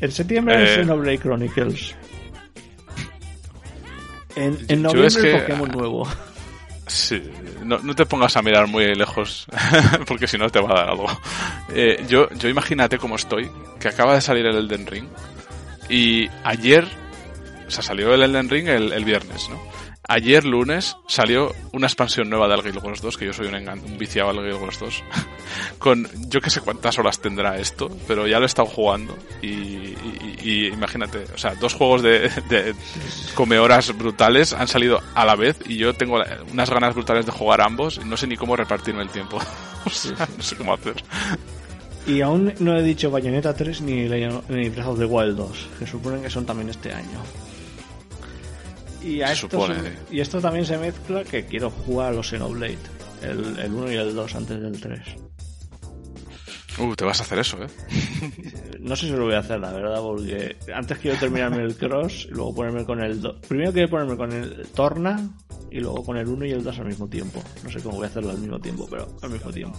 [0.00, 1.94] En septiembre, eh, Xenoblade Chronicles.
[4.36, 6.08] En, en noviembre, es que, Pokémon nuevo.
[6.86, 7.22] Sí,
[7.64, 9.46] no, no, te pongas a mirar muy lejos,
[10.06, 11.06] porque si no te va a dar algo.
[11.72, 15.06] Eh, yo, yo imagínate cómo estoy, que acaba de salir el Elden Ring,
[15.90, 16.86] y ayer,
[17.66, 19.60] o sea, salió el Elden Ring el, viernes, ¿no?
[20.08, 23.98] Ayer lunes salió una expansión nueva de Guild Wars 2, que yo soy un, un
[23.98, 25.04] viciado al Guild Wars 2.
[25.78, 29.16] Con yo que sé cuántas horas tendrá esto, pero ya lo he estado jugando.
[29.42, 32.74] Y, imagínate, o sea, dos juegos de, de,
[33.34, 37.32] come horas brutales han salido a la vez y yo tengo unas ganas brutales de
[37.32, 39.38] jugar ambos no sé ni cómo repartirme el tiempo.
[39.84, 40.94] o sea, no sé cómo hacer.
[42.06, 45.86] Y aún no he dicho Bayonetta 3 ni, ni Breath of the Wild 2, que
[45.86, 47.22] suponen que son también este año.
[49.02, 49.74] Y, a esto, supone.
[50.10, 52.78] y esto también se mezcla que quiero jugar a los Xenoblade,
[53.22, 55.00] el, el 1 y el 2 antes del 3.
[56.78, 57.68] Uh, te vas a hacer eso, ¿eh?
[58.80, 62.28] No sé si lo voy a hacer, la verdad, porque antes quiero terminarme el Cross
[62.30, 63.36] y luego ponerme con el 2.
[63.46, 65.30] Primero quiero ponerme con el Torna
[65.70, 67.42] y luego con el 1 y el 2 al mismo tiempo.
[67.62, 69.78] No sé cómo voy a hacerlo al mismo tiempo, pero al mismo tiempo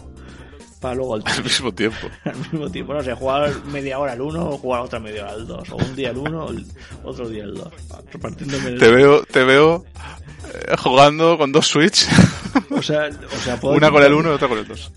[0.81, 2.09] para luego al, al mismo tiempo.
[2.25, 5.33] al mismo tiempo, no sé, jugar media hora al uno o jugar otra media hora
[5.33, 7.71] al dos, o un día al uno o otro día al dos,
[8.11, 8.79] repartiéndome el...
[8.79, 9.85] Te veo, te veo
[10.53, 12.07] eh, jugando con dos Switch.
[12.69, 14.91] O sea, o sea puedo una con el uno y otra con el dos.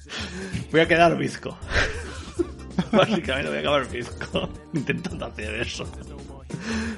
[0.73, 1.57] Voy a quedar bizco.
[2.93, 5.87] Básicamente voy a acabar bizco intentando hacer eso.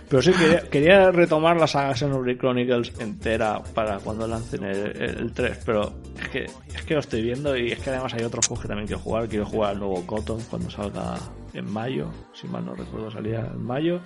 [0.09, 0.33] Pero sí,
[0.71, 5.93] quería, retomar la saga Xenoblade Chronicles entera para cuando lancen el, el, el, 3, pero
[6.21, 8.69] es que, es que lo estoy viendo y es que además hay otros juegos que
[8.69, 9.29] también quiero jugar.
[9.29, 11.19] Quiero jugar al nuevo Cotton cuando salga
[11.53, 14.01] en mayo, si mal no recuerdo salía en mayo.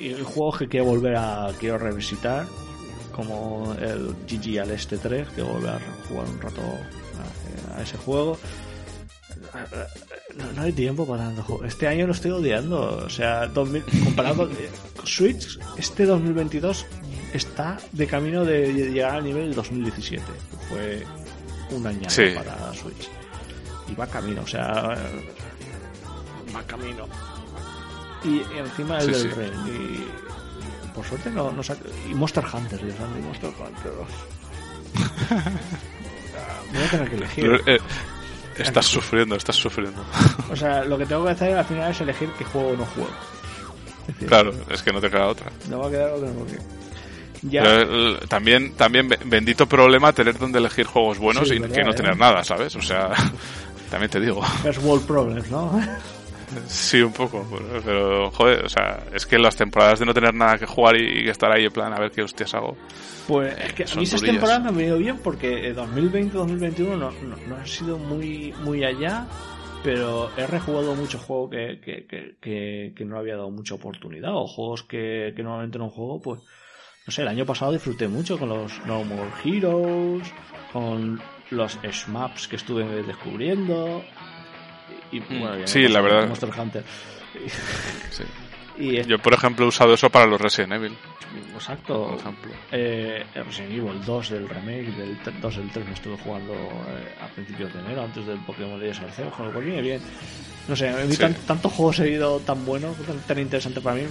[0.00, 2.46] Y juegos que quiero volver a quiero revisitar,
[3.12, 6.62] como el GG al Este 3, que volver a jugar un rato
[7.76, 8.38] a ese juego
[10.38, 11.64] no, no, hay tiempo para tanto juego.
[11.64, 13.04] Este año lo estoy odiando.
[13.04, 16.86] O sea, 2000, comparado con Switch, este 2022
[17.32, 20.22] está de camino de llegar al nivel del 2017.
[20.22, 21.06] Que fue
[21.76, 22.32] un año sí.
[22.34, 23.08] para Switch.
[23.88, 24.96] Y va camino, o sea,
[26.54, 27.06] va camino.
[28.24, 29.28] Y, y encima el sí, del sí.
[29.28, 29.50] Rey.
[29.66, 33.92] Y por suerte no, no saca, Y Monster Hunter, Dios mío, Monster Hunter.
[36.72, 37.62] Voy a tener que elegir.
[37.64, 37.80] Pero, eh,
[38.58, 40.04] Estás sufriendo, estás sufriendo.
[40.50, 43.10] O sea, lo que tengo que hacer al final es elegir qué juego no juego.
[44.02, 45.50] Es decir, claro, es que no te queda otra.
[45.68, 46.58] No va a quedar otra porque...
[47.42, 47.62] Ya.
[47.62, 51.90] Pero, también, también bendito problema tener donde elegir juegos buenos sí, y verdad, que no
[51.90, 51.94] ¿eh?
[51.94, 52.74] tener nada, ¿sabes?
[52.76, 53.10] O sea,
[53.90, 54.42] también te digo.
[54.64, 55.80] Es World Problems, ¿no?
[56.66, 57.46] Sí, un poco,
[57.84, 61.28] pero joder, o sea, es que las temporadas de no tener nada que jugar y,
[61.28, 62.76] estar ahí en plan a ver qué hostias hago.
[63.26, 67.36] Pues es que a mí esas temporadas me han venido bien porque 2020-2021 no, no,
[67.48, 69.26] no han sido muy, muy allá,
[69.82, 74.34] pero he rejugado muchos juegos que, que, que, que, que no había dado mucha oportunidad
[74.34, 76.40] o juegos que, que normalmente no juego, pues
[77.06, 80.32] no sé, el año pasado disfruté mucho con los No More Heroes,
[80.72, 81.20] con
[81.50, 84.02] los Shmaps que estuve descubriendo.
[85.14, 86.28] Y, y bueno, ya sí, la verdad.
[86.28, 86.84] Monster Hunter.
[88.10, 88.24] Sí.
[88.76, 90.96] Y Yo, por ejemplo, he usado eso para los Resident Evil.
[91.54, 92.08] Exacto.
[92.08, 92.52] Por ejemplo.
[92.72, 97.28] Eh, Resident Evil 2 del remake, del 2 del 3 me estuve jugando eh, a
[97.28, 100.00] principios de enero, antes del Pokémon Legends Arceus, con lo cual viene bien.
[100.66, 101.18] No sé, a mí sí.
[101.18, 104.02] tan, tanto juego seguido tan bueno, tan, tan, interesante para mí,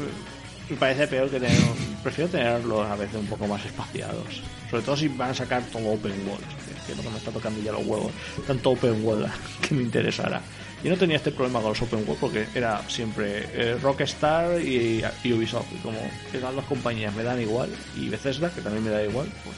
[0.69, 1.57] me parece peor que tener.
[2.01, 4.41] Prefiero tenerlos a veces un poco más espaciados.
[4.69, 6.45] Sobre todo si van a sacar todo Open World,
[6.85, 8.11] que es lo que me está tocando ya los huevos.
[8.47, 9.29] Tanto Open World
[9.67, 10.41] que me interesará.
[10.83, 15.01] Yo no tenía este problema con los Open World porque era siempre eh, Rockstar y,
[15.23, 15.71] y, Ubisoft.
[15.73, 15.97] Y como
[16.33, 19.55] eran dos compañías me dan igual, y Bethesda, que también me da igual, pues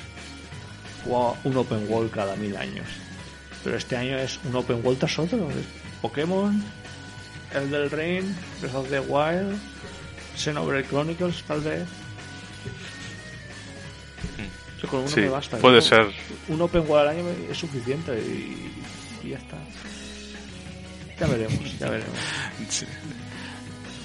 [1.04, 2.86] jugaba un Open World cada mil años.
[3.64, 5.48] Pero este año es un Open World tras otro.
[6.02, 6.64] Pokémon,
[7.56, 9.58] El del Rain, Breath of the Wild,
[10.38, 11.88] Xenoblade Chronicles, tal vez.
[14.82, 15.58] Yo con uno Sí, me basta.
[15.58, 16.06] puede ser.
[16.50, 18.72] Un Open World al año es suficiente y,
[19.24, 19.58] y ya está.
[21.20, 22.18] Ya veremos, ya veremos.
[22.70, 22.86] Sí.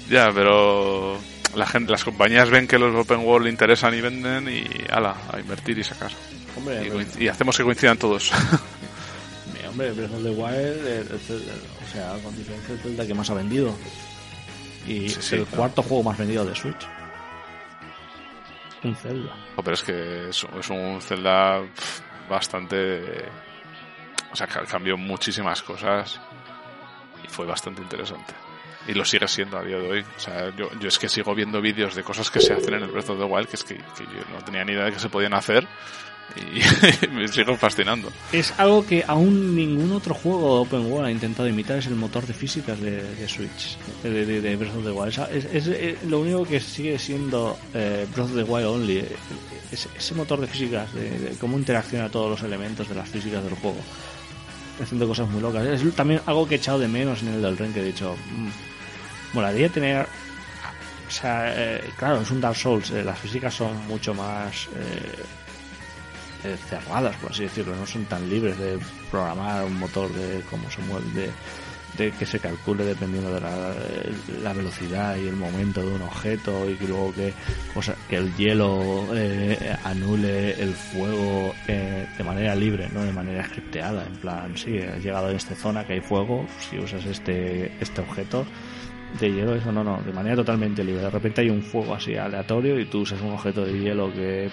[0.09, 1.17] Ya, pero
[1.55, 5.39] la gente, las compañías ven que los open world interesan y venden y ala, a
[5.39, 6.11] invertir y sacar.
[6.57, 6.89] Hombre,
[7.19, 8.31] Y, hacemos que coincidan todos.
[9.53, 11.53] Mi hombre, Breath of the Wild, el- el Zelda,
[11.85, 13.73] o sea, con diferencia el Zelda que más ha vendido.
[14.87, 15.57] Y Sí, sí, el claro.
[15.57, 16.87] cuarto juego más vendido de Switch.
[18.83, 19.35] Un Zelda.
[19.55, 21.61] Oh, pero es que es, es un Zelda
[22.29, 23.25] bastante...
[24.31, 26.19] O sea, ca- cambió muchísimas cosas
[27.23, 28.33] y fue bastante interesante.
[28.87, 30.05] Y lo sigue siendo a día de hoy.
[30.17, 32.83] O sea, yo, yo es que sigo viendo vídeos de cosas que se hacen en
[32.83, 34.93] el Breath of the Wild que es que, que yo no tenía ni idea de
[34.93, 35.67] que se podían hacer
[36.35, 38.09] y me sigo fascinando.
[38.31, 41.95] Es algo que aún ningún otro juego de Open World ha intentado imitar, es el
[41.95, 45.19] motor de físicas de, de Switch, de, de, de Breath of the Wild.
[45.31, 49.15] Es, es- es lo único que sigue siendo eh, Breath of the Wild Only, eh,
[49.71, 53.53] es- ese motor de físicas, de cómo interacciona todos los elementos de las físicas del
[53.55, 53.77] juego.
[54.79, 55.65] Haciendo cosas muy locas.
[55.65, 58.15] Es también algo que he echado de menos en el del Ren, que he dicho,
[58.35, 60.07] mm, molaría tener...
[61.07, 64.67] O sea, eh, claro, es un Dark Souls, eh, las físicas son mucho más...
[64.75, 68.79] eh, cerradas, por así decirlo, no son tan libres de
[69.09, 71.29] programar un motor de cómo se mueve, de,
[71.97, 73.73] de que se calcule dependiendo de la,
[74.43, 77.33] la velocidad y el momento de un objeto y que luego que,
[77.73, 83.45] cosa, que el hielo eh, anule el fuego eh, de manera libre, no de manera
[83.45, 87.71] scripteada, en plan, sí, has llegado a esta zona que hay fuego, si usas este,
[87.79, 88.45] este objeto
[89.19, 91.03] de hielo, eso no, no, de manera totalmente libre.
[91.03, 94.49] De repente hay un fuego así aleatorio y tú usas un objeto de hielo que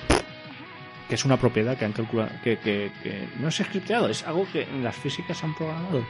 [1.08, 4.46] que es una propiedad que han calculado, que, que, que no es scripteado, es algo
[4.52, 6.04] que en las físicas han programado.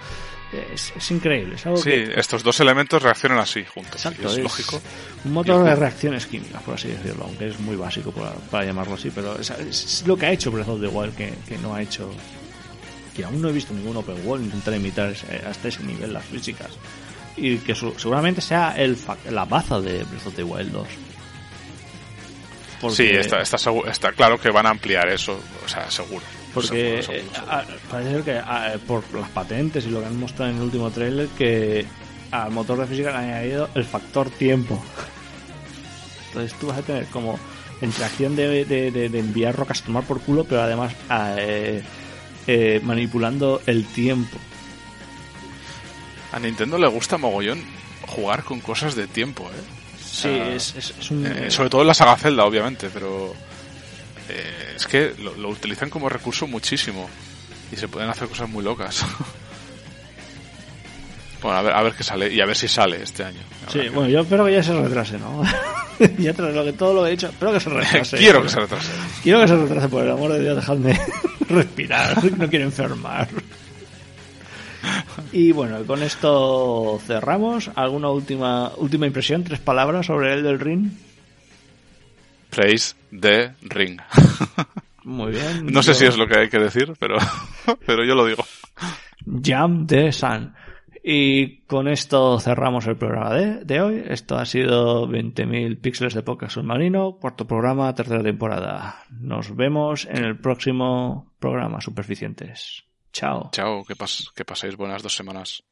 [0.73, 2.15] Es, es increíble, es algo Sí, que...
[2.19, 3.95] estos dos elementos reaccionan así juntos.
[3.97, 4.81] Exacto, es, es lógico.
[5.25, 8.95] un motor de reacciones químicas, por así decirlo, aunque es muy básico para, para llamarlo
[8.95, 11.75] así, pero es, es lo que ha hecho Breath of the Wild que, que no
[11.75, 12.11] ha hecho,
[13.15, 15.13] que aún no he visto ningún open world intentar imitar
[15.49, 16.71] hasta ese nivel las físicas.
[17.37, 18.97] Y que su- seguramente sea el
[19.31, 20.89] la baza de Breath of the Wild 2.
[22.81, 23.57] Porque- Sí, está, está,
[23.91, 26.25] está claro que van a ampliar eso, o sea, seguro.
[26.55, 27.53] Porque Seguro, seguro, eh, seguro.
[27.53, 30.63] a- parece ser que a- por las patentes y lo que han mostrado en el
[30.63, 31.85] último trailer que
[32.31, 34.83] al motor de física le han añadido el factor tiempo.
[36.29, 37.39] Entonces tú vas a tener como
[37.81, 41.83] interacción de, de- de- de enviar rocas a tomar por culo, pero además a, eh,
[42.47, 44.37] eh, manipulando el tiempo.
[46.33, 47.63] A Nintendo le gusta mogollón
[48.07, 49.78] jugar con cosas de tiempo, ¿eh?
[50.11, 51.27] Sí, Ah, es, es- es un...
[51.27, 53.35] Eh, sobre todo en la saga Zelda, obviamente, pero
[54.29, 57.09] eh, es que lo, lo utilizan como recurso muchísimo
[57.73, 59.05] y se pueden hacer cosas muy locas.
[61.43, 63.41] bueno, a ver, a ver qué sale y a ver si sale este año.
[63.73, 65.43] Sí, que- bueno, yo espero que ya se retrase, ¿no?
[66.19, 68.17] ya tras lo que todo lo que he dicho, espero que se retrase.
[68.19, 68.91] Quiero que se retrase.
[69.23, 70.99] Quiero que se retrase, por el amor de Dios, dejadme
[71.49, 73.29] respirar, no quiero enfermar.
[75.33, 77.71] Y bueno, con esto cerramos.
[77.75, 79.45] ¿Alguna última última impresión?
[79.45, 80.91] ¿Tres palabras sobre el del ring?
[82.51, 84.01] Praise the Ring.
[85.05, 85.67] Muy bien.
[85.67, 87.17] No sé si es lo que hay que decir, pero,
[87.87, 88.45] pero yo lo digo.
[89.43, 90.55] Jam de Sun.
[91.03, 94.03] Y con esto cerramos el programa de, de hoy.
[94.09, 99.05] Esto ha sido 20.000 píxeles de podcast submarino, cuarto programa, tercera temporada.
[99.11, 102.88] Nos vemos en el próximo programa, Superficientes.
[103.13, 103.51] Chao.
[103.53, 105.63] Chao, que, pas que paséis buenas dos semanas.